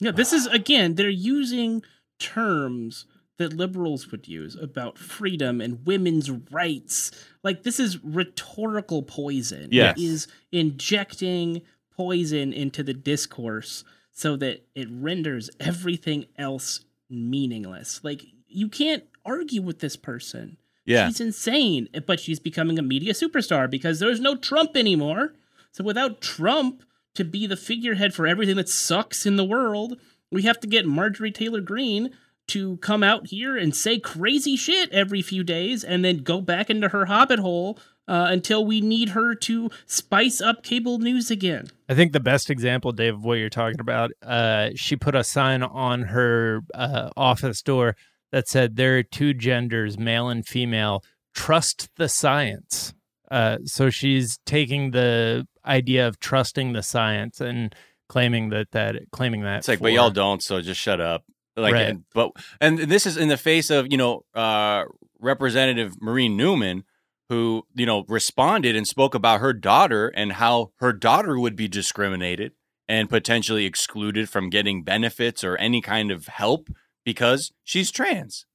Yeah, 0.00 0.10
this 0.10 0.32
is 0.32 0.48
again, 0.48 0.96
they're 0.96 1.08
using 1.08 1.84
terms 2.18 3.06
that 3.38 3.52
liberals 3.52 4.10
would 4.10 4.26
use 4.26 4.56
about 4.56 4.98
freedom 4.98 5.60
and 5.60 5.86
women's 5.86 6.28
rights. 6.28 7.12
Like 7.44 7.62
this 7.62 7.78
is 7.78 8.02
rhetorical 8.02 9.02
poison. 9.02 9.68
Yes. 9.70 9.96
It 9.96 10.02
is 10.02 10.28
injecting 10.50 11.62
poison 11.96 12.52
into 12.52 12.82
the 12.82 12.94
discourse 12.94 13.84
so 14.12 14.36
that 14.36 14.66
it 14.74 14.88
renders 14.90 15.50
everything 15.60 16.26
else 16.38 16.84
meaningless. 17.10 18.00
Like 18.02 18.24
you 18.48 18.68
can't 18.68 19.04
argue 19.24 19.62
with 19.62 19.80
this 19.80 19.96
person. 19.96 20.56
Yeah. 20.84 21.08
She's 21.08 21.20
insane, 21.20 21.88
but 22.06 22.20
she's 22.20 22.38
becoming 22.40 22.78
a 22.78 22.82
media 22.82 23.12
superstar 23.12 23.70
because 23.70 23.98
there's 23.98 24.20
no 24.20 24.36
Trump 24.36 24.76
anymore. 24.76 25.34
So 25.72 25.82
without 25.82 26.20
Trump 26.20 26.82
to 27.14 27.24
be 27.24 27.46
the 27.46 27.56
figurehead 27.56 28.14
for 28.14 28.26
everything 28.26 28.56
that 28.56 28.68
sucks 28.68 29.24
in 29.24 29.36
the 29.36 29.44
world, 29.44 29.98
we 30.30 30.42
have 30.42 30.60
to 30.60 30.66
get 30.66 30.86
Marjorie 30.86 31.32
Taylor 31.32 31.60
Greene 31.60 32.10
to 32.48 32.76
come 32.78 33.02
out 33.02 33.28
here 33.28 33.56
and 33.56 33.74
say 33.74 33.98
crazy 33.98 34.56
shit 34.56 34.90
every 34.92 35.22
few 35.22 35.42
days 35.42 35.82
and 35.82 36.04
then 36.04 36.18
go 36.18 36.40
back 36.40 36.68
into 36.68 36.88
her 36.88 37.06
hobbit 37.06 37.38
hole 37.38 37.78
uh, 38.06 38.26
until 38.30 38.64
we 38.64 38.80
need 38.80 39.10
her 39.10 39.34
to 39.34 39.70
spice 39.86 40.40
up 40.40 40.62
cable 40.62 40.98
news 40.98 41.30
again. 41.30 41.68
I 41.88 41.94
think 41.94 42.12
the 42.12 42.20
best 42.20 42.50
example, 42.50 42.92
Dave, 42.92 43.14
of 43.14 43.24
what 43.24 43.34
you're 43.34 43.48
talking 43.50 43.80
about, 43.80 44.10
uh, 44.22 44.70
she 44.74 44.96
put 44.96 45.14
a 45.14 45.24
sign 45.24 45.62
on 45.62 46.02
her 46.02 46.60
uh, 46.74 47.10
office 47.16 47.62
door 47.62 47.96
that 48.32 48.48
said, 48.48 48.76
There 48.76 48.98
are 48.98 49.02
two 49.02 49.32
genders, 49.34 49.98
male 49.98 50.28
and 50.28 50.46
female. 50.46 51.02
Trust 51.34 51.88
the 51.96 52.08
science. 52.08 52.94
Uh, 53.30 53.58
so 53.64 53.90
she's 53.90 54.38
taking 54.46 54.90
the 54.92 55.46
idea 55.66 56.06
of 56.06 56.20
trusting 56.20 56.72
the 56.74 56.82
science 56.82 57.40
and 57.40 57.74
claiming 58.08 58.50
that 58.50 58.70
that 58.72 58.96
claiming 59.12 59.42
that 59.42 59.58
It's 59.58 59.68
like, 59.68 59.78
for- 59.78 59.84
but 59.84 59.92
y'all 59.92 60.10
don't, 60.10 60.42
so 60.42 60.60
just 60.60 60.80
shut 60.80 61.00
up. 61.00 61.24
Like, 61.56 61.72
Right. 61.74 61.86
and, 61.88 62.04
but 62.12 62.32
and 62.60 62.78
this 62.78 63.06
is 63.06 63.16
in 63.16 63.28
the 63.28 63.36
face 63.36 63.70
of 63.70 63.90
you 63.90 63.96
know 63.96 64.24
uh, 64.34 64.84
Representative 65.20 65.94
Marie 66.02 66.28
Newman, 66.28 66.84
who 67.28 67.66
you 67.74 67.86
know 67.86 68.04
responded 68.08 68.76
and 68.76 68.86
spoke 68.86 69.14
about 69.14 69.40
her 69.40 69.52
daughter 69.52 70.08
and 70.08 70.32
how 70.32 70.72
her 70.76 70.92
daughter 70.92 71.38
would 71.38 71.56
be 71.56 71.68
discriminated 71.68 72.52
and 72.88 73.08
potentially 73.08 73.64
excluded 73.64 74.28
from 74.28 74.50
getting 74.50 74.82
benefits 74.82 75.42
or 75.42 75.56
any 75.56 75.80
kind 75.80 76.10
of 76.10 76.26
help 76.26 76.68
because 77.04 77.52
she's 77.62 77.90
trans. 77.90 78.46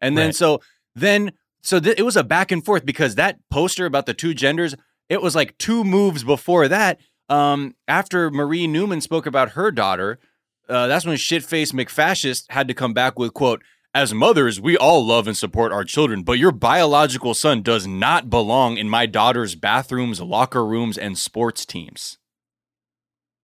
And 0.00 0.16
then 0.18 0.26
Right. 0.28 0.34
so 0.34 0.60
then 0.94 1.32
so 1.62 1.80
th- 1.80 1.98
it 1.98 2.02
was 2.02 2.16
a 2.16 2.24
back 2.24 2.52
and 2.52 2.64
forth 2.64 2.84
because 2.84 3.14
that 3.14 3.38
poster 3.50 3.86
about 3.86 4.06
the 4.06 4.14
two 4.14 4.34
genders, 4.34 4.74
it 5.08 5.22
was 5.22 5.34
like 5.34 5.56
two 5.58 5.84
moves 5.84 6.24
before 6.24 6.68
that. 6.68 6.98
Um, 7.28 7.76
after 7.88 8.30
Marie 8.30 8.66
Newman 8.66 9.00
spoke 9.00 9.24
about 9.26 9.50
her 9.50 9.70
daughter, 9.70 10.18
uh, 10.68 10.86
that's 10.86 11.06
when 11.06 11.16
shitface 11.16 11.72
McFascist 11.72 12.44
had 12.50 12.68
to 12.68 12.74
come 12.74 12.92
back 12.92 13.18
with 13.18 13.32
quote. 13.32 13.62
As 13.94 14.14
mothers, 14.14 14.58
we 14.58 14.74
all 14.74 15.04
love 15.04 15.26
and 15.26 15.36
support 15.36 15.70
our 15.70 15.84
children, 15.84 16.22
but 16.22 16.38
your 16.38 16.50
biological 16.50 17.34
son 17.34 17.60
does 17.60 17.86
not 17.86 18.30
belong 18.30 18.78
in 18.78 18.88
my 18.88 19.04
daughter's 19.04 19.54
bathrooms, 19.54 20.18
locker 20.18 20.64
rooms, 20.64 20.96
and 20.96 21.18
sports 21.18 21.66
teams. 21.66 22.16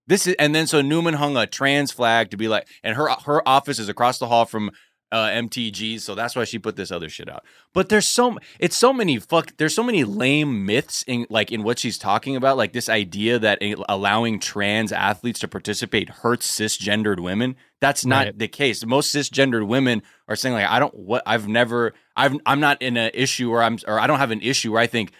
This 0.07 0.25
is, 0.25 0.35
and 0.39 0.55
then 0.55 0.65
so 0.65 0.81
Newman 0.81 1.13
hung 1.13 1.37
a 1.37 1.45
trans 1.45 1.91
flag 1.91 2.31
to 2.31 2.37
be 2.37 2.47
like, 2.47 2.67
and 2.83 2.95
her 2.95 3.09
her 3.25 3.47
office 3.47 3.77
is 3.77 3.89
across 3.89 4.17
the 4.17 4.25
hall 4.25 4.45
from 4.45 4.71
uh, 5.11 5.27
MTG, 5.29 5.99
so 5.99 6.13
that's 6.15 6.35
why 6.35 6.43
she 6.43 6.59
put 6.59 6.75
this 6.75 6.91
other 6.91 7.09
shit 7.09 7.29
out. 7.29 7.43
But 7.73 7.89
there's 7.89 8.05
so 8.07 8.37
it's 8.59 8.77
so 8.77 8.93
many 8.93 9.17
fuck 9.17 9.57
there's 9.57 9.73
so 9.73 9.81
many 9.83 10.03
lame 10.03 10.65
myths 10.65 11.03
in 11.07 11.25
like 11.29 11.51
in 11.51 11.63
what 11.63 11.79
she's 11.79 11.97
talking 11.97 12.35
about, 12.35 12.57
like 12.57 12.73
this 12.73 12.89
idea 12.89 13.39
that 13.39 13.59
allowing 13.89 14.39
trans 14.39 14.91
athletes 14.91 15.39
to 15.39 15.47
participate 15.47 16.09
hurts 16.09 16.47
cisgendered 16.49 17.19
women. 17.19 17.55
That's 17.81 18.05
not 18.05 18.25
Right. 18.25 18.37
the 18.39 18.47
case. 18.47 18.85
Most 18.85 19.13
cisgendered 19.15 19.65
women 19.67 20.03
are 20.27 20.35
saying 20.35 20.53
like, 20.53 20.67
I 20.67 20.79
don't 20.79 20.93
what 20.93 21.23
I've 21.25 21.47
never 21.47 21.93
I've 22.15 22.35
I'm 22.45 22.59
not 22.59 22.81
in 22.81 22.95
an 22.97 23.11
issue 23.13 23.49
where 23.51 23.63
I'm 23.63 23.77
or 23.87 23.99
I 23.99 24.05
don't 24.07 24.19
have 24.19 24.31
an 24.31 24.41
issue 24.41 24.73
where 24.73 24.81
I 24.81 24.87
think 24.87 25.11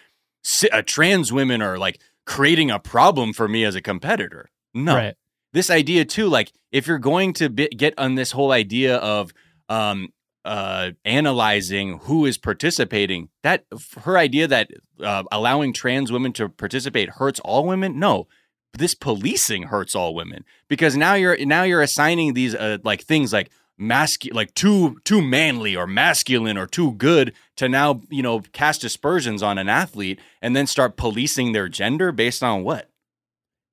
uh, 0.72 0.82
trans 0.86 1.32
women 1.32 1.60
are 1.62 1.78
like 1.78 2.00
creating 2.26 2.70
a 2.70 2.78
problem 2.78 3.32
for 3.32 3.48
me 3.48 3.64
as 3.64 3.74
a 3.74 3.80
competitor. 3.82 4.50
No, 4.72 4.94
Right. 4.94 5.14
this 5.52 5.68
idea 5.70 6.04
too 6.04 6.28
like 6.28 6.52
if 6.70 6.86
you're 6.86 6.98
going 6.98 7.32
to 7.34 7.48
be, 7.50 7.66
get 7.68 7.92
on 7.98 8.14
this 8.14 8.30
whole 8.30 8.52
idea 8.52 8.96
of 8.96 9.32
um 9.70 10.08
uh 10.44 10.90
analyzing 11.04 11.98
who 12.00 12.26
is 12.26 12.36
participating 12.36 13.28
that 13.42 13.64
her 14.02 14.18
idea 14.18 14.46
that 14.46 14.70
uh, 15.02 15.22
allowing 15.30 15.72
trans 15.72 16.10
women 16.10 16.32
to 16.32 16.48
participate 16.48 17.08
hurts 17.10 17.40
all 17.40 17.66
women 17.66 17.98
no 17.98 18.26
this 18.74 18.94
policing 18.94 19.64
hurts 19.64 19.94
all 19.94 20.14
women 20.14 20.44
because 20.68 20.96
now 20.96 21.14
you're 21.14 21.36
now 21.44 21.62
you're 21.62 21.82
assigning 21.82 22.34
these 22.34 22.54
uh, 22.54 22.78
like 22.84 23.02
things 23.02 23.32
like 23.32 23.50
masculine 23.76 24.36
like 24.36 24.54
too 24.54 24.98
too 25.04 25.20
manly 25.20 25.74
or 25.74 25.86
masculine 25.86 26.56
or 26.56 26.66
too 26.66 26.92
good 26.92 27.34
to 27.56 27.68
now 27.68 28.00
you 28.10 28.22
know 28.22 28.40
cast 28.52 28.84
aspersions 28.84 29.42
on 29.42 29.58
an 29.58 29.68
athlete 29.68 30.20
and 30.40 30.54
then 30.54 30.66
start 30.66 30.96
policing 30.96 31.52
their 31.52 31.68
gender 31.68 32.12
based 32.12 32.42
on 32.42 32.62
what 32.62 32.90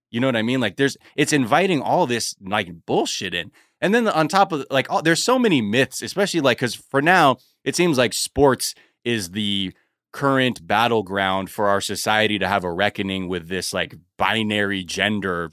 you 0.09 0.19
know 0.19 0.27
what 0.27 0.35
I 0.35 0.41
mean? 0.41 0.59
Like 0.59 0.77
there's 0.77 0.97
it's 1.15 1.33
inviting 1.33 1.81
all 1.81 2.07
this 2.07 2.35
like 2.41 2.85
bullshit 2.85 3.33
in. 3.33 3.51
And 3.79 3.93
then 3.93 4.07
on 4.07 4.27
top 4.27 4.51
of 4.51 4.65
like 4.69 4.87
there's 5.03 5.23
so 5.23 5.37
many 5.37 5.61
myths, 5.61 6.01
especially 6.01 6.41
like 6.41 6.57
cuz 6.57 6.75
for 6.75 7.01
now 7.01 7.37
it 7.63 7.75
seems 7.75 7.97
like 7.97 8.13
sports 8.13 8.73
is 9.03 9.31
the 9.31 9.73
current 10.11 10.65
battleground 10.65 11.49
for 11.49 11.67
our 11.67 11.81
society 11.81 12.39
to 12.39 12.47
have 12.47 12.63
a 12.63 12.71
reckoning 12.71 13.27
with 13.27 13.49
this 13.49 13.73
like 13.73 13.95
binary 14.17 14.83
gender 14.83 15.51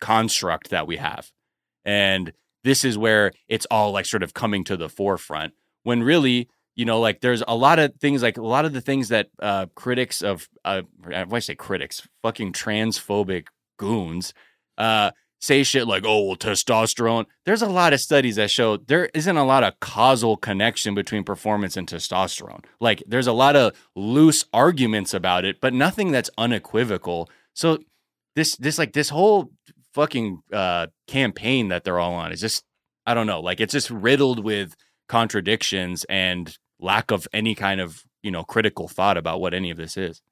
construct 0.00 0.70
that 0.70 0.86
we 0.86 0.96
have. 0.96 1.30
And 1.84 2.32
this 2.64 2.84
is 2.84 2.96
where 2.96 3.32
it's 3.48 3.66
all 3.70 3.92
like 3.92 4.06
sort 4.06 4.22
of 4.22 4.34
coming 4.34 4.64
to 4.64 4.76
the 4.76 4.88
forefront 4.88 5.54
when 5.82 6.02
really 6.02 6.48
you 6.76 6.84
know 6.84 7.00
like 7.00 7.20
there's 7.20 7.42
a 7.48 7.56
lot 7.56 7.78
of 7.78 7.94
things 7.96 8.22
like 8.22 8.36
a 8.36 8.42
lot 8.42 8.64
of 8.64 8.72
the 8.72 8.80
things 8.80 9.08
that 9.08 9.28
uh 9.40 9.66
critics 9.74 10.22
of 10.22 10.48
uh 10.64 10.82
why 11.04 11.26
I 11.32 11.38
say 11.40 11.54
critics 11.54 12.06
fucking 12.22 12.52
transphobic 12.52 13.46
goons 13.78 14.34
uh 14.78 15.10
say 15.40 15.62
shit 15.62 15.86
like 15.86 16.04
oh 16.06 16.24
well 16.24 16.36
testosterone. 16.36 17.26
There's 17.44 17.62
a 17.62 17.68
lot 17.68 17.92
of 17.92 18.00
studies 18.00 18.36
that 18.36 18.50
show 18.50 18.76
there 18.76 19.10
isn't 19.14 19.36
a 19.36 19.44
lot 19.44 19.64
of 19.64 19.78
causal 19.80 20.36
connection 20.36 20.94
between 20.94 21.24
performance 21.24 21.76
and 21.76 21.88
testosterone. 21.88 22.64
Like 22.80 23.02
there's 23.06 23.26
a 23.26 23.32
lot 23.32 23.56
of 23.56 23.74
loose 23.96 24.44
arguments 24.52 25.14
about 25.14 25.44
it 25.44 25.60
but 25.60 25.72
nothing 25.74 26.10
that's 26.10 26.30
unequivocal. 26.38 27.28
So 27.54 27.78
this 28.36 28.56
this 28.56 28.78
like 28.78 28.92
this 28.92 29.08
whole 29.08 29.50
fucking 29.94 30.42
uh 30.52 30.86
campaign 31.08 31.68
that 31.68 31.84
they're 31.84 31.98
all 31.98 32.14
on 32.14 32.30
is 32.30 32.40
just 32.40 32.62
i 33.06 33.12
don't 33.12 33.26
know 33.26 33.40
like 33.40 33.58
it's 33.58 33.72
just 33.72 33.90
riddled 33.90 34.38
with 34.44 34.76
contradictions 35.08 36.04
and 36.08 36.56
lack 36.78 37.10
of 37.10 37.26
any 37.32 37.54
kind 37.54 37.80
of 37.80 38.04
you 38.22 38.30
know 38.30 38.44
critical 38.44 38.88
thought 38.88 39.16
about 39.16 39.40
what 39.40 39.54
any 39.54 39.70
of 39.70 39.76
this 39.76 39.96
is. 39.96 40.22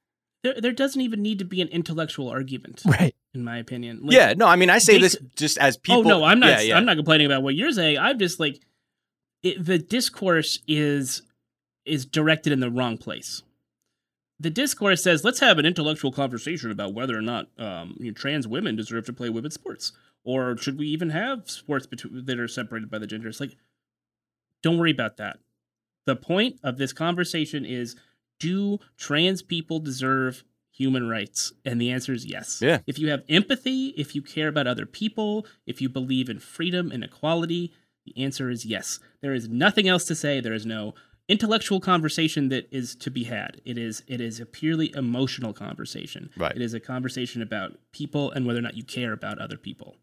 There, 0.44 0.54
there 0.60 0.72
doesn't 0.72 1.00
even 1.00 1.20
need 1.20 1.40
to 1.40 1.44
be 1.44 1.60
an 1.60 1.68
intellectual 1.68 2.28
argument, 2.28 2.82
Right. 2.86 3.14
In 3.34 3.44
my 3.44 3.58
opinion. 3.58 4.00
Like, 4.02 4.12
yeah 4.12 4.34
no 4.36 4.46
i 4.46 4.56
mean 4.56 4.70
i 4.70 4.78
say 4.78 4.98
this 4.98 5.16
just 5.36 5.58
as 5.58 5.76
people 5.76 6.00
oh 6.00 6.02
no, 6.02 6.24
I'm 6.24 6.40
not. 6.40 6.48
yeah, 6.48 6.60
yeah. 6.60 6.76
I'm 6.76 6.84
not 6.84 6.96
complaining 6.96 7.26
about 7.26 7.42
what 7.42 7.54
you're 7.54 7.72
saying. 7.72 7.98
I'm 7.98 8.18
just 8.18 8.40
like, 8.40 8.60
it, 9.42 9.64
the 9.64 9.78
discourse 9.78 10.60
is 10.66 11.22
is 11.84 12.04
directed 12.04 12.52
in 12.52 12.60
the 12.60 12.70
wrong 12.70 12.98
place. 12.98 13.42
The 14.40 14.50
discourse 14.50 15.02
says, 15.02 15.24
let's 15.24 15.40
have 15.40 15.58
an 15.58 15.66
intellectual 15.66 16.12
conversation 16.12 16.70
about 16.70 16.94
whether 16.94 17.16
or 17.16 17.22
not 17.22 17.48
um, 17.58 17.96
you 17.98 18.06
know, 18.06 18.14
trans 18.14 18.46
women 18.46 18.76
deserve 18.76 19.06
to 19.06 19.12
play 19.12 19.28
women's 19.28 19.54
sports, 19.54 19.92
or 20.24 20.56
should 20.56 20.78
we 20.78 20.86
even 20.88 21.10
have 21.10 21.50
sports 21.50 21.86
between, 21.86 22.24
that 22.24 22.38
are 22.38 22.46
separated 22.46 22.90
by 22.90 22.98
the 22.98 23.06
genders? 23.06 23.40
Like, 23.40 23.56
don't 24.62 24.78
worry 24.78 24.92
about 24.92 25.16
that. 25.16 25.38
The 26.06 26.16
point 26.16 26.60
of 26.62 26.78
this 26.78 26.92
conversation 26.92 27.64
is, 27.64 27.96
do 28.38 28.78
trans 28.96 29.42
people 29.42 29.80
deserve 29.80 30.44
human 30.78 31.08
rights? 31.08 31.52
And 31.64 31.80
the 31.80 31.90
answer 31.90 32.12
is 32.12 32.24
yes. 32.24 32.60
Yeah. 32.62 32.78
If 32.86 32.98
you 32.98 33.10
have 33.10 33.24
empathy, 33.28 33.88
if 33.96 34.14
you 34.14 34.22
care 34.22 34.48
about 34.48 34.66
other 34.66 34.86
people, 34.86 35.46
if 35.66 35.80
you 35.80 35.88
believe 35.88 36.28
in 36.28 36.38
freedom 36.38 36.90
and 36.90 37.02
equality, 37.02 37.72
the 38.06 38.22
answer 38.22 38.48
is 38.48 38.64
yes. 38.64 39.00
There 39.20 39.34
is 39.34 39.48
nothing 39.48 39.88
else 39.88 40.04
to 40.06 40.14
say. 40.14 40.40
There 40.40 40.54
is 40.54 40.64
no 40.64 40.94
intellectual 41.28 41.80
conversation 41.80 42.48
that 42.48 42.68
is 42.70 42.94
to 42.96 43.10
be 43.10 43.24
had. 43.24 43.60
It 43.64 43.76
is 43.76 44.02
it 44.06 44.20
is 44.20 44.40
a 44.40 44.46
purely 44.46 44.94
emotional 44.94 45.52
conversation. 45.52 46.30
Right. 46.36 46.54
It 46.54 46.62
is 46.62 46.74
a 46.74 46.80
conversation 46.80 47.42
about 47.42 47.72
people 47.92 48.30
and 48.30 48.46
whether 48.46 48.60
or 48.60 48.62
not 48.62 48.76
you 48.76 48.84
care 48.84 49.12
about 49.12 49.38
other 49.38 49.58
people. 49.58 49.96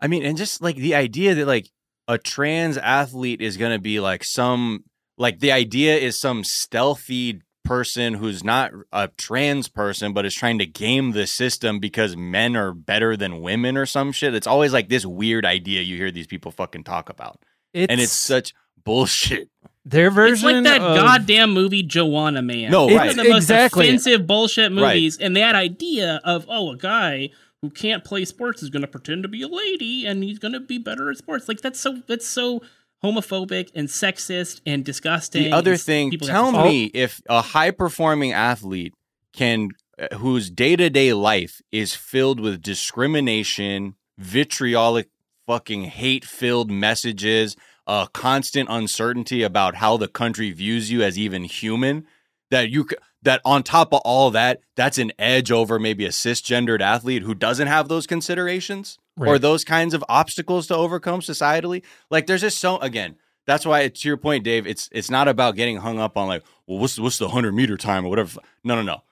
I 0.00 0.08
mean, 0.08 0.24
and 0.24 0.36
just 0.36 0.62
like 0.62 0.76
the 0.76 0.94
idea 0.94 1.34
that 1.34 1.46
like 1.46 1.68
a 2.08 2.18
trans 2.18 2.76
athlete 2.78 3.40
is 3.40 3.56
going 3.56 3.72
to 3.72 3.78
be 3.78 4.00
like 4.00 4.24
some 4.24 4.84
like 5.16 5.38
the 5.38 5.52
idea 5.52 5.96
is 5.96 6.18
some 6.18 6.42
stealthy 6.42 7.42
person 7.70 8.14
who's 8.14 8.42
not 8.42 8.72
a 8.92 9.06
trans 9.16 9.68
person 9.68 10.12
but 10.12 10.26
is 10.26 10.34
trying 10.34 10.58
to 10.58 10.66
game 10.66 11.12
the 11.12 11.24
system 11.24 11.78
because 11.78 12.16
men 12.16 12.56
are 12.56 12.74
better 12.74 13.16
than 13.16 13.40
women 13.40 13.76
or 13.76 13.86
some 13.86 14.10
shit. 14.10 14.34
It's 14.34 14.48
always 14.48 14.72
like 14.72 14.88
this 14.88 15.06
weird 15.06 15.46
idea 15.46 15.80
you 15.80 15.94
hear 15.96 16.10
these 16.10 16.26
people 16.26 16.50
fucking 16.50 16.82
talk 16.82 17.08
about. 17.08 17.38
It's, 17.72 17.88
and 17.88 18.00
it's 18.00 18.10
such 18.10 18.54
bullshit. 18.82 19.48
their 19.84 20.10
version 20.10 20.48
It's 20.48 20.68
like 20.68 20.80
that 20.80 20.80
of, 20.80 20.96
goddamn 20.96 21.52
movie 21.52 21.84
Juwanna 21.86 22.44
Mann. 22.44 22.72
No, 22.72 22.86
One 22.86 22.96
right. 22.96 23.10
of 23.10 23.16
the 23.16 23.22
most 23.28 23.44
Exactly. 23.44 23.86
offensive 23.86 24.26
bullshit 24.26 24.72
Right. 24.72 24.94
movies, 24.96 25.16
and 25.18 25.36
that 25.36 25.54
idea 25.54 26.20
of 26.24 26.46
oh, 26.48 26.72
a 26.72 26.76
guy 26.76 27.30
who 27.62 27.70
can't 27.70 28.02
play 28.02 28.24
sports 28.24 28.64
is 28.64 28.70
going 28.70 28.82
to 28.82 28.88
pretend 28.88 29.22
to 29.22 29.28
be 29.28 29.42
a 29.42 29.48
lady 29.48 30.06
and 30.06 30.24
he's 30.24 30.40
going 30.40 30.54
to 30.54 30.60
be 30.60 30.78
better 30.78 31.08
at 31.08 31.18
sports. 31.18 31.46
Like 31.46 31.60
that's 31.60 31.78
so 31.78 32.02
that's 32.08 32.26
so 32.26 32.62
homophobic 33.02 33.70
and 33.74 33.88
sexist 33.88 34.60
and 34.66 34.84
disgusting. 34.84 35.44
The 35.44 35.52
other 35.52 35.76
thing, 35.76 36.10
people 36.10 36.28
tell 36.28 36.52
me 36.52 36.86
if 36.86 37.20
a 37.28 37.40
high 37.40 37.70
performing 37.70 38.32
athlete 38.32 38.94
can, 39.32 39.70
uh, 39.98 40.16
whose 40.16 40.50
day 40.50 40.76
to 40.76 40.90
day 40.90 41.12
life 41.12 41.60
is 41.72 41.94
filled 41.94 42.40
with 42.40 42.62
discrimination, 42.62 43.94
vitriolic, 44.18 45.08
fucking 45.46 45.84
hate 45.84 46.24
filled 46.24 46.70
messages, 46.70 47.56
a 47.86 48.08
constant 48.12 48.68
uncertainty 48.70 49.42
about 49.42 49.76
how 49.76 49.96
the 49.96 50.08
country 50.08 50.52
views 50.52 50.90
you 50.90 51.02
as 51.02 51.18
even 51.18 51.44
human, 51.44 52.06
that 52.50 52.70
you 52.70 52.86
that 53.22 53.40
on 53.44 53.62
top 53.62 53.92
of 53.92 54.00
all 54.04 54.30
that, 54.30 54.60
that's 54.76 54.98
an 54.98 55.12
edge 55.18 55.50
over 55.50 55.78
maybe 55.78 56.06
a 56.06 56.10
cisgendered 56.10 56.80
athlete 56.80 57.22
who 57.22 57.34
doesn't 57.34 57.66
have 57.66 57.88
those 57.88 58.06
considerations 58.06 58.98
or 59.28 59.38
those 59.38 59.64
kinds 59.64 59.94
of 59.94 60.04
obstacles 60.08 60.66
to 60.68 60.76
overcome 60.76 61.20
societally. 61.20 61.82
Like 62.10 62.26
there's 62.26 62.40
just 62.40 62.58
so 62.58 62.78
again, 62.78 63.16
That's 63.46 63.66
why, 63.66 63.88
to 63.88 64.08
your 64.08 64.16
point, 64.16 64.44
Dave, 64.44 64.66
it's 64.66 64.88
it's 64.92 65.10
not 65.10 65.28
about 65.28 65.56
getting 65.56 65.78
hung 65.78 65.98
up 65.98 66.16
on 66.16 66.28
like, 66.28 66.42
well, 66.66 66.78
what's 66.78 66.98
what's 66.98 67.18
the 67.18 67.28
hundred 67.28 67.52
meter 67.54 67.76
time 67.76 68.04
or 68.04 68.08
whatever. 68.08 68.40
No, 68.64 68.74
no, 68.76 68.82
no. 68.82 69.02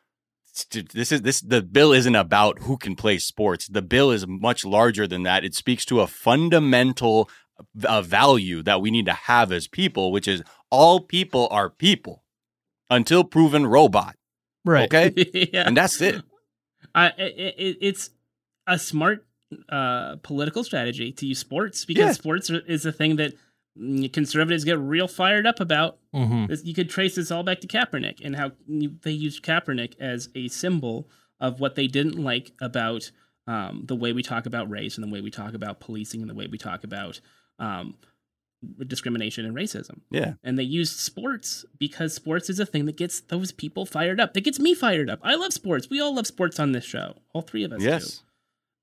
This 0.72 1.12
is 1.12 1.22
this. 1.22 1.40
The 1.40 1.62
bill 1.62 1.92
isn't 1.92 2.16
about 2.16 2.60
who 2.60 2.76
can 2.76 2.96
play 2.96 3.18
sports. 3.18 3.68
The 3.68 3.82
bill 3.82 4.10
is 4.10 4.26
much 4.26 4.64
larger 4.64 5.06
than 5.06 5.22
that. 5.22 5.44
It 5.44 5.54
speaks 5.54 5.84
to 5.86 6.00
a 6.00 6.06
fundamental 6.08 7.30
uh, 7.84 8.02
value 8.02 8.62
that 8.64 8.80
we 8.80 8.90
need 8.90 9.06
to 9.06 9.12
have 9.12 9.52
as 9.52 9.68
people, 9.68 10.10
which 10.10 10.26
is 10.26 10.42
all 10.70 11.00
people 11.00 11.46
are 11.52 11.70
people 11.70 12.24
until 12.90 13.22
proven 13.22 13.66
robot. 13.66 14.16
Right. 14.64 14.92
Okay, 14.92 15.48
yeah. 15.52 15.62
and 15.66 15.76
that's 15.76 16.00
it. 16.00 16.22
I, 16.92 17.08
it, 17.18 17.76
it's 17.80 18.10
a 18.66 18.78
smart 18.80 19.26
uh, 19.68 20.16
political 20.22 20.62
strategy 20.64 21.12
to 21.12 21.26
use 21.26 21.38
sports 21.38 21.84
because 21.84 22.06
Yeah. 22.06 22.12
sports 22.12 22.50
is 22.50 22.84
a 22.86 22.92
thing 22.92 23.16
that 23.16 23.34
mm, 23.78 24.12
conservatives 24.12 24.64
get 24.64 24.78
real 24.78 25.08
fired 25.08 25.46
up 25.46 25.60
about. 25.60 25.98
hmm 26.12 26.46
You 26.64 26.74
could 26.74 26.90
trace 26.90 27.14
this 27.14 27.30
all 27.30 27.42
back 27.42 27.60
to 27.60 27.66
Kaepernick 27.66 28.18
and 28.24 28.36
how 28.36 28.52
they 28.66 29.12
used 29.12 29.42
Kaepernick 29.42 29.94
as 30.00 30.28
a 30.34 30.48
symbol 30.48 31.08
of 31.40 31.60
what 31.60 31.76
they 31.76 31.86
didn't 31.86 32.18
like 32.22 32.52
about 32.60 33.10
um, 33.46 33.84
the 33.86 33.94
way 33.96 34.12
we 34.12 34.22
talk 34.22 34.44
about 34.46 34.68
race 34.68 34.98
and 34.98 35.06
the 35.06 35.10
way 35.10 35.20
we 35.22 35.30
talk 35.30 35.54
about 35.54 35.80
policing 35.80 36.20
and 36.20 36.28
the 36.28 36.34
way 36.34 36.46
we 36.46 36.58
talk 36.58 36.84
about 36.84 37.20
um, 37.58 37.94
discrimination 38.86 39.44
and 39.46 39.54
racism. 39.56 40.00
Yeah, 40.10 40.34
And 40.42 40.58
they 40.58 40.64
used 40.64 40.98
sports 40.98 41.64
because 41.78 42.12
sports 42.12 42.50
is 42.50 42.58
a 42.60 42.66
thing 42.66 42.86
that 42.86 42.96
gets 42.96 43.20
those 43.20 43.52
people 43.52 43.86
fired 43.86 44.20
up. 44.20 44.34
That 44.34 44.42
gets 44.42 44.58
me 44.58 44.74
fired 44.74 45.08
up. 45.08 45.20
I 45.22 45.36
love 45.36 45.52
sports. 45.52 45.88
We 45.88 46.00
all 46.00 46.14
love 46.14 46.26
sports 46.26 46.58
on 46.58 46.72
this 46.72 46.84
show. 46.84 47.18
All 47.32 47.42
three 47.42 47.64
of 47.64 47.72
us 47.72 47.80
do. 47.80 48.24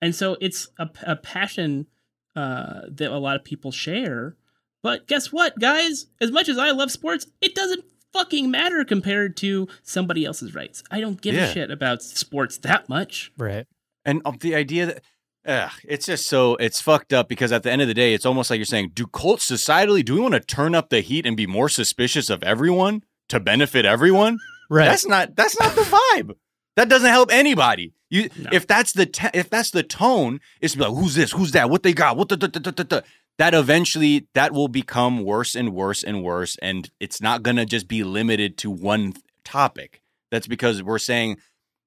Yes, 0.01 0.05
And 0.07 0.15
so 0.15 0.37
it's 0.41 0.67
a, 0.77 0.89
a 1.03 1.15
passion 1.15 1.87
uh, 2.35 2.81
that 2.89 3.11
a 3.11 3.17
lot 3.17 3.35
of 3.35 3.43
people 3.43 3.71
share. 3.71 4.35
But 4.83 5.07
guess 5.07 5.31
what, 5.31 5.57
guys? 5.59 6.07
As 6.21 6.31
much 6.31 6.47
as 6.49 6.57
I 6.57 6.71
love 6.71 6.91
sports, 6.91 7.25
it 7.41 7.55
doesn't 7.55 7.85
fucking 8.13 8.49
matter 8.51 8.85
compared 8.85 9.35
to 9.37 9.67
somebody 9.83 10.25
else's 10.25 10.53
rights. 10.55 10.83
I 10.91 10.99
don't 11.01 11.19
give 11.21 11.33
Yeah. 11.35 11.45
a 11.47 11.53
shit 11.53 11.71
about 11.71 12.01
sports 12.01 12.57
that 12.59 12.87
much. 12.89 13.31
Right. 13.37 13.65
and 14.05 14.21
um, 14.25 14.37
the 14.39 14.55
idea 14.55 14.85
that. 14.87 15.01
Ugh, 15.47 15.71
it's 15.83 16.07
just 16.07 16.25
so 16.27 16.55
it's 16.55 16.81
fucked 16.81 17.13
up 17.13 17.29
because 17.29 17.51
at 17.51 17.61
the 17.61 17.71
end 17.71 17.79
of 17.81 17.87
the 17.87 17.93
day, 17.93 18.15
it's 18.15 18.25
almost 18.25 18.49
like 18.49 18.57
you're 18.57 18.65
saying, 18.65 18.91
do 18.95 19.05
cults 19.05 19.47
societally, 19.49 20.03
do 20.03 20.15
we 20.15 20.19
want 20.19 20.33
to 20.33 20.39
turn 20.39 20.73
up 20.73 20.89
the 20.89 21.01
heat 21.01 21.23
and 21.25 21.37
be 21.37 21.45
more 21.45 21.69
suspicious 21.69 22.31
of 22.31 22.41
everyone 22.41 23.03
to 23.29 23.39
benefit 23.39 23.85
everyone? 23.85 24.39
Right. 24.71 24.85
That's 24.85 25.05
not 25.05 25.35
that's 25.35 25.59
not 25.59 25.75
the 25.75 25.81
vibe. 25.83 26.35
That 26.77 26.89
doesn't 26.89 27.09
help 27.11 27.31
anybody. 27.31 27.93
You 28.09 28.29
No. 28.37 28.49
if 28.53 28.67
that's 28.67 28.93
the 28.93 29.05
te- 29.05 29.29
if 29.33 29.49
that's 29.49 29.71
the 29.71 29.83
tone, 29.83 30.39
it's 30.61 30.77
like 30.77 30.89
who's 30.93 31.15
this, 31.15 31.31
who's 31.31 31.51
that, 31.51 31.69
what 31.69 31.83
they 31.83 31.93
got, 31.93 32.17
what 32.17 32.29
the, 32.29 32.37
the, 32.37 32.47
the, 32.47 32.59
the, 32.71 33.03
that 33.37 33.53
eventually 33.53 34.27
that 34.33 34.53
will 34.53 34.67
become 34.67 35.23
worse 35.23 35.55
and 35.55 35.73
worse 35.73 36.03
and 36.03 36.23
worse, 36.23 36.57
and 36.61 36.89
it's 36.99 37.19
not 37.21 37.43
gonna 37.43 37.65
just 37.65 37.87
be 37.87 38.03
limited 38.03 38.57
to 38.59 38.69
one 38.71 39.13
topic. 39.43 40.01
That's 40.31 40.47
because 40.47 40.83
we're 40.83 40.99
saying 40.99 41.37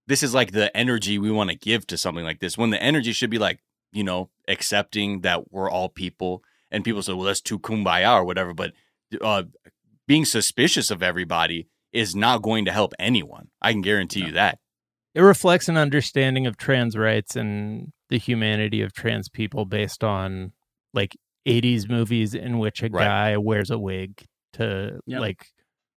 this 0.07 0.23
is 0.23 0.35
like 0.35 0.53
the 0.53 0.75
energy 0.77 1.19
we 1.19 1.31
want 1.31 1.51
to 1.51 1.57
give 1.57 1.87
to 1.89 1.97
something 1.97 2.25
like 2.25 2.41
this. 2.41 2.59
When 2.59 2.71
the 2.71 2.83
energy 2.83 3.12
should 3.12 3.31
be 3.31 3.39
like 3.39 3.61
you 3.93 4.03
know 4.05 4.31
accepting 4.49 5.21
that 5.21 5.53
we're 5.53 5.71
all 5.71 5.89
people, 5.89 6.43
and 6.71 6.85
people 6.85 7.03
say, 7.03 7.12
well, 7.12 7.27
that's 7.27 7.41
too 7.41 7.59
kumbaya 7.59 8.14
or 8.14 8.25
whatever, 8.25 8.53
but 8.55 8.73
uh, 9.21 9.45
being 10.07 10.25
suspicious 10.25 10.91
of 10.91 11.03
everybody 11.03 11.69
is 11.93 12.14
not 12.14 12.43
going 12.43 12.64
to 12.64 12.73
help 12.73 12.93
anyone. 12.99 13.49
I 13.62 13.73
can 13.73 13.81
guarantee 13.83 14.21
you 14.27 14.33
that. 14.33 14.59
It 15.19 15.23
reflects 15.23 15.69
an 15.69 15.77
understanding 15.77 16.47
of 16.47 16.57
trans 16.57 16.97
rights 16.97 17.35
and 17.35 17.93
the 18.09 18.19
humanity 18.19 18.83
of 18.83 18.93
trans 18.93 19.29
people 19.29 19.64
based 19.64 20.05
on 20.05 20.53
like 20.95 21.16
80s 21.47 21.89
movies 21.89 22.35
in 22.35 22.59
which 22.61 22.83
a 22.85 22.89
Right. 22.89 23.05
guy 23.05 23.37
wears 23.37 23.71
a 23.71 23.79
wig 23.79 24.23
to 24.53 25.01
Yep. 25.07 25.21
like 25.21 25.47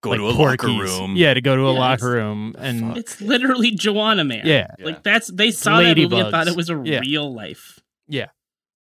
Go 0.02 0.10
like 0.10 0.20
to 0.20 0.28
a 0.28 0.32
locker 0.32 0.68
room. 0.68 1.14
Yeah, 1.16 1.36
to 1.36 1.42
go 1.42 1.56
to 1.56 1.68
a 1.68 1.74
Yeah, 1.74 1.80
locker 1.80 2.10
room 2.12 2.56
and 2.58 2.80
Fuck. 2.80 2.98
It's 2.98 3.22
literally 3.22 3.72
Juwanna 3.76 4.26
Mann. 4.26 4.42
yeah. 4.44 4.66
Yeah. 4.80 4.86
Like 4.86 5.04
that's 5.04 5.28
they 5.32 5.52
saw 5.52 5.80
that 5.82 5.96
movie 5.98 6.18
and 6.20 6.32
thought 6.32 6.48
it 6.48 6.56
was 6.56 6.72
a 6.72 6.82
Yeah. 6.84 7.02
real 7.02 7.32
life. 7.32 7.78
Yeah. 8.08 8.30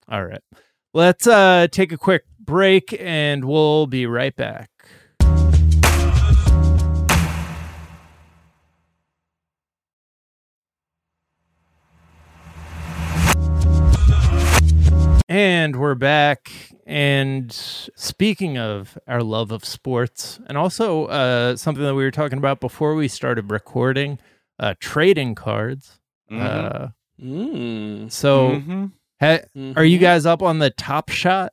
All 0.07 0.23
right. 0.23 0.41
Let's 0.93 1.25
uh 1.25 1.65
take 1.71 1.91
a 1.91 1.97
quick 1.97 2.25
break 2.39 2.95
and 2.99 3.43
we'll 3.45 3.87
be 3.87 4.05
right 4.05 4.35
back. 4.35 4.69
And 15.29 15.75
we're 15.75 15.95
back. 15.95 16.51
And 16.85 17.51
speaking 17.51 18.57
of 18.57 18.97
our 19.07 19.21
love 19.21 19.51
of 19.51 19.65
sports, 19.65 20.39
and 20.47 20.57
also 20.57 21.05
uh, 21.07 21.57
something 21.57 21.83
that 21.83 21.95
we 21.95 22.03
were 22.03 22.11
talking 22.11 22.37
about 22.37 22.61
before 22.61 22.95
we 22.95 23.09
started 23.09 23.51
recording, 23.51 24.19
uh, 24.57 24.75
trading 24.79 25.35
cards. 25.35 25.99
Mhm. 26.31 26.41
Uh, 26.41 26.87
Mm. 27.21 28.11
so, 28.11 28.51
Mhm. 28.61 28.91
ha- 29.19 29.39
are 29.75 29.83
you 29.83 29.97
Mhm. 29.97 30.01
guys 30.01 30.25
up 30.27 30.41
on 30.43 30.59
the 30.59 30.69
Top 30.69 31.09
Shot 31.09 31.51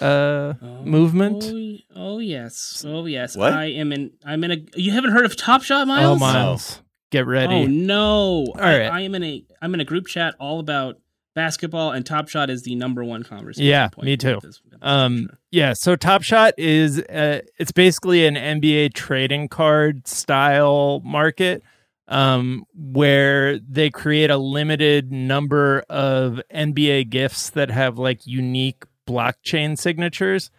uh, 0.00 0.54
Oh, 0.62 0.82
movement? 0.84 1.42
Oh, 1.46 1.76
oh 1.96 2.18
yes. 2.18 2.84
Oh 2.86 3.06
yes. 3.06 3.34
What? 3.36 3.52
I 3.54 3.66
am 3.66 3.92
in. 3.92 4.10
I'm 4.24 4.44
in 4.44 4.50
a. 4.52 4.56
You 4.76 4.92
haven't 4.92 5.12
heard 5.12 5.24
of 5.24 5.34
Top 5.36 5.62
Shot, 5.62 5.86
Miles? 5.88 6.16
Oh, 6.16 6.18
Miles, 6.18 6.82
get 7.10 7.24
ready. 7.26 7.54
Oh 7.54 7.66
no! 7.66 8.46
All 8.48 8.54
right. 8.56 8.90
I, 8.90 9.00
am 9.00 9.14
in 9.14 9.24
a. 9.24 9.44
I'm 9.62 9.72
in 9.74 9.80
a 9.80 9.84
group 9.84 10.06
chat 10.06 10.34
all 10.38 10.58
about 10.60 10.98
basketball, 11.36 11.92
and 11.92 12.04
Top 12.04 12.28
Shot 12.28 12.50
is 12.50 12.62
the 12.62 12.74
number 12.74 13.04
one 13.04 13.22
conversation. 13.22 13.68
Yeah, 13.68 13.86
point 13.88 14.06
me 14.06 14.16
too. 14.16 14.38
at 14.38 14.42
this- 14.42 14.60
at 14.64 14.70
this 14.72 14.78
Um, 14.82 15.16
juncture. 15.18 15.38
yeah. 15.52 15.72
So 15.74 15.94
Top 15.94 16.22
Shot 16.24 16.54
is 16.58 16.98
uh, 16.98 17.42
it's 17.58 17.70
basically 17.70 18.26
an 18.26 18.34
NBA 18.36 18.88
trading 18.94 19.46
card 19.48 20.08
style 20.08 21.00
market, 21.04 21.62
um, 22.08 22.64
where 22.74 23.58
they 23.60 23.90
create 23.90 24.30
a 24.30 24.36
limited 24.38 25.12
number 25.12 25.84
of 25.88 26.40
NBA 26.52 27.04
gifts 27.04 27.50
that 27.50 27.70
have 27.70 27.98
like 27.98 28.26
unique 28.26 28.82
blockchain 29.08 29.78
signatures, 29.78 30.50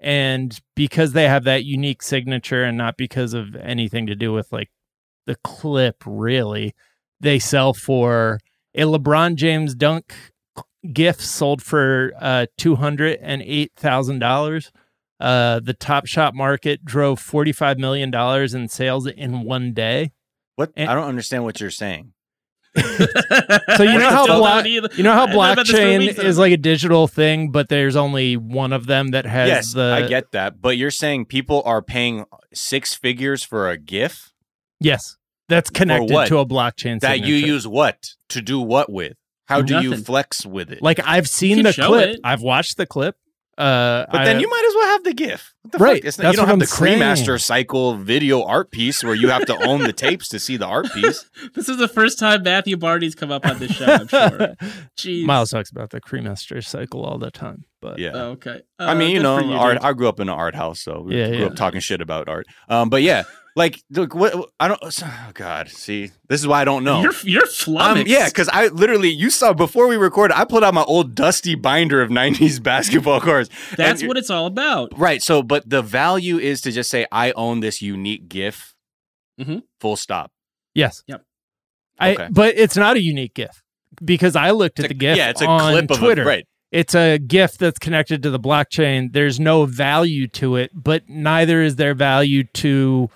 and 0.00 0.60
because 0.74 1.12
they 1.12 1.28
have 1.28 1.44
that 1.44 1.64
unique 1.64 2.02
signature, 2.02 2.64
and 2.64 2.76
not 2.76 2.96
because 2.98 3.32
of 3.34 3.54
anything 3.56 4.06
to 4.08 4.14
do 4.14 4.32
with 4.32 4.52
like 4.52 4.68
the 5.26 5.36
clip, 5.36 6.02
really, 6.04 6.74
they 7.20 7.38
sell 7.38 7.72
for 7.72 8.40
a 8.74 8.82
LeBron 8.82 9.36
James 9.36 9.74
dunk 9.74 10.14
gift 10.92 11.20
sold 11.20 11.62
for 11.62 12.12
uh, 12.20 12.46
two 12.58 12.76
hundred 12.76 13.18
and 13.20 13.42
eight 13.42 13.72
thousand 13.76 14.18
dollars. 14.18 14.72
Uh, 15.20 15.60
the 15.60 15.74
Top 15.74 16.06
Shot 16.06 16.34
market 16.34 16.84
drove 16.84 17.20
forty 17.20 17.52
five 17.52 17.78
million 17.78 18.10
dollars 18.10 18.54
in 18.54 18.68
sales 18.68 19.06
in 19.06 19.42
one 19.44 19.72
day. 19.72 20.12
What? 20.56 20.72
And- 20.76 20.90
I 20.90 20.94
don't 20.94 21.08
understand 21.08 21.44
what 21.44 21.60
you're 21.60 21.70
saying. 21.70 22.12
So 23.76 23.82
you 23.82 23.98
know 23.98 24.10
how 24.10 24.26
Don't 24.26 24.38
block, 24.38 24.66
you 24.66 25.02
know 25.02 25.12
how 25.12 25.24
I've 25.24 25.30
known 25.30 25.52
about 25.52 25.66
this 25.66 25.70
for 25.70 25.76
blockchain 25.76 26.24
is 26.24 26.38
like 26.38 26.52
a 26.52 26.56
digital 26.56 27.08
thing, 27.08 27.50
but 27.50 27.68
there's 27.68 27.96
only 27.96 28.36
one 28.36 28.72
of 28.72 28.86
them 28.86 29.08
that 29.08 29.26
has 29.26 29.48
yes, 29.48 29.72
the. 29.72 29.82
I 29.82 30.06
get 30.06 30.30
that, 30.32 30.60
but 30.60 30.76
you're 30.76 30.92
saying 30.92 31.26
people 31.26 31.62
are 31.64 31.82
paying 31.82 32.24
six 32.52 32.94
figures 32.94 33.42
for 33.42 33.68
a 33.68 33.76
GIF 33.76 34.32
yes, 34.80 35.16
that's 35.48 35.70
connected 35.70 36.12
what? 36.12 36.28
to 36.28 36.38
a 36.38 36.46
blockchain 36.46 37.00
that 37.00 37.20
you 37.20 37.34
use 37.34 37.66
what 37.66 37.98
to 38.30 38.40
do 38.42 38.60
what 38.60 38.90
with? 38.90 39.14
How 39.46 39.60
do 39.62 39.80
you 39.80 39.96
flex 39.96 40.46
with 40.46 40.72
it? 40.72 40.82
Like 40.82 41.00
I've 41.04 41.28
seen 41.28 41.62
the 41.62 41.72
clip. 41.72 42.14
it. 42.14 42.20
I've 42.24 42.40
watched 42.42 42.76
the 42.76 42.86
clip. 42.86 43.16
Uh, 43.56 44.04
but 44.10 44.24
then 44.24 44.40
you 44.40 44.48
might 44.50 44.64
as 44.68 44.74
well 44.74 44.86
have 44.88 45.04
the 45.04 45.12
GIF. 45.14 45.54
What 45.62 45.70
the 45.72 45.78
Right, 45.78 45.96
Fuck? 46.02 46.04
It's 46.08 46.18
not, 46.18 46.22
that's 46.24 46.32
you 46.32 46.36
don't 46.38 46.42
what 46.42 46.48
have 46.48 46.54
I'm 46.54 46.58
the 46.58 46.66
saying. 46.66 46.98
Cremaster 46.98 47.40
Cycle 47.40 47.94
video 47.94 48.42
art 48.42 48.72
piece 48.72 49.04
where 49.04 49.14
you 49.14 49.28
have 49.28 49.46
to 49.46 49.56
own 49.64 49.82
the 49.82 49.92
tapes 49.92 50.26
to 50.30 50.40
see 50.40 50.56
the 50.56 50.66
art 50.66 50.90
piece. 50.92 51.24
This 51.54 51.68
is 51.68 51.76
the 51.76 51.86
first 51.86 52.18
time 52.18 52.42
Matthew 52.42 52.76
Barney's 52.76 53.14
come 53.14 53.30
up 53.30 53.46
on 53.46 53.60
this 53.60 53.70
show. 53.70 53.84
I'm 53.84 54.08
sure. 54.08 54.56
Jeez. 54.98 55.24
Miles 55.24 55.50
talks 55.50 55.70
about 55.70 55.90
the 55.90 56.00
cremaster 56.00 56.64
cycle 56.64 57.04
all 57.04 57.18
the 57.18 57.30
time, 57.30 57.64
but 57.80 58.00
Yeah. 58.00 58.10
Oh, 58.14 58.20
okay. 58.30 58.62
I 58.80 58.86
Uh, 58.90 58.94
mean, 58.96 59.10
you 59.12 59.22
know, 59.22 59.38
you, 59.38 59.52
art. 59.52 59.78
I 59.82 59.92
grew 59.92 60.08
up 60.08 60.18
in 60.18 60.28
an 60.28 60.34
art 60.34 60.56
house, 60.56 60.80
so 60.80 61.02
we 61.02 61.16
Yeah, 61.16 61.28
grew 61.28 61.38
yeah. 61.38 61.46
up 61.46 61.54
talking 61.54 61.78
shit 61.78 62.00
about 62.00 62.28
art. 62.28 62.46
Um, 62.68 62.88
but 62.90 63.02
yeah, 63.02 63.22
like, 63.56 63.82
look, 63.90 64.14
what 64.14 64.34
I 64.58 64.68
don't. 64.68 64.80
Oh 64.82 65.30
God, 65.34 65.68
see, 65.68 66.10
this 66.28 66.40
is 66.40 66.46
why 66.46 66.60
I 66.60 66.64
don't 66.64 66.82
know. 66.84 67.02
You're 67.02 67.12
you're 67.22 67.42
Um, 67.44 67.48
flummoxed. 67.48 68.06
yeah, 68.08 68.26
because 68.28 68.48
I 68.48 68.66
literally, 68.68 69.10
you 69.10 69.30
saw 69.30 69.52
before 69.52 69.86
we 69.86 69.96
recorded, 69.96 70.36
I 70.36 70.44
pulled 70.44 70.64
out 70.64 70.74
my 70.74 70.82
old 70.82 71.14
dusty 71.14 71.54
binder 71.54 72.02
of 72.02 72.10
'90s 72.20 72.62
basketball 72.62 73.20
cards. 73.20 73.50
that's 73.76 74.00
And- 74.00 74.08
what 74.08 74.16
it's 74.16 74.30
all 74.30 74.46
about. 74.46 74.92
Right. 74.98 75.22
So, 75.22 75.42
but 75.42 75.68
the 75.68 75.82
value 75.82 76.38
is 76.38 76.60
to 76.62 76.72
just 76.72 76.90
say, 76.90 77.06
I 77.12 77.32
own 77.32 77.60
this 77.60 77.80
unique 77.80 78.28
GIF. 78.28 78.74
Mhm. 79.40 79.62
Full 79.80 79.96
stop. 79.96 80.30
yes, 80.74 81.02
Yep. 81.08 81.22
I. 81.98 82.12
Okay. 82.14 82.28
But 82.30 82.54
it's 82.56 82.76
not 82.76 82.96
a 82.96 83.02
unique 83.02 83.34
GIF 83.34 83.62
because 84.04 84.34
I 84.36 84.50
looked 84.50 84.78
at 84.80 84.86
It's 84.86 84.90
the 84.92 84.96
a- 84.96 84.98
GIF. 84.98 85.16
yeah, 85.16 85.30
it's 85.30 85.42
a 85.42 85.46
on 85.46 85.70
clip 85.72 85.90
of 85.90 85.98
Twitter. 85.98 86.22
it. 86.22 86.26
Right. 86.26 86.44
It's 86.72 86.94
a 86.96 87.18
GIF 87.18 87.56
that's 87.58 87.78
connected 87.78 88.20
to 88.24 88.30
the 88.30 88.40
blockchain. 88.40 89.12
There's 89.12 89.38
no 89.38 89.64
value 89.64 90.26
to 90.28 90.56
it, 90.56 90.72
but 90.74 91.08
neither 91.08 91.62
is 91.62 91.76
there 91.76 91.94
value 91.94 92.42
to 92.54 93.10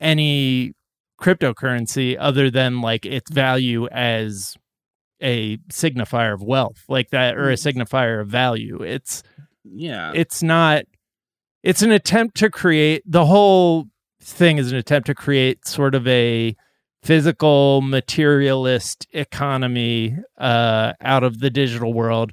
any 0.00 0.72
cryptocurrency 1.20 2.16
other 2.18 2.50
than 2.50 2.80
like 2.80 3.06
its 3.06 3.30
value 3.30 3.88
as 3.88 4.54
a 5.22 5.56
signifier 5.72 6.34
of 6.34 6.42
wealth, 6.42 6.82
like 6.88 7.10
that, 7.10 7.36
or 7.36 7.50
a 7.50 7.54
signifier 7.54 8.20
of 8.20 8.28
value. 8.28 8.82
It's 8.82 9.22
Yeah. 9.64 10.12
it's 10.14 10.42
not 10.42 10.84
it's 11.62 11.82
an 11.82 11.90
attempt 11.90 12.36
to 12.38 12.50
create 12.50 13.02
the 13.06 13.26
whole 13.26 13.86
thing 14.22 14.58
is 14.58 14.70
an 14.70 14.78
attempt 14.78 15.06
to 15.06 15.14
create 15.14 15.66
sort 15.66 15.94
of 15.94 16.06
a 16.06 16.54
physical 17.02 17.80
materialist 17.82 19.06
economy 19.12 20.16
uh, 20.38 20.92
out 21.00 21.22
of 21.24 21.38
the 21.40 21.50
digital 21.50 21.92
world. 21.92 22.32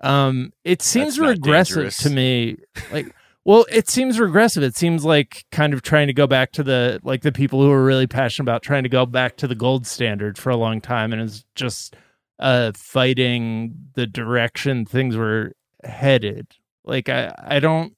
Um, 0.00 0.50
it 0.64 0.82
seems 0.82 1.18
regressive 1.18 1.76
dangerous. 1.76 1.96
to 1.98 2.10
me. 2.10 2.56
Like, 2.92 3.14
well, 3.46 3.64
it 3.70 3.88
seems 3.88 4.18
regressive. 4.18 4.64
It 4.64 4.74
seems 4.74 5.04
like 5.04 5.44
kind 5.52 5.72
of 5.72 5.80
trying 5.80 6.08
to 6.08 6.12
go 6.12 6.26
back 6.26 6.50
to 6.52 6.64
the 6.64 6.98
like 7.04 7.22
the 7.22 7.30
people 7.30 7.62
who 7.62 7.70
are 7.70 7.84
really 7.84 8.08
passionate 8.08 8.44
about 8.44 8.64
trying 8.64 8.82
to 8.82 8.88
go 8.88 9.06
back 9.06 9.36
to 9.36 9.46
the 9.46 9.54
gold 9.54 9.86
standard 9.86 10.36
for 10.36 10.50
a 10.50 10.56
long 10.56 10.80
time, 10.80 11.12
and 11.12 11.22
is 11.22 11.44
just 11.54 11.94
uh, 12.40 12.72
fighting 12.74 13.72
the 13.94 14.04
direction 14.04 14.84
things 14.84 15.16
were 15.16 15.52
headed. 15.84 16.48
Like, 16.84 17.08
I, 17.08 17.32
I 17.38 17.60
don't. 17.60 17.94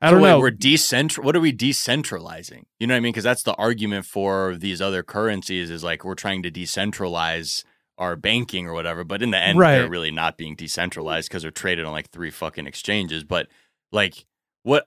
I 0.00 0.10
don't 0.10 0.22
wait, 0.22 0.30
know. 0.30 0.40
We're 0.40 0.50
decentral. 0.50 1.22
What 1.22 1.36
are 1.36 1.40
we 1.40 1.52
decentralizing? 1.52 2.62
You 2.80 2.86
know 2.86 2.94
what 2.94 2.96
I 2.96 3.00
mean? 3.00 3.12
Because 3.12 3.24
that's 3.24 3.42
the 3.42 3.54
argument 3.56 4.06
for 4.06 4.56
these 4.56 4.80
other 4.80 5.02
currencies 5.02 5.70
is 5.70 5.84
like 5.84 6.02
we're 6.02 6.14
trying 6.14 6.42
to 6.44 6.50
decentralize 6.50 7.62
our 7.98 8.16
banking 8.16 8.66
or 8.66 8.72
whatever. 8.72 9.04
But 9.04 9.20
in 9.20 9.32
the 9.32 9.38
end, 9.38 9.60
they're 9.60 9.86
really 9.86 10.10
not 10.10 10.38
being 10.38 10.56
decentralized 10.56 11.28
because 11.28 11.42
they're 11.42 11.50
traded 11.50 11.84
on 11.84 11.92
like 11.92 12.08
three 12.08 12.30
fucking 12.30 12.66
exchanges. 12.66 13.22
But 13.22 13.48
like, 13.92 14.24
what 14.62 14.86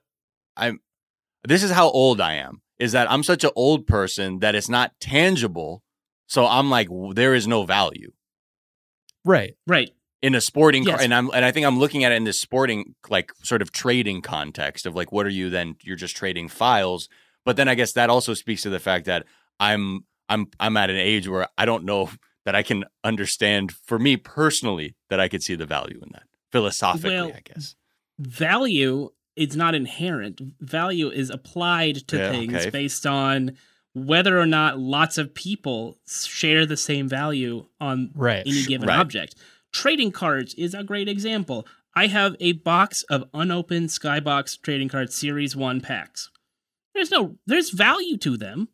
I'm, 0.56 0.80
this 1.44 1.62
is 1.62 1.70
how 1.70 1.90
old 1.90 2.20
I 2.20 2.34
am. 2.34 2.62
Is 2.78 2.92
that 2.92 3.10
I'm 3.10 3.22
such 3.22 3.42
an 3.42 3.50
old 3.56 3.86
person 3.86 4.40
that 4.40 4.54
it's 4.54 4.68
not 4.68 4.92
tangible. 5.00 5.82
So 6.26 6.46
I'm 6.46 6.68
like, 6.68 6.88
there 7.14 7.34
is 7.34 7.46
no 7.46 7.64
value 7.64 8.12
right. 9.26 9.54
Right. 9.66 9.90
in 10.22 10.34
a 10.34 10.40
sporting 10.40 10.84
car 10.84 10.98
and 11.00 11.12
I'm 11.12 11.30
and 11.34 11.44
I 11.44 11.50
think 11.50 11.66
I'm 11.66 11.78
looking 11.78 12.04
at 12.04 12.12
it 12.12 12.16
in 12.16 12.24
this 12.24 12.40
sporting 12.40 12.94
like 13.10 13.32
sort 13.42 13.60
of 13.60 13.72
trading 13.72 14.22
context 14.22 14.86
of 14.86 14.94
like 14.94 15.12
what 15.12 15.26
are 15.26 15.30
you 15.30 15.50
then 15.50 15.76
you're 15.82 15.96
just 15.96 16.16
trading 16.16 16.48
files 16.48 17.08
but 17.44 17.56
then 17.56 17.68
I 17.68 17.74
guess 17.74 17.92
that 17.92 18.08
also 18.08 18.34
speaks 18.34 18.62
to 18.62 18.70
the 18.70 18.80
fact 18.80 19.06
that 19.06 19.26
I'm 19.60 20.04
I'm 20.28 20.46
I'm 20.58 20.76
at 20.76 20.90
an 20.90 20.96
age 20.96 21.28
where 21.28 21.48
I 21.58 21.66
don't 21.66 21.84
know 21.84 22.08
that 22.44 22.54
I 22.54 22.62
can 22.62 22.84
understand 23.04 23.72
for 23.72 23.98
me 23.98 24.16
personally 24.16 24.94
that 25.10 25.20
I 25.20 25.28
could 25.28 25.42
see 25.42 25.54
the 25.54 25.66
value 25.66 26.00
in 26.02 26.10
that 26.12 26.24
philosophically 26.50 27.14
Well, 27.14 27.32
I 27.34 27.42
guess 27.44 27.74
value 28.18 29.10
is 29.36 29.54
not 29.56 29.74
inherent. 29.74 30.40
Value 30.60 31.10
is 31.10 31.30
applied 31.30 31.96
to 32.08 32.16
Yeah, 32.16 32.30
things 32.30 32.54
okay. 32.54 32.70
based 32.70 33.06
on 33.06 33.56
whether 33.94 34.38
or 34.38 34.46
not 34.46 34.78
lots 34.78 35.16
of 35.18 35.34
people 35.34 35.98
share 36.06 36.66
the 36.66 36.76
same 36.76 37.08
value 37.08 37.66
on 37.80 38.10
Right. 38.14 38.42
any 38.46 38.62
given 38.64 38.88
Right. 38.88 38.98
object. 38.98 39.34
Trading 39.72 40.10
cards 40.12 40.54
is 40.54 40.74
a 40.74 40.82
great 40.84 41.08
example. 41.08 41.66
I 41.94 42.08
have 42.08 42.36
a 42.40 42.52
box 42.52 43.04
of 43.04 43.24
unopened 43.32 43.88
Skybox 43.88 44.60
trading 44.60 44.88
cards 44.88 45.14
Series 45.14 45.56
1 45.56 45.80
packs. 45.80 46.30
There's 46.94 47.10
no 47.10 47.38
there's 47.46 47.70
value 47.70 48.16
to 48.18 48.36
them, 48.36 48.68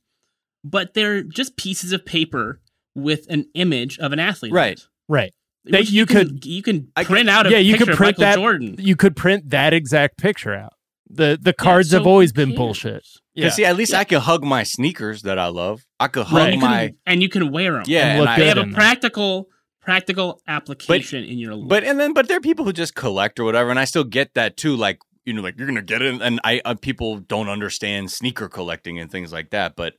but 0.64 0.94
they're 0.94 1.22
just 1.22 1.56
pieces 1.56 1.92
of 1.92 2.04
paper 2.04 2.60
with 2.94 3.26
an 3.28 3.46
image 3.54 3.98
of 3.98 4.12
an 4.12 4.18
athlete. 4.18 4.52
Right. 4.52 4.80
Right. 5.08 5.32
Which 5.64 5.72
That 5.72 5.90
you 5.90 6.06
can, 6.06 6.28
could- 6.28 6.44
you 6.46 6.62
can 6.62 6.88
I 6.96 7.04
print 7.04 7.26
could- 7.26 7.32
out 7.34 7.46
a 7.46 7.50
yeah, 7.50 7.58
you 7.58 7.76
could 7.78 7.88
print 7.96 8.16
that. 8.18 8.36
Jordan. 8.36 8.74
You 8.78 8.96
could 8.96 9.14
print 9.16 9.50
that 9.50 9.72
exact 9.72 10.18
picture 10.18 10.54
out. 10.54 10.72
The 11.08 11.38
the 11.40 11.52
cards 11.52 11.92
Yeah, 11.92 11.98
have 11.98 12.06
always 12.06 12.32
been 12.32 12.48
cares? 12.50 12.56
bullshit. 12.58 13.06
yeah. 13.34 13.44
Yeah. 13.44 13.50
see 13.50 13.64
at 13.66 13.76
least 13.76 13.92
Yeah. 13.92 14.00
I 14.00 14.04
can 14.04 14.20
hug 14.20 14.42
my 14.42 14.62
sneakers 14.62 15.22
that 15.22 15.38
I 15.38 15.48
love 15.48 15.82
I 16.00 16.08
could 16.08 16.26
hug 16.26 16.38
Right. 16.38 16.54
You 16.54 16.60
can- 16.60 16.70
my 16.70 16.94
and 17.06 17.22
you 17.22 17.28
can 17.28 17.52
wear 17.52 17.72
them. 17.74 17.84
yeah 17.86 18.00
And 18.00 18.10
and 18.10 18.20
look 18.26 18.36
they 18.38 18.48
have 18.48 18.56
a 18.56 18.60
in 18.62 18.70
them. 18.70 18.74
practical 18.74 19.46
practical 19.80 20.40
application 20.48 21.24
in 21.24 21.38
your 21.38 21.54
life. 21.54 21.68
But 21.68 21.84
and 21.84 22.00
then 22.00 22.12
but 22.12 22.28
there 22.28 22.38
are 22.38 22.40
people 22.40 22.64
who 22.64 22.72
just 22.72 22.94
collect 22.94 23.38
or 23.38 23.44
whatever, 23.44 23.70
and 23.70 23.78
I 23.78 23.84
still 23.84 24.04
get 24.04 24.34
that 24.34 24.56
too. 24.56 24.74
Like 24.74 24.98
you 25.24 25.32
know, 25.32 25.42
like 25.42 25.54
you're 25.58 25.66
gonna 25.68 25.82
get 25.82 26.02
it, 26.02 26.20
and 26.20 26.40
I 26.44 26.60
uh, 26.64 26.74
people 26.74 27.18
don't 27.18 27.48
understand 27.48 28.10
sneaker 28.10 28.48
collecting 28.48 28.98
and 28.98 29.10
things 29.10 29.32
like 29.32 29.50
that, 29.50 29.74
but 29.76 29.94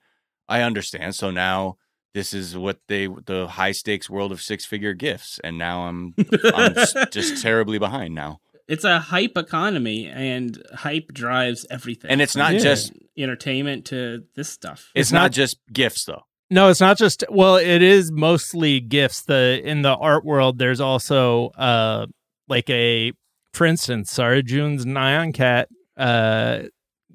I 0.49 0.61
understand. 0.61 1.15
So 1.15 1.31
now 1.31 1.77
this 2.13 2.33
is 2.33 2.55
what 2.57 2.79
they 2.87 3.07
the 3.07 3.47
high 3.47 3.71
stakes 3.71 4.09
world 4.09 4.31
of 4.31 4.41
six 4.41 4.65
figure 4.65 4.93
gifts, 4.93 5.39
and 5.43 5.57
now 5.57 5.87
I'm 5.87 6.13
I'm 6.53 6.75
just 7.11 7.41
terribly 7.41 7.79
behind 7.79 8.13
now. 8.15 8.39
it's 8.67 8.83
a 8.83 8.99
hype 8.99 9.37
economy, 9.37 10.07
and 10.07 10.61
hype 10.73 11.07
drives 11.13 11.65
everything. 11.69 12.11
And 12.11 12.21
it's 12.21 12.35
not 12.35 12.51
from 12.51 12.59
just- 12.59 12.93
entertainment 13.17 13.85
to 13.85 14.23
this 14.35 14.49
stuff. 14.49 14.89
It's, 14.95 15.07
It's 15.09 15.11
not, 15.11 15.21
not- 15.23 15.31
just 15.31 15.57
gifts 15.71 16.05
though. 16.05 16.23
No, 16.49 16.69
it's 16.69 16.81
not 16.81 16.97
just 16.97 17.23
well, 17.29 17.55
it 17.55 17.81
is 17.81 18.11
mostly 18.11 18.79
gifts. 18.79 19.21
The 19.23 19.59
in 19.63 19.81
the 19.81 19.95
art 19.95 20.23
world 20.23 20.59
there's 20.59 20.79
also 20.81 21.47
uh 21.57 22.05
like 22.47 22.69
a 22.69 23.13
for 23.53 23.65
instance, 23.65 24.11
Sarah 24.11 24.43
June's 24.43 24.85
Nyan 24.85 25.33
Cat 25.33 25.67
uh 25.97 26.63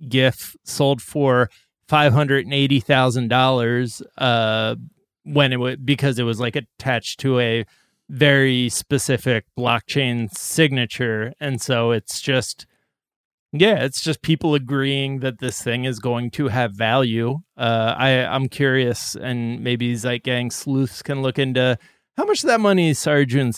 gif 0.09 0.57
sold 0.64 1.03
for 1.03 1.51
five 1.89 2.12
hundred 2.12 2.45
and 2.45 2.55
eighty 2.55 2.80
thousand 2.80 3.28
dollars 3.28 4.03
uh 4.18 4.74
when 5.24 5.53
it 5.53 5.57
was 5.57 5.76
because 5.76 6.18
it 6.18 6.22
was 6.24 6.39
like 6.39 6.57
attached 6.57 7.18
to 7.20 7.39
a 7.41 7.64
very 8.11 8.68
specific 8.68 9.45
blockchain 9.59 10.30
signature 10.36 11.32
and 11.41 11.61
so 11.61 11.91
it's 11.91 12.20
just 12.20 12.66
yeah 13.53 13.76
it's 13.84 14.03
just 14.03 14.22
people 14.22 14.55
agreeing 14.55 15.20
that 15.20 15.39
this 15.39 15.62
thing 15.62 15.84
is 15.84 15.99
going 15.99 16.30
to 16.30 16.49
have 16.49 16.72
value 16.72 17.39
uh 17.57 17.95
i 17.99 18.11
i'm 18.24 18.49
curious 18.49 19.14
and 19.16 19.61
maybe 19.62 19.95
Zeitgang 19.95 20.53
sleuths 20.53 21.03
can 21.03 21.20
look 21.22 21.39
into 21.39 21.78
how 22.16 22.24
much 22.24 22.43
of 22.43 22.49
that 22.49 22.61
money 22.61 22.91
is 22.91 22.99
Sarah 22.99 23.26
June 23.26 23.53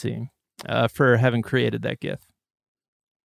uh 0.67 0.89
for 0.89 1.17
having 1.17 1.43
created 1.43 1.83
that 1.83 2.01
gif 2.01 2.21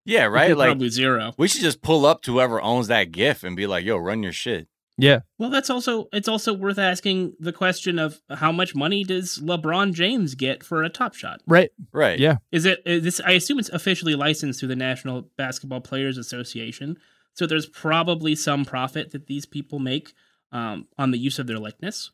Yeah, 0.06 0.26
right. 0.26 0.56
Like 0.56 0.68
probably 0.70 0.89
zero. 0.89 1.34
we 1.38 1.47
should 1.47 1.62
just 1.62 1.82
pull 1.82 2.06
up 2.06 2.22
to 2.24 2.34
whoever 2.34 2.62
owns 2.62 2.88
that 2.88 3.12
gif 3.12 3.43
and 3.43 3.56
be 3.56 3.66
like, 3.66 3.84
"Yo, 3.84 3.97
run 3.97 4.22
your 4.22 4.32
shit." 4.32 4.68
Yeah 4.98 5.20
Well, 5.38 5.50
that's 5.50 5.70
also 5.70 6.08
it's 6.14 6.28
also 6.28 6.54
worth 6.54 6.80
asking 6.80 7.34
the 7.39 7.54
question 7.54 8.00
of 8.00 8.22
how 8.30 8.52
much 8.52 8.76
money 8.76 9.04
does 9.04 9.39
LeBron 9.39 9.93
James 9.93 10.36
get 10.36 10.64
for 10.64 10.84
a 10.84 10.89
Top 10.89 11.14
Shot? 11.14 11.41
right 11.48 11.72
Right. 11.91 12.20
Yeah. 12.20 12.38
Is 12.52 12.66
it 12.66 12.82
is 12.86 13.04
this? 13.04 13.22
I 13.26 13.32
assume 13.32 13.60
it's 13.60 13.70
officially 13.70 14.16
licensed 14.16 14.60
through 14.60 14.70
the 14.70 14.76
National 14.76 15.30
Basketball 15.38 15.82
Players 15.82 16.18
Association, 16.18 16.98
so 17.34 17.46
there's 17.46 17.68
probably 17.68 18.36
some 18.36 18.66
profit 18.66 19.12
that 19.12 19.28
these 19.28 19.46
people 19.46 19.80
make 19.80 20.14
um, 20.52 20.88
on 20.98 21.12
the 21.12 21.18
use 21.18 21.39
of 21.39 21.48
their 21.48 21.60
likeness. 21.60 22.12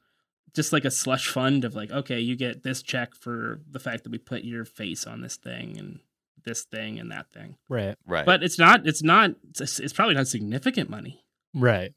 Just 0.54 0.74
like 0.74 0.84
a 0.84 0.92
slush 0.92 1.30
fund 1.30 1.64
of 1.64 1.76
like, 1.76 1.92
okay, 1.92 2.20
you 2.20 2.36
get 2.36 2.64
this 2.64 2.82
check 2.82 3.16
for 3.16 3.62
the 3.70 3.80
fact 3.80 4.04
that 4.04 4.12
we 4.12 4.18
put 4.18 4.44
your 4.44 4.66
face 4.66 5.08
on 5.08 5.22
this 5.22 5.38
thing 5.38 5.78
and 5.78 6.00
this 6.44 6.64
thing 6.64 7.00
and 7.00 7.10
that 7.12 7.32
thing. 7.32 7.56
right 7.70 7.96
Right. 8.06 8.26
But 8.26 8.44
it's 8.44 8.60
not. 8.60 8.86
It's 8.86 9.02
not. 9.04 9.32
It's, 9.58 9.80
it's 9.80 9.94
probably 9.94 10.16
not 10.16 10.28
significant 10.28 10.90
money. 10.90 11.24
right 11.54 11.94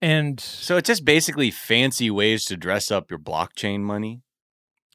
and 0.00 0.38
so 0.40 0.76
it's 0.76 0.86
just 0.86 1.04
basically 1.04 1.50
fancy 1.50 2.10
ways 2.10 2.44
to 2.46 2.56
dress 2.56 2.90
up 2.90 3.10
your 3.10 3.18
blockchain 3.18 3.80
money. 3.80 4.22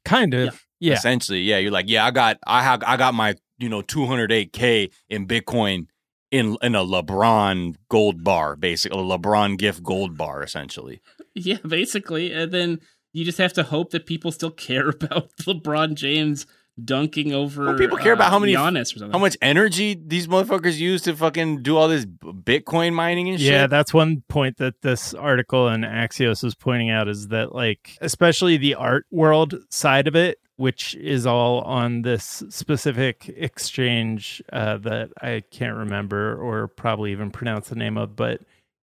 kind 0.04 0.34
of 0.34 0.66
yeah 0.80 0.94
Essentially, 0.94 1.40
yeah. 1.40 1.58
You're 1.58 1.70
like, 1.72 1.88
yeah, 1.88 2.04
I 2.04 2.10
got, 2.10 2.38
I 2.46 2.62
have, 2.62 2.82
I 2.86 2.96
got 2.96 3.14
my, 3.14 3.36
you 3.58 3.68
know, 3.68 3.82
208k 3.82 4.92
in 5.08 5.26
Bitcoin 5.26 5.86
in 6.30 6.56
in 6.62 6.74
a 6.74 6.84
LeBron 6.84 7.76
gold 7.88 8.24
bar, 8.24 8.56
basically 8.56 8.98
a 8.98 9.02
LeBron 9.02 9.56
gift 9.56 9.82
gold 9.82 10.16
bar, 10.18 10.42
essentially. 10.42 11.00
Yeah, 11.34 11.58
basically. 11.66 12.32
And 12.32 12.52
then 12.52 12.80
you 13.12 13.24
just 13.24 13.38
have 13.38 13.52
to 13.54 13.62
hope 13.62 13.90
that 13.90 14.06
people 14.06 14.32
still 14.32 14.50
care 14.68 14.88
about 14.88 15.30
LeBron 15.42 15.94
James 15.94 16.46
dunking 16.82 17.32
over. 17.32 17.66
Well, 17.66 17.78
people 17.78 17.98
care 17.98 18.12
about 18.12 18.28
uh, 18.28 18.30
how 18.30 18.38
many- 18.38 18.54
Giannis 18.54 18.94
or 18.94 18.98
something. 18.98 19.12
How 19.12 19.18
much 19.18 19.36
energy 19.40 19.94
these 19.94 20.26
motherfuckers 20.26 20.78
use 20.78 21.02
to 21.02 21.14
fucking 21.14 21.62
do 21.62 21.76
all 21.76 21.88
this 21.88 22.04
Bitcoin 22.06 22.92
mining 22.94 23.28
and 23.28 23.38
shit? 23.40 23.52
Yeah, 23.52 23.66
that's 23.66 23.94
one 23.94 24.22
point 24.28 24.56
that 24.58 24.82
this 24.82 25.14
article 25.14 25.68
in 25.68 25.82
Axios 25.82 26.44
is 26.44 26.54
pointing 26.54 26.90
out 26.90 27.08
is 27.08 27.28
that 27.28 27.54
like 27.54 27.96
especially 28.00 28.56
the 28.56 28.74
art 28.74 29.06
world 29.10 29.54
side 29.70 30.08
of 30.08 30.16
it, 30.16 30.38
which 30.56 30.94
is 30.96 31.26
all 31.26 31.60
on 31.62 32.02
this 32.02 32.42
specific 32.48 33.28
exchange 33.36 34.42
uh, 34.52 34.78
that 34.78 35.10
I 35.20 35.42
can't 35.50 35.76
remember 35.76 36.36
or 36.40 36.68
probably 36.68 37.12
even 37.12 37.30
pronounce 37.30 37.68
the 37.68 37.76
name 37.76 37.96
of, 37.98 38.16
but 38.16 38.40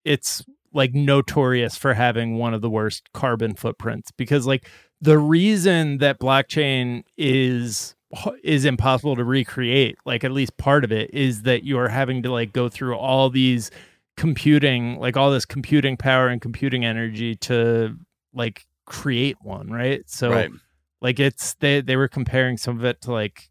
it's 0.05 0.43
like 0.73 0.93
notorious 0.93 1.75
for 1.77 1.93
having 1.93 2.37
one 2.37 2.53
of 2.53 2.61
the 2.61 2.69
worst 2.69 3.11
carbon 3.13 3.55
footprints 3.55 4.11
because 4.11 4.45
like 4.45 4.69
the 5.01 5.17
reason 5.17 5.99
that 5.99 6.19
blockchain 6.19 7.03
is 7.17 7.95
is 8.41 8.63
impossible 8.63 9.15
to 9.17 9.23
recreate 9.23 9.97
like 10.05 10.23
at 10.23 10.31
least 10.31 10.55
part 10.57 10.85
of 10.85 10.91
it 10.93 11.13
is 11.13 11.41
that 11.41 11.65
you're 11.65 11.89
having 11.89 12.23
to 12.23 12.31
like 12.31 12.53
go 12.53 12.69
through 12.69 12.95
all 12.95 13.29
these 13.29 13.69
computing 14.15 14.97
like 14.97 15.17
all 15.17 15.29
this 15.29 15.45
computing 15.45 15.97
power 15.97 16.29
and 16.29 16.41
computing 16.41 16.85
energy 16.85 17.35
to 17.35 17.95
like 18.33 18.65
create 18.85 19.35
one 19.41 19.69
right 19.69 20.09
so 20.09 20.31
right. 20.31 20.51
like 21.01 21.19
it's 21.19 21.53
they 21.55 21.81
they 21.81 21.97
were 21.97 22.07
comparing 22.07 22.55
some 22.55 22.77
of 22.77 22.85
it 22.85 23.01
to 23.01 23.11
like 23.11 23.49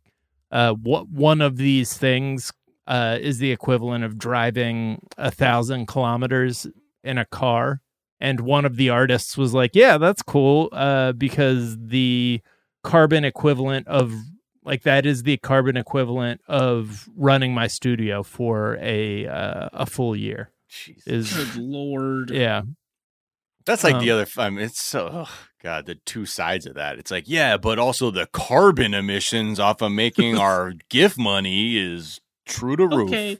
uh 0.51 0.72
what 0.72 1.07
one 1.09 1.42
of 1.42 1.59
these 1.59 1.92
things 1.92 2.51
uh 2.86 3.18
is 3.20 3.38
the 3.38 3.53
equivalent 3.53 4.03
of 4.05 4.16
driving 4.16 4.99
a 5.18 5.30
thousand 5.30 5.86
kilometers 5.86 6.66
in 7.05 7.18
a 7.18 7.26
car 7.26 7.82
and 8.20 8.40
one 8.40 8.64
of 8.64 8.76
the 8.76 8.88
artists 8.90 9.36
was 9.36 9.52
like 9.54 9.74
yeah 9.74 9.98
that's 9.98 10.22
cool 10.22 10.68
uh 10.72 11.12
because 11.12 11.76
the 11.78 12.40
carbon 12.82 13.24
equivalent 13.24 13.86
of 13.88 14.12
Like 14.64 14.82
that 14.82 15.06
is 15.06 15.22
the 15.22 15.36
carbon 15.36 15.76
equivalent 15.76 16.40
of 16.48 17.08
running 17.16 17.54
my 17.54 17.68
studio 17.68 18.22
for 18.24 18.76
a 18.80 19.26
uh, 19.28 19.68
a 19.72 19.86
full 19.86 20.16
year. 20.16 20.50
Jesus. 20.68 21.06
Is 21.06 21.32
Good 21.32 21.56
lord. 21.62 22.30
yeah. 22.30 22.62
That's 23.64 23.82
like 23.84 24.00
the 24.00 24.10
Um, 24.10 24.20
other. 24.20 24.30
I 24.38 24.50
mean, 24.50 24.64
it's 24.64 24.82
so. 24.82 25.08
Oh 25.12 25.34
God, 25.62 25.86
the 25.86 25.96
two 25.96 26.26
sides 26.26 26.66
of 26.66 26.74
that. 26.74 26.98
It's 26.98 27.10
like, 27.10 27.24
yeah, 27.26 27.56
but 27.56 27.78
also 27.78 28.10
the 28.10 28.26
carbon 28.32 28.94
emissions 28.94 29.58
off 29.60 29.82
of 29.82 29.92
making 29.92 30.36
our 30.48 30.72
gift 30.88 31.18
money 31.18 31.76
is 31.78 32.20
true 32.44 32.76
to 32.76 32.86
roof. 32.86 33.10
Okay. 33.10 33.38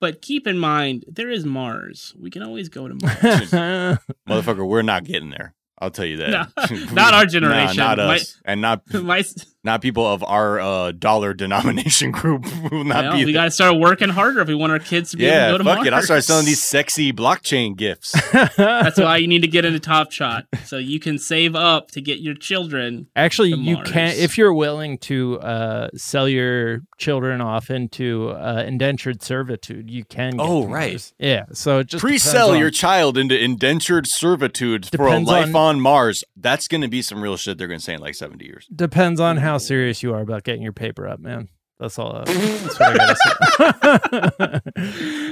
But 0.00 0.20
keep 0.22 0.46
in 0.46 0.58
mind, 0.58 1.04
there 1.08 1.30
is 1.30 1.44
Mars. 1.46 2.14
We 2.18 2.30
can 2.30 2.42
always 2.42 2.68
go 2.68 2.86
to 2.88 2.94
Mars. 3.02 3.50
Motherfucker, 4.28 4.66
we're 4.68 4.82
not 4.82 5.04
getting 5.04 5.30
there. 5.30 5.54
I'll 5.78 5.90
tell 5.90 6.06
you 6.06 6.16
that. 6.18 6.30
No, 6.30 6.76
not 6.92 7.12
our 7.14 7.24
Nah, 7.24 7.30
generation. 7.30 7.76
not 7.76 7.98
My- 7.98 8.16
us, 8.16 8.40
and 8.44 8.60
not 8.60 8.82
My, 8.92 9.22
not 9.66 9.82
people 9.82 10.06
of 10.06 10.24
our 10.24 10.58
uh, 10.58 10.92
dollar 10.92 11.34
denomination 11.34 12.10
group 12.12 12.46
will 12.70 12.84
not 12.84 13.04
well, 13.04 13.12
be. 13.12 13.24
we 13.26 13.32
there. 13.32 13.42
got 13.42 13.44
to 13.46 13.50
start 13.50 13.78
working 13.78 14.08
harder 14.08 14.40
if 14.40 14.48
we 14.48 14.54
want 14.54 14.72
our 14.72 14.78
kids 14.78 15.10
to 15.10 15.18
be 15.18 15.24
yeah, 15.24 15.48
able 15.48 15.58
to 15.58 15.64
go 15.64 15.70
to 15.70 15.70
fuck 15.70 15.76
Mars. 15.78 15.86
it. 15.88 15.92
I'll 15.92 16.02
start 16.02 16.24
selling 16.24 16.46
these 16.46 16.62
sexy 16.62 17.12
blockchain 17.12 17.76
gifts. 17.76 18.12
That's 18.56 18.98
why 18.98 19.18
you 19.18 19.28
need 19.28 19.42
to 19.42 19.48
get 19.48 19.64
into 19.64 19.78
Top 19.80 20.10
Shot 20.12 20.46
so 20.64 20.78
you 20.78 20.98
can 21.00 21.18
save 21.18 21.54
up 21.54 21.90
to 21.90 22.00
get 22.00 22.20
your 22.20 22.34
children. 22.34 23.08
Actually, 23.14 23.52
to 23.52 23.58
you 23.58 23.74
Mars. 23.76 23.90
can 23.90 24.14
if 24.16 24.38
you're 24.38 24.54
willing 24.54 24.96
to 24.98 25.38
uh, 25.40 25.88
sell 25.96 26.28
your 26.28 26.80
children 26.98 27.40
off 27.40 27.70
into 27.70 28.30
uh, 28.30 28.64
indentured 28.66 29.22
servitude. 29.22 29.90
You 29.90 30.04
can. 30.04 30.32
Get 30.36 30.40
Oh, 30.46 30.62
to 30.62 30.68
right. 30.72 30.92
Mars. 30.92 31.14
Yeah. 31.18 31.44
So 31.52 31.82
just 31.82 32.00
Pre-sell 32.00 32.48
depends 32.48 32.60
your 32.60 32.70
child 32.70 33.18
into 33.18 33.38
indentured 33.38 34.06
servitude 34.06 34.86
for 34.94 35.08
a 35.08 35.18
life 35.18 35.54
on- 35.54 35.76
on 35.76 35.80
Mars. 35.80 36.22
That's 36.36 36.68
going 36.68 36.82
to 36.82 36.88
be 36.88 37.02
some 37.02 37.20
real 37.20 37.36
shit. 37.36 37.58
They're 37.58 37.66
going 37.66 37.80
to 37.80 37.84
say 37.84 37.94
in 37.94 38.00
like 38.00 38.14
seventy 38.14 38.44
years. 38.46 38.66
depends 38.74 39.18
on 39.20 39.38
how 39.38 39.55
serious 39.58 40.02
you 40.02 40.14
are 40.14 40.20
about 40.20 40.44
getting 40.44 40.62
your 40.62 40.72
paper 40.72 41.06
up, 41.08 41.20
man. 41.20 41.48
That's 41.78 41.98
all. 41.98 42.16
Uh, 42.16 42.24
that's 42.24 42.80
what 42.80 42.88
I 42.88 42.96
gotta 42.96 44.60
say. 44.62 44.82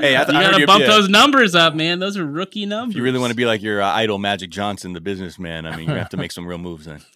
Hey, 0.01 0.17
I, 0.17 0.21
You 0.21 0.27
th- 0.27 0.29
I 0.37 0.43
heard 0.43 0.51
gotta 0.51 0.61
you, 0.61 0.67
bump 0.67 0.81
yeah, 0.83 0.87
those 0.89 1.09
numbers 1.09 1.55
up, 1.55 1.75
man. 1.75 1.99
Those 2.01 2.19
are 2.19 2.27
rookie 2.27 2.67
numbers. 2.67 2.95
If 2.95 2.99
you 2.99 3.03
really 3.03 3.19
want 3.19 3.31
to 3.31 3.37
be 3.37 3.47
like 3.47 3.63
your 3.63 3.81
uh, 3.81 3.89
idol 3.93 4.19
Magic 4.19 4.51
Johnson, 4.51 4.93
the 4.93 5.01
businessman, 5.01 5.65
I 5.65 5.75
mean, 5.77 5.89
you 5.89 5.95
have 5.95 6.11
to 6.11 6.17
make 6.19 6.33
some 6.33 6.47
real 6.47 6.59
moves 6.59 6.85
then. 6.87 7.01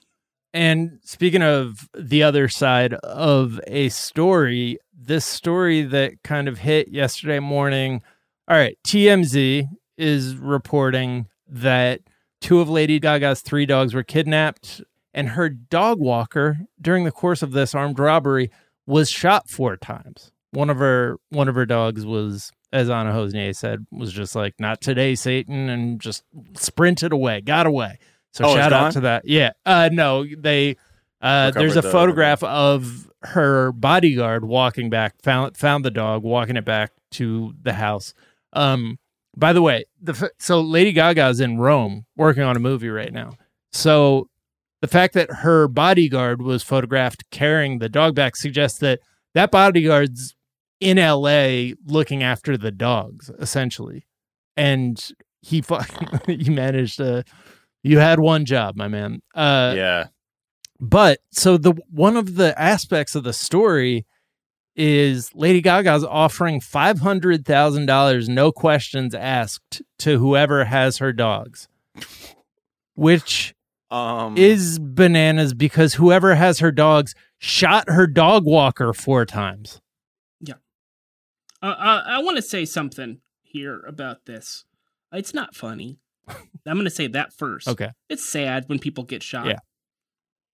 And 0.54 0.98
speaking 1.04 1.42
of 1.42 1.90
the 1.94 2.22
other 2.22 2.48
side 2.48 2.94
of 2.94 3.60
a 3.66 3.90
story, 3.90 4.78
this 4.98 5.26
story 5.26 5.82
that 5.82 6.22
kind 6.24 6.48
of 6.48 6.56
hit 6.56 6.88
yesterday 6.88 7.38
morning. 7.38 8.02
All 8.48 8.56
right, 8.56 8.78
TMZ 8.86 9.66
is 9.98 10.36
reporting 10.36 11.28
that 11.48 12.00
two 12.40 12.60
of 12.60 12.70
Lady 12.70 12.98
Gaga's 12.98 13.42
three 13.42 13.66
dogs 13.66 13.92
were 13.92 14.02
kidnapped, 14.02 14.80
and 15.14 15.30
her 15.30 15.48
dog 15.48 15.98
walker 16.00 16.58
during 16.80 17.04
the 17.04 17.10
course 17.12 17.42
of 17.42 17.52
this 17.52 17.74
armed 17.74 17.98
robbery 17.98 18.50
was 18.86 19.10
shot 19.10 19.48
four 19.48 19.76
times. 19.76 20.30
One 20.52 20.70
of 20.70 20.78
her 20.78 21.18
one 21.30 21.48
of 21.48 21.54
her 21.54 21.66
dogs 21.66 22.06
was, 22.06 22.50
as 22.72 22.88
Anna 22.88 23.12
Hosnier 23.12 23.54
said, 23.54 23.86
was 23.90 24.12
just 24.12 24.34
like, 24.34 24.54
"Not 24.58 24.80
today, 24.80 25.14
Satan," 25.14 25.68
and 25.68 26.00
just 26.00 26.24
sprinted 26.54 27.12
away, 27.12 27.40
got 27.40 27.66
away. 27.66 27.98
So 28.32 28.44
Oh, 28.46 28.54
shout 28.54 28.72
out 28.72 28.92
to 28.92 29.00
that. 29.00 29.26
Yeah. 29.26 29.52
Uh 29.66 29.88
no, 29.92 30.24
they 30.24 30.76
uh 31.20 31.50
there's 31.50 31.76
a 31.76 31.80
the- 31.82 31.90
photograph 31.90 32.42
of 32.42 33.10
her 33.22 33.72
bodyguard 33.72 34.44
walking 34.44 34.88
back, 34.90 35.14
found 35.22 35.56
found 35.56 35.84
the 35.84 35.90
dog, 35.90 36.22
walking 36.22 36.56
it 36.56 36.64
back 36.64 36.92
to 37.12 37.52
the 37.62 37.72
house. 37.74 38.14
Um 38.52 38.98
by 39.36 39.52
the 39.52 39.62
way, 39.62 39.84
the 40.00 40.30
so 40.38 40.60
Lady 40.60 40.92
Gaga's 40.92 41.40
in 41.40 41.58
Rome 41.58 42.06
working 42.16 42.42
on 42.42 42.56
a 42.56 42.60
movie 42.60 42.88
right 42.88 43.12
now. 43.12 43.32
So 43.72 44.28
the 44.80 44.88
fact 44.88 45.14
that 45.14 45.30
her 45.30 45.68
bodyguard 45.68 46.42
was 46.42 46.62
photographed 46.62 47.24
carrying 47.30 47.78
the 47.78 47.88
dog 47.88 48.14
back 48.14 48.36
suggests 48.36 48.78
that 48.78 49.00
that 49.34 49.50
bodyguard's 49.50 50.34
in 50.80 50.96
LA 50.96 51.74
looking 51.86 52.22
after 52.22 52.56
the 52.56 52.70
dogs 52.70 53.30
essentially. 53.38 54.06
And 54.56 55.00
he 55.42 55.60
fu- 55.60 55.78
he 56.26 56.50
managed 56.50 56.98
to 56.98 57.24
you 57.82 57.98
had 57.98 58.20
one 58.20 58.44
job, 58.44 58.76
my 58.76 58.88
man. 58.88 59.20
Uh 59.34 59.74
yeah, 59.76 60.06
but 60.80 61.20
so 61.32 61.56
the 61.56 61.74
one 61.90 62.16
of 62.16 62.36
the 62.36 62.58
aspects 62.60 63.14
of 63.14 63.24
the 63.24 63.32
story 63.32 64.06
is 64.76 65.30
Lady 65.34 65.60
Gaga's 65.60 66.04
offering 66.04 66.60
five 66.60 67.00
hundred 67.00 67.44
thousand 67.44 67.86
dollars, 67.86 68.28
no 68.28 68.52
questions 68.52 69.14
asked, 69.14 69.82
to 69.98 70.18
whoever 70.18 70.64
has 70.64 70.98
her 70.98 71.12
dogs, 71.12 71.68
which 72.94 73.54
um, 73.90 74.36
is 74.36 74.78
bananas 74.78 75.54
because 75.54 75.94
whoever 75.94 76.34
has 76.34 76.58
her 76.58 76.70
dogs 76.72 77.14
shot 77.38 77.88
her 77.88 78.06
dog 78.06 78.44
walker 78.44 78.92
four 78.92 79.24
times. 79.24 79.80
Yeah. 80.40 80.54
Uh, 81.62 81.66
uh, 81.66 82.02
I 82.06 82.22
want 82.22 82.36
to 82.36 82.42
say 82.42 82.64
something 82.64 83.20
here 83.42 83.80
about 83.86 84.26
this. 84.26 84.64
It's 85.12 85.32
not 85.34 85.54
funny. 85.54 85.98
I'm 86.28 86.74
going 86.74 86.84
to 86.84 86.90
say 86.90 87.06
that 87.08 87.32
first. 87.32 87.66
Okay, 87.68 87.88
It's 88.10 88.24
sad 88.28 88.64
when 88.68 88.78
people 88.78 89.04
get 89.04 89.22
shot. 89.22 89.46
Yeah. 89.46 89.58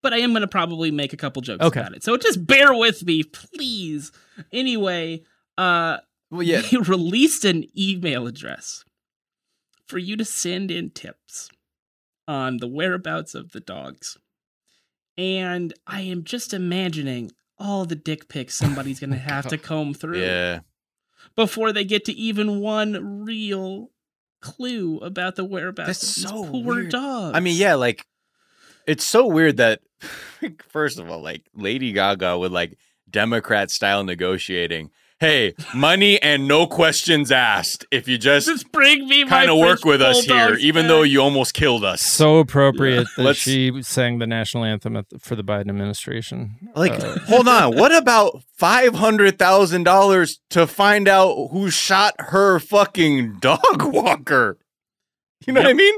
But 0.02 0.12
I 0.12 0.18
am 0.18 0.30
going 0.30 0.42
to 0.42 0.46
probably 0.48 0.90
make 0.90 1.12
a 1.12 1.16
couple 1.16 1.40
jokes 1.42 1.64
Okay. 1.64 1.80
about 1.80 1.94
it. 1.96 2.04
So 2.04 2.16
just 2.16 2.46
bear 2.46 2.74
with 2.74 3.04
me, 3.04 3.22
please. 3.24 4.12
Anyway, 4.52 5.22
uh, 5.58 5.96
well, 6.30 6.42
yeah, 6.42 6.60
they 6.70 6.76
released 6.76 7.44
an 7.44 7.64
email 7.76 8.26
address 8.26 8.84
for 9.88 9.98
you 9.98 10.16
to 10.16 10.24
send 10.24 10.70
in 10.70 10.90
tips 10.90 11.48
on 12.26 12.58
the 12.58 12.66
whereabouts 12.66 13.34
of 13.34 13.52
the 13.52 13.60
dogs. 13.60 14.18
And 15.16 15.72
I 15.86 16.02
am 16.02 16.24
just 16.24 16.52
imagining 16.52 17.30
all 17.58 17.84
the 17.84 17.94
dick 17.94 18.28
pics 18.28 18.54
somebody's 18.54 19.00
going 19.00 19.10
to 19.12 19.16
have 19.16 19.46
to 19.48 19.58
comb 19.58 19.94
through 19.94 20.20
yeah. 20.20 20.60
before 21.36 21.72
they 21.72 21.84
get 21.84 22.04
to 22.06 22.12
even 22.12 22.60
one 22.60 23.24
real 23.24 23.90
clue 24.40 24.98
about 24.98 25.36
the 25.36 25.44
whereabouts 25.44 25.86
That's 25.86 26.02
of 26.02 26.22
these 26.22 26.30
so 26.30 26.50
poor 26.50 26.74
weird. 26.74 26.90
dogs. 26.90 27.36
I 27.36 27.40
mean, 27.40 27.56
yeah, 27.56 27.74
like 27.74 28.06
it's 28.86 29.04
so 29.04 29.26
weird 29.26 29.56
that 29.56 29.80
first 30.68 30.98
of 30.98 31.10
all, 31.10 31.22
like 31.22 31.46
Lady 31.54 31.92
Gaga 31.92 32.38
with 32.38 32.52
like 32.52 32.78
Democrat 33.08 33.70
style 33.70 34.04
negotiating. 34.04 34.90
Hey, 35.20 35.54
money 35.72 36.20
and 36.20 36.48
no 36.48 36.66
questions 36.66 37.30
asked. 37.30 37.86
If 37.90 38.08
you 38.08 38.18
just 38.18 38.46
just 38.48 38.70
bring 38.72 39.06
me 39.08 39.24
kind 39.24 39.48
of 39.48 39.58
work 39.58 39.84
with 39.84 40.02
us 40.02 40.24
here, 40.24 40.34
bulldogs 40.46 40.64
even 40.64 40.88
though 40.88 41.02
you 41.02 41.20
almost 41.22 41.54
killed 41.54 41.84
us. 41.84 42.02
so 42.02 42.38
appropriate 42.38 43.06
that 43.16 43.22
Let's- 43.22 43.38
she 43.38 43.80
sang 43.82 44.18
the 44.18 44.26
national 44.26 44.64
anthem 44.64 44.96
at 44.96 45.08
the, 45.10 45.18
for 45.20 45.36
the 45.36 45.44
Biden 45.44 45.68
administration. 45.68 46.56
Like, 46.74 46.92
Uh, 46.92 47.18
hold 47.20 47.46
on. 47.48 47.76
What 47.76 47.94
about 47.94 48.42
five 48.56 48.96
hundred 48.96 49.38
thousand 49.38 49.84
dollars 49.84 50.40
to 50.50 50.66
find 50.66 51.06
out 51.08 51.48
who 51.52 51.70
shot 51.70 52.14
her 52.18 52.58
fucking 52.58 53.38
dog 53.38 53.82
walker? 53.82 54.58
You 55.46 55.52
know 55.52 55.60
what 55.62 55.70
I 55.70 55.74
mean? 55.74 55.94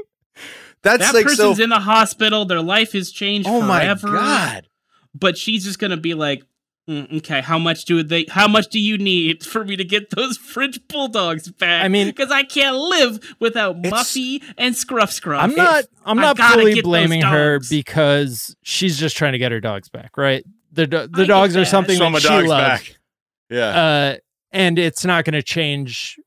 That's 0.83 1.05
that 1.07 1.13
like 1.15 1.27
so. 1.29 1.49
person's 1.49 1.59
in 1.59 1.69
the 1.69 1.79
hospital. 1.79 2.45
Their 2.45 2.61
life 2.61 2.91
has 2.93 3.11
changed 3.11 3.49
oh 3.49 3.61
my 3.61 3.93
god! 3.95 4.67
But 5.15 5.37
she's 5.37 5.63
just 5.65 5.79
gonna 5.79 5.97
be 5.97 6.13
like, 6.13 6.43
"Mm, 6.87 7.17
okay, 7.17 7.41
how 7.41 7.57
much 7.59 7.85
do 7.85 8.01
they? 8.03 8.25
How 8.29 8.47
much 8.47 8.67
do 8.69 8.79
you 8.79 8.97
need 8.97 9.43
for 9.43 9.63
me 9.65 9.75
to 9.75 9.83
get 9.83 10.09
those 10.11 10.37
French 10.53 10.79
bulldogs 10.87 11.51
back? 11.51 11.83
I 11.83 11.87
mean- 11.87 12.07
because 12.07 12.31
I 12.31 12.43
can't 12.43 12.75
live 12.75 13.35
without 13.39 13.77
It's- 13.85 13.91
Muffy 13.93 14.41
and 14.57 14.75
Scruff 14.75 15.11
Scruff. 15.11 15.41
I'm 15.43 15.55
not. 15.55 15.85
I'm 16.05 16.17
not 16.17 16.37
fully 16.37 16.81
blaming 16.81 17.21
her 17.21 17.59
because 17.69 18.55
she's 18.63 18.97
just 18.97 19.17
trying 19.17 19.33
to 19.33 19.37
get 19.37 19.51
her 19.51 19.59
dogs 19.59 19.89
back, 19.89 20.17
right? 20.17 20.43
The 20.71 20.87
do- 20.87 20.97
I 20.97 21.01
the 21.01 21.07
get 21.07 21.27
dogs 21.27 21.57
are 21.57 21.65
something 21.65 21.97
Show 21.97 22.11
that 22.11 22.21
she 22.21 22.27
dogs 22.27 22.47
loves, 22.47 22.63
back. 22.81 22.97
Yeah. 23.49 23.65
uh, 23.67 24.15
and 24.51 24.77
it's 24.79 25.03
not 25.05 25.25
going 25.25 25.33
to 25.33 25.43
change 25.43 26.17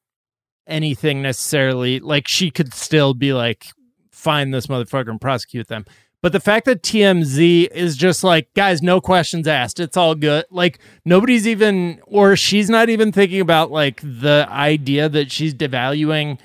anything 0.67 1.23
necessarily. 1.23 2.01
Like 2.01 2.29
she 2.29 2.51
could 2.51 2.73
still 2.75 3.15
be 3.15 3.33
like, 3.33 3.67
find 4.11 4.53
this 4.53 4.67
motherfucker 4.67 5.09
and 5.09 5.21
prosecute 5.21 5.69
them. 5.69 5.85
But 6.23 6.33
the 6.33 6.41
fact 6.41 6.67
that 6.67 6.83
TMZ 6.83 7.71
is 7.71 7.97
just 7.97 8.23
like, 8.23 8.53
guys, 8.55 8.83
no 8.83 9.01
questions 9.01 9.49
asked. 9.49 9.81
It's 9.81 9.97
all 9.97 10.15
good. 10.15 10.45
Like 10.51 10.79
nobody's 11.05 11.47
even, 11.47 12.01
or 12.07 12.37
she's 12.37 12.69
not 12.69 12.91
even 12.91 13.11
thinking 13.11 13.41
about 13.41 13.71
like 13.71 14.01
the 14.03 14.47
idea 14.51 15.09
that 15.09 15.33
she's 15.33 15.55
devaluing 15.55 16.39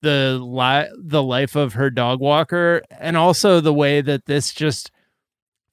the 0.00 0.38
li- 0.40 0.90
the 0.96 1.22
life 1.22 1.56
of 1.56 1.74
her 1.74 1.90
dog 1.90 2.20
walker, 2.20 2.82
and 2.98 3.16
also 3.16 3.60
the 3.60 3.74
way 3.74 4.00
that 4.00 4.26
this 4.26 4.52
just 4.54 4.90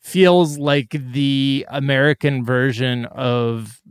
feels 0.02 0.58
like 0.58 0.90
the 0.90 1.66
American 1.70 2.44
version 2.44 3.06
of, 3.06 3.82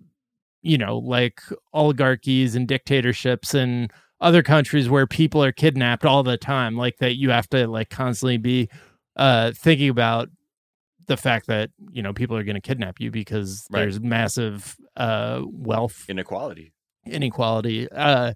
you 0.62 0.76
know, 0.76 0.98
like 0.98 1.40
oligarchies 1.72 2.54
and 2.54 2.68
dictatorships 2.68 3.54
and 3.54 3.92
other 4.20 4.42
countries 4.42 4.88
where 4.88 5.06
people 5.06 5.42
are 5.42 5.52
kidnapped 5.52 6.04
all 6.04 6.22
the 6.22 6.36
time. 6.36 6.76
Like 6.76 6.98
that, 6.98 7.16
you 7.16 7.30
have 7.30 7.48
to 7.50 7.66
like 7.66 7.90
constantly 7.90 8.36
be 8.36 8.68
uh 9.16 9.52
thinking 9.54 9.88
about 9.88 10.28
the 11.06 11.16
fact 11.16 11.46
that 11.48 11.70
you 11.92 12.02
know 12.02 12.12
people 12.12 12.36
are 12.36 12.44
going 12.44 12.54
to 12.54 12.60
kidnap 12.60 13.00
you 13.00 13.10
because 13.10 13.66
Right. 13.70 13.80
there's 13.82 14.00
massive 14.00 14.76
uh 14.96 15.42
wealth 15.44 16.04
Inequality. 16.08 16.72
inequality 17.06 17.88
uh 17.90 18.32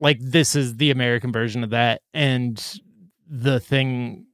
like 0.00 0.18
this 0.20 0.56
is 0.56 0.76
the 0.76 0.90
american 0.90 1.32
version 1.32 1.62
of 1.64 1.70
that 1.70 2.02
and 2.14 2.80
the 3.28 3.60
thing 3.60 4.26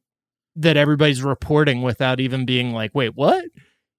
that 0.55 0.77
everybody's 0.77 1.23
reporting 1.23 1.83
without 1.83 2.19
even 2.21 2.47
being 2.47 2.73
like 2.73 2.93
wait 2.95 3.15
what 3.15 3.45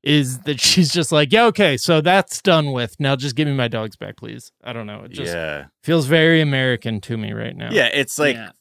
is 0.03 0.39
that 0.41 0.61
she's 0.67 0.93
just 0.93 1.11
like, 1.11 1.33
yeah, 1.33 1.45
okay, 1.45 1.75
so 1.75 1.99
that's 1.99 2.41
done 2.41 2.71
with. 2.71 2.95
Now 2.97 3.17
just 3.17 3.35
give 3.35 3.45
me 3.47 3.53
my 3.53 3.67
dogs 3.67 3.97
back, 3.97 4.15
please. 4.15 4.51
I 4.63 4.71
don't 4.71 4.85
know. 4.87 5.01
It 5.03 5.11
just 5.11 5.33
yeah, 5.33 5.65
feels 5.83 6.05
very 6.05 6.39
American 6.39 7.01
to 7.01 7.17
me 7.17 7.33
right 7.33 7.53
now. 7.55 7.69
yeah. 7.73 7.89
It's 7.91 8.17
like 8.17 8.35
Yeah. 8.35 8.51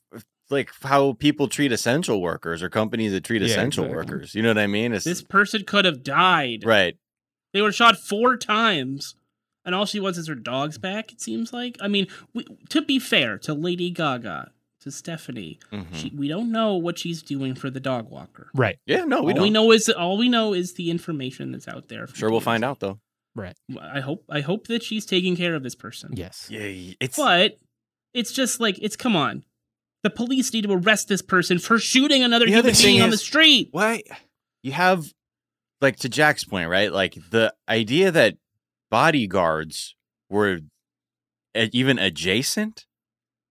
Like 0.50 0.70
how 0.82 1.12
people 1.14 1.48
treat 1.48 1.72
essential 1.72 2.20
workers 2.20 2.62
or 2.62 2.68
companies 2.70 3.12
that 3.12 3.24
treat 3.24 3.42
Yeah, 3.42 3.48
essential 3.48 3.84
exactly. 3.84 3.96
workers. 4.14 4.34
You 4.34 4.42
know 4.42 4.50
what 4.50 4.58
I 4.58 4.66
mean? 4.66 4.92
It's 4.92 5.04
This 5.04 5.22
person 5.22 5.64
could 5.64 5.84
have 5.84 6.02
died. 6.02 6.64
right. 6.64 6.96
They 7.52 7.62
were 7.62 7.72
shot 7.72 7.96
four 7.96 8.36
times, 8.36 9.14
and 9.64 9.74
all 9.74 9.86
she 9.86 9.98
wants 9.98 10.18
is 10.18 10.28
her 10.28 10.34
dogs 10.34 10.76
back. 10.78 11.10
It 11.12 11.20
seems 11.22 11.52
like. 11.54 11.76
I 11.80 11.88
mean, 11.88 12.06
we, 12.34 12.44
to 12.68 12.82
be 12.82 12.98
fair 12.98 13.38
to 13.38 13.54
Lady 13.54 13.90
Gaga, 13.90 14.50
to 14.82 14.90
Stephanie, 14.90 15.58
Mhm. 15.72 15.86
she, 15.94 16.12
we 16.14 16.28
don't 16.28 16.52
know 16.52 16.74
what 16.74 16.98
she's 16.98 17.22
doing 17.22 17.54
for 17.54 17.70
the 17.70 17.80
dog 17.80 18.10
walker. 18.10 18.50
Right. 18.54 18.76
Yeah, 18.86 19.04
no, 19.04 19.22
we 19.22 19.32
all 19.32 19.36
don't. 19.36 19.42
we 19.44 19.50
know 19.50 19.72
is 19.72 19.88
all 19.88 20.18
we 20.18 20.28
know 20.28 20.52
is 20.52 20.74
the 20.74 20.90
information 20.90 21.50
that's 21.52 21.66
out 21.66 21.88
there. 21.88 22.06
from 22.06 22.16
Sure, 22.16 22.30
we'll 22.30 22.40
find 22.40 22.62
out 22.64 22.80
though. 22.80 23.00
Right. 23.34 23.56
I 23.80 24.00
hope. 24.00 24.24
I 24.30 24.40
hope 24.42 24.66
that 24.68 24.82
she's 24.82 25.04
taking 25.06 25.34
care 25.34 25.54
of 25.54 25.62
this 25.62 25.74
person. 25.74 26.12
Yes. 26.14 26.46
Yeah, 26.50 26.94
it's 27.00 27.16
But 27.16 27.56
it's 28.14 28.32
just 28.32 28.60
like 28.60 28.78
it's 28.82 28.96
come 28.96 29.16
on. 29.16 29.44
The 30.06 30.10
police 30.10 30.52
need 30.52 30.62
to 30.62 30.72
arrest 30.72 31.08
this 31.08 31.20
person 31.20 31.58
for 31.58 31.80
shooting 31.80 32.22
another 32.22 32.44
The 32.44 32.52
human 32.52 32.66
other 32.66 32.74
thing 32.74 32.86
being 32.86 33.02
on 33.02 33.10
the 33.10 33.16
street. 33.18 33.70
why 33.72 34.02
you 34.62 34.70
have 34.70 35.12
like 35.80 35.96
to 35.96 36.08
Jack's 36.08 36.44
point, 36.44 36.70
right? 36.70 36.92
Like 36.92 37.14
the 37.30 37.52
idea 37.68 38.12
that 38.12 38.36
bodyguards 38.88 39.96
were 40.30 40.60
even 41.54 41.98
adjacent 41.98 42.86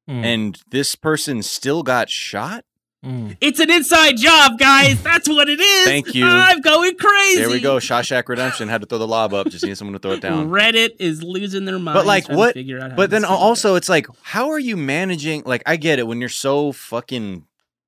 Mm, 0.07 0.23
and 0.23 0.59
this 0.69 0.93
person 0.93 1.41
still 1.41 1.81
got 1.81 2.09
shot. 2.11 2.63
Mm. 3.05 3.37
It's 3.39 3.59
an 3.59 3.69
inside 3.69 4.17
job, 4.17 4.57
guys. 4.57 5.01
That's 5.03 5.29
what 5.29 5.47
it 5.47 5.59
is. 5.59 5.85
Thank 5.85 6.13
you. 6.15 6.25
I'm 6.27 6.61
going 6.61 6.97
crazy. 6.97 7.41
There 7.41 7.49
we 7.49 7.59
go. 7.59 7.77
Shawshank 7.77 8.27
Redemption 8.27 8.67
had 8.67 8.81
to 8.81 8.87
throw 8.87 8.97
the 8.97 9.07
lob 9.07 9.33
up. 9.33 9.47
Just 9.49 9.65
need 9.65 9.77
someone 9.77 9.93
to 9.93 9.99
throw 9.99 10.11
it 10.11 10.21
down. 10.21 10.49
Reddit 10.49 10.91
is 10.99 11.23
losing 11.23 11.65
their 11.65 11.79
minds. 11.79 11.99
But 11.99 12.05
like 12.05 12.27
what? 12.27 12.53
Figure 12.53 12.79
out 12.79 12.91
how 12.91 12.97
But 12.97 13.09
then 13.11 13.23
it. 13.23 13.29
also, 13.29 13.75
it's 13.75 13.89
like, 13.89 14.07
how 14.23 14.49
are 14.49 14.59
you 14.59 14.75
managing? 14.75 15.43
Like, 15.45 15.63
I 15.65 15.77
get 15.77 15.99
it 15.99 16.07
when 16.07 16.19
you're 16.19 16.29
so 16.29 16.71
fucking 16.71 17.45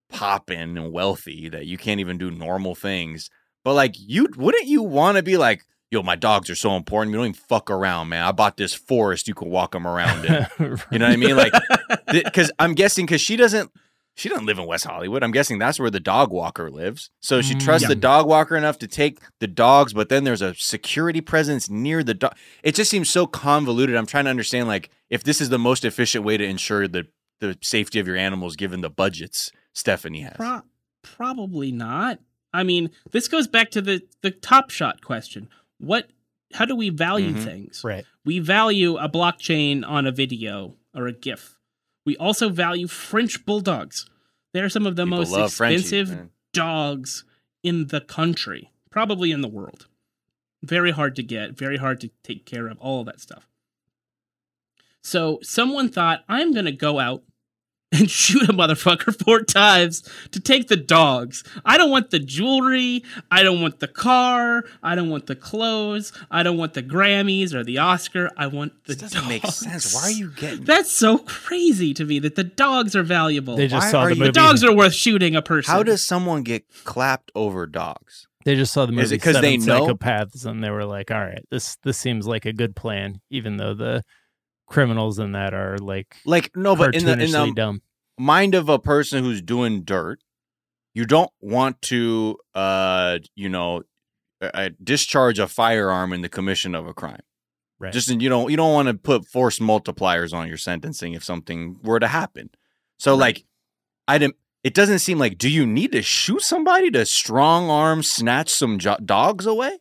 popping 0.09 0.77
and 0.77 0.91
wealthy 0.91 1.49
that 1.49 1.65
you 1.65 1.77
can't 1.77 1.99
even 1.99 2.17
do 2.17 2.31
normal 2.31 2.75
things. 2.75 3.29
But 3.63 3.73
like, 3.73 3.95
you 3.97 4.27
wouldn't 4.37 4.67
you 4.67 4.83
want 4.83 5.17
to 5.17 5.23
be 5.23 5.37
like, 5.37 5.65
yo, 5.91 6.03
my 6.03 6.15
dogs 6.15 6.49
are 6.49 6.55
so 6.55 6.75
important. 6.75 7.11
You 7.11 7.17
don't 7.17 7.27
even 7.27 7.41
fuck 7.47 7.69
around, 7.69 8.09
man. 8.09 8.23
I 8.23 8.31
bought 8.31 8.57
this 8.57 8.73
forest. 8.73 9.27
You 9.27 9.33
can 9.33 9.49
walk 9.49 9.71
them 9.71 9.87
around 9.87 10.25
in. 10.25 10.47
You 10.91 10.99
know 10.99 11.05
what 11.07 11.13
I 11.13 11.15
mean? 11.17 11.35
Like, 11.35 11.53
because 12.11 12.51
I'm 12.59 12.73
guessing 12.73 13.05
because 13.05 13.21
she 13.21 13.35
doesn't. 13.35 13.71
She 14.17 14.29
doesn't 14.29 14.45
live 14.47 14.57
in 14.57 14.65
West 14.65 14.85
Hollywood. 14.85 15.23
I'm 15.23 15.31
guessing 15.31 15.59
that's 15.59 15.79
where 15.79 15.91
the 15.91 15.99
dog 15.99 16.31
walker 16.31 16.71
lives. 16.71 17.11
So 17.21 17.41
she 17.41 17.53
Mm, 17.55 17.59
trusts 17.63 17.83
yeah. 17.83 17.89
the 17.89 17.95
dog 17.95 18.25
walker 18.27 18.55
enough 18.57 18.79
to 18.79 18.87
take 18.87 19.19
the 19.39 19.47
dogs, 19.47 19.93
but 19.93 20.09
then 20.09 20.23
there's 20.23 20.41
a 20.41 20.55
security 20.55 21.21
presence 21.21 21.69
near 21.69 22.03
the 22.03 22.15
dog. 22.15 22.35
It 22.63 22.73
just 22.75 22.89
seems 22.89 23.09
so 23.11 23.27
convoluted. 23.27 23.95
I'm 23.95 24.07
trying 24.07 24.23
to 24.25 24.31
understand 24.31 24.67
like 24.67 24.89
if 25.09 25.23
this 25.23 25.39
is 25.39 25.49
the 25.49 25.59
most 25.59 25.85
efficient 25.85 26.25
way 26.25 26.35
to 26.37 26.43
ensure 26.43 26.87
the 26.87 27.05
the 27.39 27.55
safety 27.61 27.99
of 27.99 28.07
your 28.07 28.17
animals 28.17 28.55
given 28.55 28.81
the 28.81 28.89
budgets 28.89 29.51
Stephanie 29.75 30.21
has. 30.21 30.33
Pro- 30.35 30.63
probably 31.03 31.71
not. 31.71 32.19
I 32.53 32.63
mean, 32.63 32.89
this 33.11 33.27
goes 33.27 33.47
back 33.47 33.69
to 33.71 33.81
the 33.81 34.01
the 34.23 34.31
top 34.31 34.71
shot 34.71 35.01
question. 35.01 35.47
What? 35.77 36.09
How 36.53 36.65
do 36.65 36.75
we 36.75 36.89
value 36.89 37.33
Mhm. 37.33 37.43
things? 37.43 37.81
right. 37.83 38.05
We 38.25 38.39
value 38.39 38.97
a 38.97 39.07
blockchain 39.09 39.83
on 39.85 40.07
a 40.07 40.11
video 40.11 40.75
or 40.95 41.05
a 41.07 41.13
GIF. 41.13 41.56
We 42.07 42.15
also 42.15 42.47
value 42.47 42.87
French 42.87 43.45
bulldogs. 43.45 44.09
They're 44.53 44.69
some 44.69 44.87
of 44.87 44.95
the 44.95 45.03
People 45.03 45.25
most 45.25 45.37
expensive 45.37 46.29
dogs 46.53 47.25
in 47.63 47.87
the 47.87 47.99
country, 47.99 48.71
probably 48.89 49.33
in 49.33 49.41
the 49.41 49.49
world. 49.49 49.87
Very 50.63 50.91
hard 50.91 51.17
to 51.17 51.23
get, 51.23 51.57
very 51.57 51.75
hard 51.75 51.99
to 51.99 52.09
take 52.23 52.45
care 52.45 52.69
of, 52.69 52.79
all 52.79 53.01
of 53.01 53.07
that 53.07 53.19
stuff. 53.19 53.45
So 55.01 55.39
someone 55.43 55.89
thought, 55.89 56.23
I'm 56.29 56.53
going 56.53 56.63
to 56.63 56.71
go 56.71 56.97
out 56.97 57.23
and 57.93 58.09
shoot 58.11 58.43
a 58.49 58.53
motherfucker 58.53 59.15
four 59.23 59.41
times 59.43 60.01
to 60.31 60.39
take 60.41 60.67
the 60.67 60.75
dogs. 60.75 61.43
I 61.63 61.77
don't 61.77 61.89
want 61.89 62.09
the 62.09 62.19
jewelry. 62.19 63.03
I 63.31 63.43
don't 63.43 63.61
want 63.61 63.79
the 63.79 63.87
car. 63.87 64.65
I 64.83 64.93
don't 64.95 65.09
want 65.09 65.27
the 65.27 65.35
clothes. 65.37 66.11
I 66.29 66.43
don't 66.43 66.57
want 66.57 66.73
the 66.73 66.83
Grammys 66.83 67.53
or 67.53 67.63
the 67.63 67.77
Oscar. 67.77 68.29
I 68.35 68.47
want 68.47 68.73
the 68.85 68.93
This 68.95 69.13
doesn't 69.13 69.27
make 69.29 69.41
dogs. 69.43 69.55
sense. 69.55 69.95
Why 69.95 70.01
are 70.01 70.11
you 70.11 70.31
getting 70.31 70.63
That's 70.65 70.91
so 70.91 71.19
crazy 71.19 71.93
to 71.93 72.03
me 72.03 72.19
that 72.19 72.35
the 72.35 72.43
dogs 72.43 72.93
are 72.93 73.03
valuable. 73.03 73.55
They 73.55 73.67
just 73.67 73.85
Why 73.87 73.91
saw 73.91 74.03
the 74.03 74.15
movie. 74.15 74.25
the 74.25 74.31
dogs 74.33 74.63
are 74.65 74.75
worth 74.75 74.93
shooting 74.93 75.37
a 75.37 75.41
person. 75.41 75.71
How 75.71 75.81
does 75.83 76.03
someone 76.03 76.43
get 76.43 76.65
clapped 76.83 77.31
over 77.35 77.65
dogs? 77.65 78.27
They 78.43 78.55
just 78.55 78.73
saw 78.73 78.85
the 78.85 78.91
movie 78.91 79.03
Is 79.03 79.11
it 79.13 79.19
'cause 79.21 79.35
Seven 79.35 79.49
they 79.49 79.57
know? 79.57 79.87
Psychopaths, 79.87 80.45
and 80.45 80.63
they 80.63 80.69
were 80.69 80.85
like, 80.85 81.09
"All 81.11 81.19
right, 81.19 81.43
this 81.51 81.77
this 81.83 81.97
seems 81.97 82.27
like 82.27 82.45
a 82.45 82.53
good 82.53 82.75
plan," 82.77 83.19
even 83.29 83.57
though 83.57 83.73
the 83.73 84.03
criminals 84.67 85.17
in 85.17 85.31
that 85.31 85.53
are 85.53 85.77
like 85.79 86.15
Like 86.25 86.55
no, 86.55 86.75
but 86.75 86.93
in 86.95 87.05
the 87.05 87.13
in 87.13 87.31
the 87.31 87.51
dumb. 87.55 87.81
mind 88.17 88.53
of 88.53 88.69
a 88.69 88.77
person 88.77 89.23
who's 89.23 89.41
doing 89.41 89.81
dirt, 89.83 90.19
you 90.93 91.05
don't 91.05 91.31
want 91.41 91.81
to, 91.83 92.37
uh, 92.53 93.19
you 93.35 93.49
know, 93.49 93.83
uh, 94.41 94.49
uh, 94.53 94.69
discharge 94.83 95.39
a 95.39 95.47
firearm 95.47 96.13
in 96.13 96.21
the 96.21 96.29
commission 96.29 96.75
of 96.75 96.85
a 96.87 96.93
crime. 96.93 97.21
Right. 97.79 97.93
Just 97.93 98.09
you 98.09 98.29
don't 98.29 98.49
you 98.51 98.57
don't 98.57 98.73
want 98.73 98.87
to 98.87 98.93
put 98.95 99.25
force 99.27 99.59
multipliers 99.59 100.33
on 100.33 100.47
your 100.47 100.57
sentencing 100.57 101.13
if 101.13 101.23
something 101.23 101.79
were 101.83 101.99
to 101.99 102.07
happen. 102.07 102.49
So 102.97 103.15
like, 103.15 103.45
I 104.07 104.17
didn't. 104.17 104.35
It 104.63 104.73
doesn't 104.73 104.99
seem 104.99 105.19
like. 105.19 105.37
Do 105.37 105.49
you 105.49 105.65
need 105.65 105.91
to 105.93 106.01
shoot 106.01 106.41
somebody 106.41 106.89
to 106.91 107.05
strong 107.05 107.69
arm 107.69 108.01
snatch 108.03 108.49
some 108.49 108.79
jo- 108.79 108.97
dogs 109.05 109.45
away? 109.45 109.77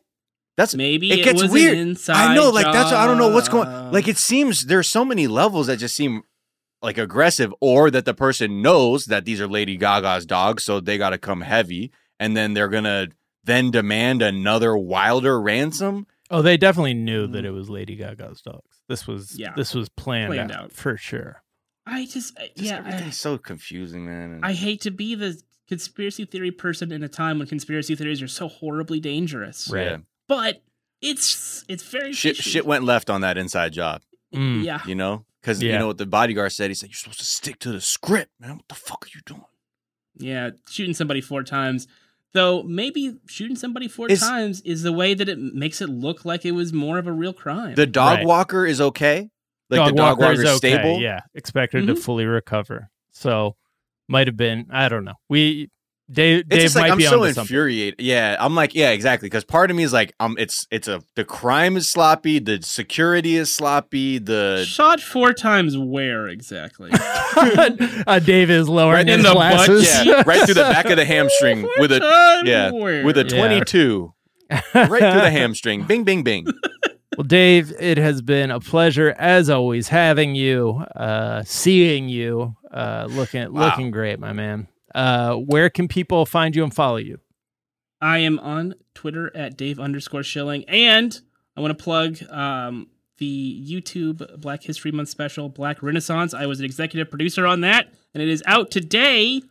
That's 0.57 0.73
Maybe 0.73 1.11
it 1.11 1.19
it, 1.19 1.23
gets 1.23 1.43
was 1.43 1.51
weird. 1.51 1.77
An 1.77 1.89
inside 1.89 2.31
I 2.31 2.35
know, 2.35 2.49
like 2.49 2.65
that's 2.65 2.91
I 2.91 3.05
don't 3.05 3.19
know 3.19 3.29
what's 3.29 3.47
going. 3.47 3.69
Like 3.91 4.07
it 4.07 4.17
seems 4.17 4.65
there's 4.65 4.89
so 4.89 5.05
many 5.05 5.27
levels 5.27 5.67
that 5.67 5.77
just 5.77 5.95
seem 5.95 6.23
like 6.81 6.97
aggressive, 6.97 7.53
or 7.61 7.91
that 7.91 8.05
the 8.05 8.13
person 8.13 8.61
knows 8.61 9.05
that 9.05 9.25
these 9.25 9.39
are 9.39 9.47
Lady 9.47 9.77
Gaga's 9.77 10.25
dogs, 10.25 10.63
so 10.63 10.79
they 10.79 10.97
got 10.97 11.11
to 11.11 11.17
come 11.17 11.41
heavy, 11.41 11.91
and 12.19 12.35
then 12.35 12.53
they're 12.53 12.69
gonna 12.69 13.07
then 13.43 13.71
demand 13.71 14.21
another 14.23 14.75
wilder 14.75 15.39
ransom. 15.39 16.07
Oh, 16.29 16.41
they 16.41 16.57
definitely 16.57 16.95
knew 16.95 17.27
that 17.27 17.43
mm. 17.45 17.47
it 17.47 17.51
was 17.51 17.69
Lady 17.69 17.95
Gaga's 17.95 18.41
dogs. 18.41 18.81
This 18.89 19.07
was 19.07 19.37
Yeah. 19.39 19.53
this 19.55 19.73
was 19.73 19.89
planned, 19.89 20.33
Planned 20.33 20.51
out, 20.51 20.63
out. 20.65 20.73
for 20.73 20.97
sure. 20.97 21.43
I 21.85 22.05
just, 22.05 22.37
uh, 22.37 22.43
Just 22.57 22.57
yeah, 22.57 23.01
I, 23.05 23.09
so 23.11 23.37
confusing, 23.37 24.05
man. 24.05 24.31
and- 24.31 24.45
I 24.45 24.51
hate 24.51 24.81
to 24.81 24.91
be 24.91 25.15
the 25.15 25.41
conspiracy 25.69 26.25
theory 26.25 26.51
person 26.51 26.91
in 26.91 27.01
a 27.01 27.07
time 27.07 27.39
when 27.39 27.47
conspiracy 27.47 27.95
theories 27.95 28.21
are 28.21 28.27
so 28.27 28.49
horribly 28.49 28.99
dangerous. 28.99 29.69
Right. 29.71 29.85
yeah. 29.85 29.97
But 30.27 30.61
it's 31.01 31.63
it's 31.67 31.83
very 31.83 32.13
Shit, 32.13 32.35
fishy. 32.37 32.49
shit 32.49 32.65
went 32.65 32.83
left 32.83 33.09
on 33.09 33.21
that 33.21 33.37
inside 33.37 33.73
job. 33.73 34.01
Mm. 34.33 34.63
Yeah, 34.63 34.81
You 34.85 34.95
know, 34.95 35.25
because 35.41 35.61
Yeah. 35.63 35.73
you 35.73 35.79
know 35.79 35.87
what 35.87 35.97
the 35.97 36.05
bodyguard 36.05 36.51
said. 36.51 36.69
He 36.69 36.73
said, 36.73 36.89
"You're 36.89 36.95
supposed 36.95 37.19
to 37.19 37.25
stick 37.25 37.59
to 37.59 37.71
the 37.71 37.79
script, 37.81 38.31
man. 38.39 38.57
What 38.57 38.67
the 38.67 38.75
fuck 38.75 39.05
are 39.05 39.09
you 39.15 39.21
doing?" 39.25 39.45
yeah, 40.19 40.49
shooting 40.69 40.93
somebody 40.93 41.21
four 41.21 41.43
times. 41.43 41.87
Though 42.33 42.61
maybe 42.63 43.17
shooting 43.27 43.55
somebody 43.55 43.87
four 43.87 44.09
Is- 44.09 44.19
times 44.19 44.61
is 44.61 44.83
the 44.83 44.91
way 44.91 45.13
that 45.13 45.29
it 45.29 45.37
makes 45.39 45.79
it 45.81 45.89
look 45.89 46.25
like 46.25 46.43
it 46.45 46.51
was 46.51 46.73
more 46.73 46.97
of 46.97 47.07
a 47.07 47.11
real 47.11 47.33
crime. 47.33 47.75
The 47.75 47.85
dog 47.85 48.17
Right. 48.17 48.25
walker 48.27 48.65
is 48.65 48.81
okay. 48.81 49.29
Like 49.69 49.77
dog 49.79 49.89
the 49.91 49.95
dog 49.95 50.19
walker 50.19 50.21
walker 50.21 50.33
is 50.33 50.39
is 50.41 50.57
okay. 50.57 50.73
stable. 50.75 50.99
Yeah, 50.99 51.21
expected 51.35 51.87
to 51.87 51.93
Mhm. 51.93 51.99
fully 51.99 52.25
recover. 52.25 52.89
So 53.11 53.55
might 54.07 54.27
have 54.27 54.37
been. 54.37 54.65
I 54.69 54.89
don't 54.89 55.03
know. 55.05 55.15
We 55.29 55.69
Dave 56.09 56.39
It's 56.41 56.47
Dave 56.49 56.61
just 56.61 56.75
might 56.75 56.81
like 56.83 56.91
I'm 56.93 56.97
be 56.99 57.03
so 57.05 57.23
infuriated. 57.23 57.99
Yeah, 57.99 58.37
I'm 58.39 58.55
like, 58.55 58.73
yeah, 58.73 58.91
exactly. 58.91 59.27
Because 59.27 59.43
part 59.43 59.69
of 59.69 59.75
me 59.75 59.83
is 59.83 59.91
like, 59.91 60.13
um, 60.21 60.35
it's 60.39 60.65
it's 60.71 60.87
a 60.87 61.01
the 61.15 61.25
crime 61.25 61.75
is 61.75 61.89
sloppy, 61.89 62.39
the 62.39 62.61
security 62.61 63.35
is 63.35 63.53
sloppy, 63.53 64.17
the 64.17 64.63
Shot 64.65 65.01
four 65.01 65.33
times 65.33 65.77
where 65.77 66.27
exactly? 66.29 66.91
uh, 68.07 68.19
Dave 68.19 68.49
is 68.49 68.69
lowering 68.69 69.07
Right 69.07 69.09
in 69.09 69.21
the 69.21 69.33
butt 69.33 69.69
yeah, 70.05 70.23
right 70.25 70.45
through 70.45 70.53
the 70.53 70.61
back 70.61 70.85
of 70.85 70.95
the 70.95 71.05
hamstring 71.13 71.67
with 71.77 71.91
a 71.91 72.41
yeah, 72.45 72.71
where? 72.71 73.03
with 73.05 73.17
a 73.17 73.23
Yeah. 73.23 73.37
22, 73.37 74.13
right 74.49 74.63
through 74.73 74.99
the 75.21 75.29
hamstring. 75.31 75.83
Bing, 75.83 76.05
bing, 76.05 76.23
bing. 76.23 76.45
Well, 77.17 77.25
Dave, 77.25 77.73
it 77.79 77.97
has 77.97 78.21
been 78.21 78.51
a 78.51 78.59
pleasure 78.59 79.13
as 79.17 79.49
always 79.49 79.87
having 79.89 80.35
you, 80.35 80.85
uh, 80.95 81.43
seeing 81.45 82.07
you, 82.09 82.55
uh, 82.71 83.07
looking 83.09 83.51
Wow. 83.51 83.65
looking 83.69 83.91
great, 83.91 84.19
my 84.19 84.31
man. 84.33 84.67
Uh, 84.95 85.35
where 85.35 85.69
can 85.69 85.87
people 85.87 86.25
find 86.25 86.55
you 86.55 86.63
and 86.63 86.73
follow 86.73 86.97
you? 86.97 87.19
I 88.01 88.19
am 88.19 88.39
on 88.39 88.75
Twitter 88.93 89.35
at 89.35 89.57
Dave 89.57 89.79
underscore 89.79 90.23
Schilling, 90.23 90.63
and 90.67 91.19
I 91.55 91.61
want 91.61 91.77
to 91.77 91.83
plug 91.83 92.17
um, 92.31 92.87
the 93.17 93.63
YouTube 93.67 94.39
Black 94.39 94.63
History 94.63 94.91
Month 94.91 95.09
special, 95.09 95.49
Black 95.49 95.81
Renaissance. 95.81 96.33
I 96.33 96.45
was 96.45 96.59
an 96.59 96.65
executive 96.65 97.09
producer 97.09 97.45
on 97.47 97.61
that, 97.61 97.87
and 98.13 98.21
it 98.21 98.29
is 98.29 98.43
out 98.45 98.69
today. 98.71 99.41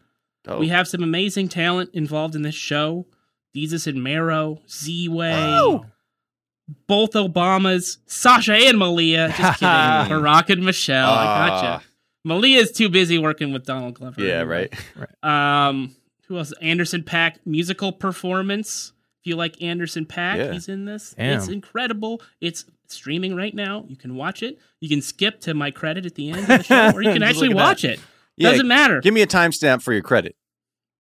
Dope. 0.45 0.61
We 0.61 0.68
have 0.68 0.87
some 0.87 1.03
amazing 1.03 1.49
talent 1.49 1.91
involved 1.93 2.37
in 2.37 2.43
this 2.43 2.55
show: 2.55 3.07
Jesus 3.55 3.87
and 3.89 4.03
Mero, 4.03 4.61
Z 4.70 5.09
Way, 5.09 5.34
Oh. 5.34 5.87
both 6.87 7.12
Obamas, 7.12 7.99
Sasha 8.07 8.55
and 8.55 8.78
Malia. 8.78 9.28
Just 9.37 9.39
kidding, 9.61 9.68
Barack 9.68 10.51
and 10.51 10.64
Michelle. 10.64 11.11
I 11.11 11.24
Ah, 11.24 11.49
gotcha. 11.49 11.84
Malia's 12.27 12.72
too 12.72 12.89
busy 12.89 13.18
working 13.18 13.53
with 13.53 13.64
Donald 13.64 13.95
Glover. 13.95 14.20
Yeah, 14.20 14.41
anyway. 14.41 14.68
right. 14.97 15.09
Um, 15.68 15.95
who 16.27 16.39
else? 16.39 16.53
Anderson 16.61 17.03
.Paak 17.05 17.37
musical 17.47 17.93
performance 17.93 18.93
If 19.20 19.27
you 19.29 19.37
like 19.37 19.62
Anderson 19.62 20.07
.Paak, 20.07 20.37
Yeah. 20.39 20.53
he's 20.53 20.68
in 20.68 20.85
this. 20.87 21.14
Damn. 21.16 21.39
It's 21.39 21.49
incredible. 21.49 22.20
It's 22.41 22.64
streaming 22.89 23.37
right 23.37 23.55
now. 23.55 23.85
You 23.89 23.97
can 23.97 24.16
watch 24.16 24.43
it. 24.43 24.59
You 24.81 24.89
can 24.89 25.03
skip 25.03 25.41
to 25.43 25.55
my 25.55 25.70
credit 25.70 26.05
at 26.07 26.14
the 26.16 26.31
end 26.31 26.41
of 26.41 26.47
the 26.49 26.62
show, 26.64 26.91
or 26.97 27.03
you 27.03 27.12
can 27.12 27.22
actually 27.22 27.49
look 27.49 27.59
at 27.59 27.59
that. 27.59 27.64
watch 27.64 27.85
it. 27.85 28.01
Yeah, 28.37 28.51
Doesn't 28.51 28.68
matter. 28.68 29.01
Give 29.01 29.14
me 29.14 29.22
a 29.22 29.27
timestamp 29.27 29.83
for 29.83 29.93
your 29.93 30.03
credit. 30.03 30.35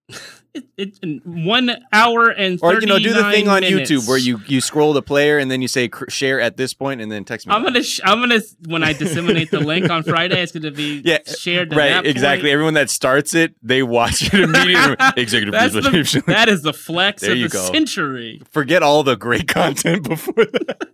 It, 0.56 0.64
it's 0.76 0.98
one 1.24 1.70
hour 1.92 2.28
and 2.30 2.58
Or 2.62 2.74
you 2.80 2.86
know, 2.86 2.98
do 2.98 3.10
the 3.12 3.22
thing 3.30 3.46
39 3.46 3.48
on 3.48 3.60
minutes. 3.62 3.90
YouTube 3.90 4.08
where 4.08 4.18
you 4.18 4.40
you 4.46 4.60
scroll 4.60 4.92
the 4.92 5.02
player 5.02 5.38
and 5.38 5.50
then 5.50 5.60
you 5.62 5.68
say 5.68 5.90
share 6.08 6.40
at 6.40 6.56
this 6.56 6.72
point 6.74 7.00
and 7.00 7.12
then 7.12 7.24
text 7.24 7.46
me. 7.46 7.52
I'm 7.54 7.62
gonna. 7.62 7.82
Sh- 7.82 8.00
I'm 8.04 8.20
gonna. 8.20 8.40
When 8.66 8.82
I 8.82 8.92
disseminate 8.92 9.50
the 9.50 9.60
link 9.60 9.90
on 9.90 10.02
Friday, 10.02 10.40
it's 10.40 10.52
gonna 10.52 10.70
be 10.70 11.02
Yeah, 11.04 11.18
shared. 11.26 11.72
Right, 11.74 11.88
that 11.90 12.06
exactly. 12.06 12.44
point. 12.48 12.52
Everyone 12.54 12.74
that 12.74 12.90
starts 12.90 13.34
it, 13.34 13.54
they 13.62 13.82
watch 13.82 14.32
it 14.32 14.40
immediately. 14.40 14.96
Executive 15.16 15.52
That's 15.52 15.74
the, 15.74 16.22
that 16.26 16.48
is 16.48 16.62
the 16.62 16.72
flex 16.72 17.22
There 17.22 17.32
of 17.32 17.38
you 17.38 17.48
the 17.48 17.52
go. 17.52 17.72
century. 17.72 18.40
Forget 18.50 18.82
all 18.82 19.02
the 19.02 19.16
great 19.16 19.48
content 19.48 20.08
before 20.08 20.32
that. 20.46 20.88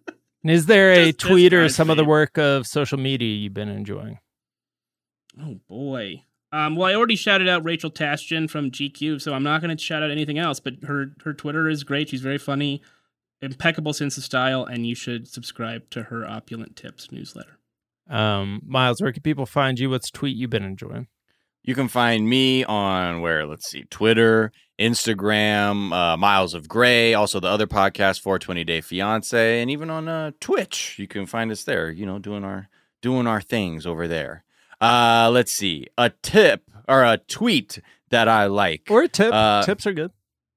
Is 0.45 0.67
there 0.67 0.91
a 0.91 1.07
Just- 1.07 1.19
just 1.21 1.31
tweet 1.33 1.55
or 1.55 1.69
some 1.69 1.89
of 1.89 1.97
the 1.97 2.05
work 2.05 2.37
of 2.37 2.67
social 2.67 2.99
media 2.99 3.29
you've 3.37 3.55
been 3.55 3.69
enjoying? 3.69 4.19
Oh 5.41 5.61
boy. 5.69 6.25
Um, 6.53 6.77
well, 6.77 6.89
I 6.89 6.95
already 6.95 7.17
shouted 7.17 7.49
out 7.49 7.65
Rachel 7.65 7.91
Tashjian 7.91 8.49
from 8.49 8.71
GQ, 8.71 9.23
so 9.23 9.33
I'm 9.33 9.43
not 9.43 9.63
going 9.63 9.75
to 9.75 9.83
shout 9.83 10.03
out 10.03 10.11
anything 10.11 10.39
else. 10.39 10.61
But 10.61 10.75
her 10.85 11.13
her 11.25 11.33
Twitter 11.33 11.69
is 11.69 11.83
great. 11.83 12.11
She's 12.11 12.21
very 12.21 12.39
funny, 12.39 12.83
impeccable 13.41 13.95
sense 13.95 14.19
of 14.19 14.25
style, 14.25 14.65
and 14.65 14.87
you 14.87 14.95
should 14.95 15.27
subscribe 15.27 15.89
to 15.91 16.05
her 16.05 16.27
Opulent 16.27 16.77
Tips 16.77 17.11
newsletter. 17.11 17.59
Um, 18.11 18.61
Miles, 18.67 19.01
where 19.01 19.13
can 19.13 19.23
people 19.23 19.47
find 19.47 19.79
you? 19.79 19.89
What's 19.89 20.11
tweet 20.11 20.37
you've 20.37 20.51
been 20.51 20.65
enjoying? 20.65 21.09
You 21.63 21.75
can 21.75 21.89
find 21.89 22.29
me 22.29 22.65
on 22.65 23.21
where, 23.21 23.47
let's 23.47 23.71
see, 23.71 23.85
Twitter, 23.85 24.51
Instagram, 24.81 25.93
uh, 25.93 26.17
Miles 26.17 26.55
of 26.55 26.69
Gray, 26.69 27.15
also 27.15 27.39
the 27.39 27.49
other 27.49 27.69
podcast, 27.69 28.21
420 28.21 28.65
Day 28.65 28.81
Fiance, 28.81 29.63
and 29.63 29.71
even 29.71 29.89
on 29.89 30.09
uh, 30.09 30.33
Twitch. 30.41 30.99
You 30.99 31.07
can 31.07 31.25
find 31.25 31.53
us 31.53 31.63
there, 31.63 31.91
you 31.91 32.05
know, 32.05 32.19
doing 32.19 32.45
our 32.45 32.69
doing 33.01 33.27
our 33.27 33.41
things 33.41 33.87
over 33.87 34.09
there. 34.09 34.45
Uh, 34.83 35.31
let's 35.33 35.53
see, 35.53 35.87
a 35.97 36.11
tip 36.23 36.63
or 36.89 37.05
a 37.05 37.17
tweet 37.17 37.79
that 38.11 38.29
I 38.29 38.47
like. 38.47 38.89
Or 38.91 39.03
a 39.03 39.09
tip. 39.09 39.33
Uh, 39.33 39.63
Tips 39.63 39.87
are 39.87 39.93
good. 39.93 40.11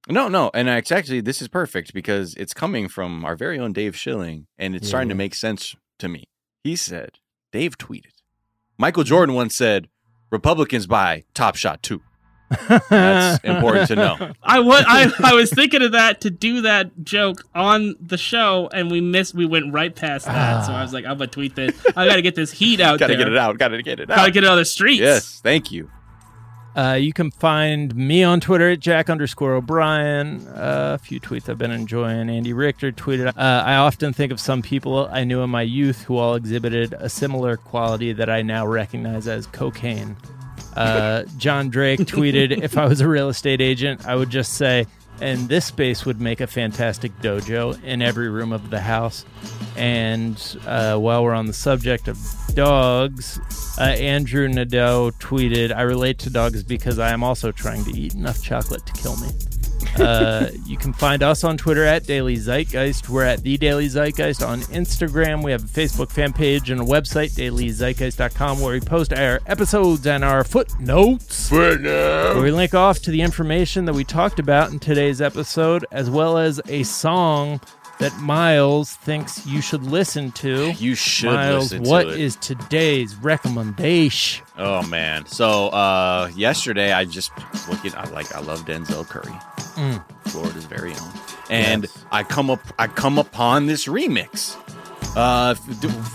No, 0.09 0.28
no, 0.28 0.51
and 0.53 0.67
it's 0.69 0.91
actually 0.91 1.21
this 1.21 1.41
is 1.41 1.47
perfect 1.47 1.93
because 1.93 2.36
it's 2.36 2.53
coming 2.53 2.88
from 2.88 3.23
our 3.26 3.36
very 3.36 3.57
own 3.57 3.73
Dave 3.73 3.95
Schilling, 3.95 4.47
and 4.57 4.76
it's 4.76 4.88
starting 4.88 5.09
to 5.09 5.15
make 5.15 5.34
sense 5.34 5.76
to 5.99 6.07
me. 6.07 6.26
He 6.63 6.76
said, 6.76 7.19
Dave 7.51 7.78
tweeted, 7.78 8.13
Michael 8.78 9.03
Jordan 9.03 9.34
once 9.34 9.55
said, 9.55 9.88
"Republicans 10.32 10.86
buy 10.86 11.23
Top 11.34 11.55
Shot 11.55 11.82
too." 11.82 12.01
That's 12.89 13.43
important 13.43 13.88
to 13.89 13.95
know. 13.95 14.32
I 14.43 14.60
was 14.60 14.84
I, 14.88 15.12
I 15.24 15.34
was 15.34 15.51
thinking 15.51 15.82
of 15.82 15.91
that 15.93 16.22
to 16.22 16.30
do 16.30 16.62
that 16.62 17.03
joke 17.03 17.43
on 17.53 17.95
the 17.99 18.18
show, 18.18 18.70
and 18.74 18.89
we 18.91 19.01
missed. 19.01 19.34
We 19.36 19.45
went 19.45 19.74
right 19.74 19.95
past 19.95 20.26
that, 20.26 20.66
so 20.66 20.74
I 20.74 20.82
was 20.82 20.93
like, 20.93 21.06
I'm 21.06 21.18
gonna 21.18 21.28
tweet 21.28 21.56
this. 21.56 21.76
I 21.95 22.08
got 22.08 22.16
to 22.16 22.22
get 22.22 22.36
this 22.36 22.51
heat 22.51 22.80
out 22.80 22.99
Got 22.99 23.08
to 23.08 23.14
there. 23.14 23.26
get 23.26 23.34
it 23.34 23.38
out. 23.38 23.58
Got 23.58 23.70
to 23.70 23.82
get 23.82 23.99
it 23.99 24.10
out. 24.10 24.16
Got 24.18 24.26
to 24.26 24.32
get 24.32 24.43
it 24.43 24.49
on 24.49 24.58
the 24.58 24.66
streets. 24.66 25.01
Yes, 25.01 25.39
thank 25.41 25.72
you. 25.72 25.89
Uh, 26.76 26.91
you 26.93 27.14
can 27.14 27.32
find 27.32 27.95
me 27.95 28.22
on 28.22 28.41
Twitter 28.41 28.70
at 28.72 28.82
Jack 28.82 29.10
underscore 29.10 29.53
O'Brien. 29.53 30.45
Uh, 30.47 30.97
a 30.99 31.03
few 31.03 31.22
tweets 31.22 31.47
I've 31.47 31.58
been 31.58 31.72
enjoying. 31.72 32.30
Andy 32.30 32.51
Richter 32.51 32.91
tweeted, 32.91 33.28
uh, 33.30 33.32
I 33.38 33.76
often 33.76 34.12
think 34.12 34.34
of 34.34 34.41
some 34.41 34.62
people 34.62 35.08
I 35.10 35.24
knew 35.24 35.41
in 35.41 35.49
my 35.49 35.62
youth 35.62 36.01
who 36.03 36.18
all 36.18 36.36
exhibited 36.36 36.93
a 36.99 37.08
similar 37.08 37.56
quality 37.56 38.12
that 38.12 38.30
I 38.30 38.41
now 38.41 38.68
recognize 38.68 39.26
as 39.26 39.47
cocaine. 39.47 40.18
Uh, 40.76 41.23
John 41.38 41.69
Drake 41.69 41.99
tweeted, 42.01 42.63
If 42.63 42.78
I 42.78 42.86
was 42.86 43.01
a 43.01 43.07
real 43.07 43.30
estate 43.30 43.61
agent, 43.61 44.05
I 44.05 44.15
would 44.15 44.30
just 44.30 44.53
say, 44.53 44.86
and 45.21 45.47
this 45.47 45.65
space 45.65 46.05
would 46.05 46.19
make 46.19 46.41
a 46.41 46.47
fantastic 46.47 47.11
dojo 47.21 47.82
in 47.84 48.01
every 48.01 48.30
room 48.30 48.51
of 48.51 48.69
the 48.69 48.82
house. 48.82 49.26
And 49.78 50.41
uh, 50.65 50.97
while 50.97 51.23
we're 51.23 51.34
on 51.34 51.45
the 51.45 51.53
subject 51.53 52.07
of 52.07 52.17
dogs, 52.53 53.39
uh, 53.80 53.84
Andrew 53.84 54.47
Nadeau 54.47 55.11
tweeted, 55.19 55.73
I 55.73 55.84
relate 55.84 56.19
to 56.19 56.30
dogs 56.30 56.63
because 56.63 56.99
I 56.99 57.11
am 57.11 57.23
also 57.23 57.51
trying 57.51 57.84
to 57.86 57.91
eat 57.91 58.13
enough 58.13 58.41
chocolate 58.41 58.86
to 58.86 58.93
kill 58.93 59.17
me. 59.17 59.30
Uh, 60.00 60.50
you 60.66 60.78
can 60.78 60.93
find 60.93 61.24
us 61.24 61.43
on 61.43 61.58
Twitter 61.58 61.84
at 61.84 62.06
Daily 62.06 62.36
Zeitgeist. 62.36 63.10
We're 63.10 63.24
at 63.24 63.43
The 63.43 63.58
Daily 63.58 63.88
Zeitgeist 63.88 64.46
on 64.46 64.62
Instagram. 64.62 65.43
We 65.43 65.52
have 65.52 65.64
a 65.64 65.68
Facebook 65.68 66.12
fan 66.12 66.34
page 66.34 66.70
and 66.70 66.82
a 66.82 66.84
website, 66.84 67.32
dailyzeitgeist.com, 67.32 68.60
where 68.62 68.74
we 68.74 68.80
post 68.82 69.14
our 69.14 69.39
episodes 69.46 70.06
and 70.06 70.24
our 70.24 70.43
footnotes. 70.43 71.52
Where 72.36 72.41
we 72.43 72.52
link 72.52 72.74
off 72.74 73.00
to 73.02 73.12
the 73.12 73.22
information 73.22 73.86
that 73.86 73.93
we 73.93 74.04
talked 74.04 74.39
about 74.39 74.72
in 74.72 74.80
today's 74.80 75.22
episode, 75.22 75.86
as 75.91 76.10
well 76.10 76.38
as 76.38 76.62
a 76.68 76.84
song 76.84 77.60
that 78.00 78.16
Miles 78.20 78.93
thinks 78.93 79.46
you 79.46 79.62
should 79.62 79.84
listen 79.84 80.32
to. 80.34 80.72
You 80.72 80.96
should 80.96 81.32
Miles, 81.34 81.72
listen 81.72 81.84
what 81.89 82.08
it. 82.08 82.20
is 82.20 82.36
today's 82.38 83.16
recommendation? 83.16 84.46
Oh 84.58 84.82
man. 84.88 85.26
So 85.26 85.70
uh 85.70 86.30
yesterday 86.36 86.91
I 86.91 87.06
just 87.06 87.32
looking 87.70 87.93
I 87.96 88.04
like 88.10 88.34
I 88.36 88.39
love 88.41 88.66
Denzel 88.66 89.08
Curry. 89.08 89.32
Mm. 89.76 90.04
Florida's 90.30 90.66
very 90.66 90.91
own. 90.91 91.12
And 91.50 91.84
Yes. 91.84 92.06
I 92.12 92.24
come 92.24 92.50
up 92.50 92.60
I 92.80 92.88
come 92.88 93.18
upon 93.18 93.66
this 93.68 93.86
remix 93.88 94.56
uh 95.16 95.56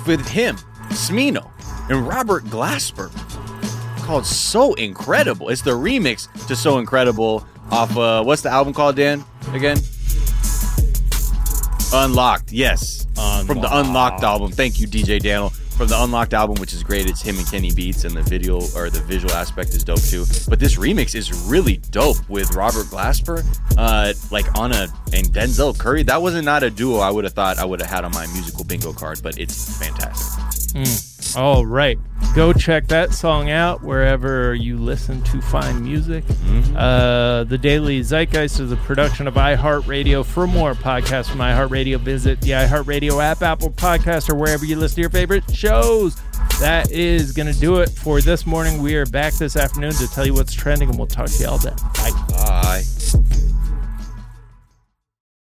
with 0.06 0.28
him, 0.28 0.56
Smino, 0.90 1.50
and 1.90 2.06
Robert 2.06 2.44
Glasper 2.44 3.10
called 4.04 4.26
So 4.26 4.74
Incredible. 4.74 5.48
It's 5.48 5.62
the 5.62 5.70
remix 5.72 6.28
to 6.48 6.56
So 6.56 6.78
Incredible 6.78 7.46
off 7.70 7.96
uh 7.96 8.22
what's 8.22 8.42
the 8.42 8.50
album 8.50 8.74
called 8.74 8.96
Dan 8.96 9.24
again? 9.52 9.78
Unlocked, 11.92 12.52
yes. 12.52 13.06
From 13.46 13.60
the 13.60 13.68
Unlocked 13.78 14.22
album. 14.22 14.52
Thank 14.52 14.80
you, 14.80 14.86
DJ 14.86 15.20
Daniel. 15.20 15.50
From 15.50 15.88
the 15.88 16.00
Unlocked 16.02 16.34
album, 16.34 16.56
which 16.60 16.72
is 16.74 16.82
great. 16.82 17.08
It's 17.08 17.22
him 17.22 17.38
and 17.38 17.50
Kenny 17.50 17.70
Beats, 17.72 18.04
and 18.04 18.14
the 18.14 18.22
video 18.22 18.56
or 18.76 18.90
the 18.90 19.00
visual 19.06 19.32
aspect 19.32 19.70
is 19.70 19.82
dope 19.82 20.00
too. 20.02 20.24
But 20.48 20.60
this 20.60 20.76
remix 20.76 21.14
is 21.14 21.32
really 21.48 21.78
dope 21.90 22.18
with 22.28 22.54
Robert 22.54 22.86
Glasper, 22.86 23.44
uh, 23.78 24.12
like 24.30 24.46
on 24.58 24.72
a 24.72 24.88
and 25.12 25.26
Denzel 25.28 25.76
Curry. 25.76 26.02
That 26.02 26.20
wasn't 26.20 26.44
not 26.44 26.62
a 26.62 26.70
duo 26.70 26.98
I 26.98 27.10
would 27.10 27.24
have 27.24 27.32
thought 27.32 27.58
I 27.58 27.64
would 27.64 27.80
have 27.80 27.88
had 27.90 28.04
on 28.04 28.12
my 28.12 28.26
musical 28.28 28.62
bingo 28.64 28.92
card, 28.92 29.20
but 29.22 29.38
it's 29.38 29.78
fantastic. 29.78 30.44
All 31.36 31.66
right. 31.66 31.98
Go 32.34 32.52
check 32.52 32.86
that 32.88 33.12
song 33.12 33.50
out 33.50 33.82
wherever 33.82 34.54
you 34.54 34.78
listen 34.78 35.22
to 35.24 35.40
find 35.40 35.82
music. 35.82 36.24
Uh, 36.76 37.44
the 37.44 37.58
Daily 37.58 38.00
Zeitgeist 38.00 38.60
is 38.60 38.70
a 38.70 38.76
production 38.76 39.26
of 39.26 39.34
iHeartRadio. 39.34 40.24
For 40.24 40.46
more 40.46 40.74
podcasts 40.74 41.28
from 41.30 41.40
iHeartRadio, 41.40 41.98
visit 41.98 42.40
the 42.40 42.50
iHeartRadio 42.50 43.22
app, 43.22 43.42
Apple 43.42 43.70
Podcast, 43.70 44.30
or 44.30 44.34
wherever 44.36 44.64
you 44.64 44.76
listen 44.76 44.96
to 44.96 45.00
your 45.02 45.10
favorite 45.10 45.44
shows. 45.54 46.20
That 46.60 46.90
is 46.90 47.32
going 47.32 47.52
to 47.52 47.58
do 47.58 47.80
it 47.80 47.88
for 47.88 48.20
this 48.20 48.46
morning. 48.46 48.80
We 48.82 48.94
are 48.96 49.06
back 49.06 49.34
this 49.34 49.56
afternoon 49.56 49.92
to 49.92 50.06
tell 50.08 50.26
you 50.26 50.34
what's 50.34 50.52
trending, 50.52 50.88
and 50.90 50.98
we'll 50.98 51.06
talk 51.06 51.28
to 51.30 51.42
you 51.42 51.48
all 51.48 51.58
then. 51.58 51.76
Bye. 51.94 52.10
Bye. 52.28 53.39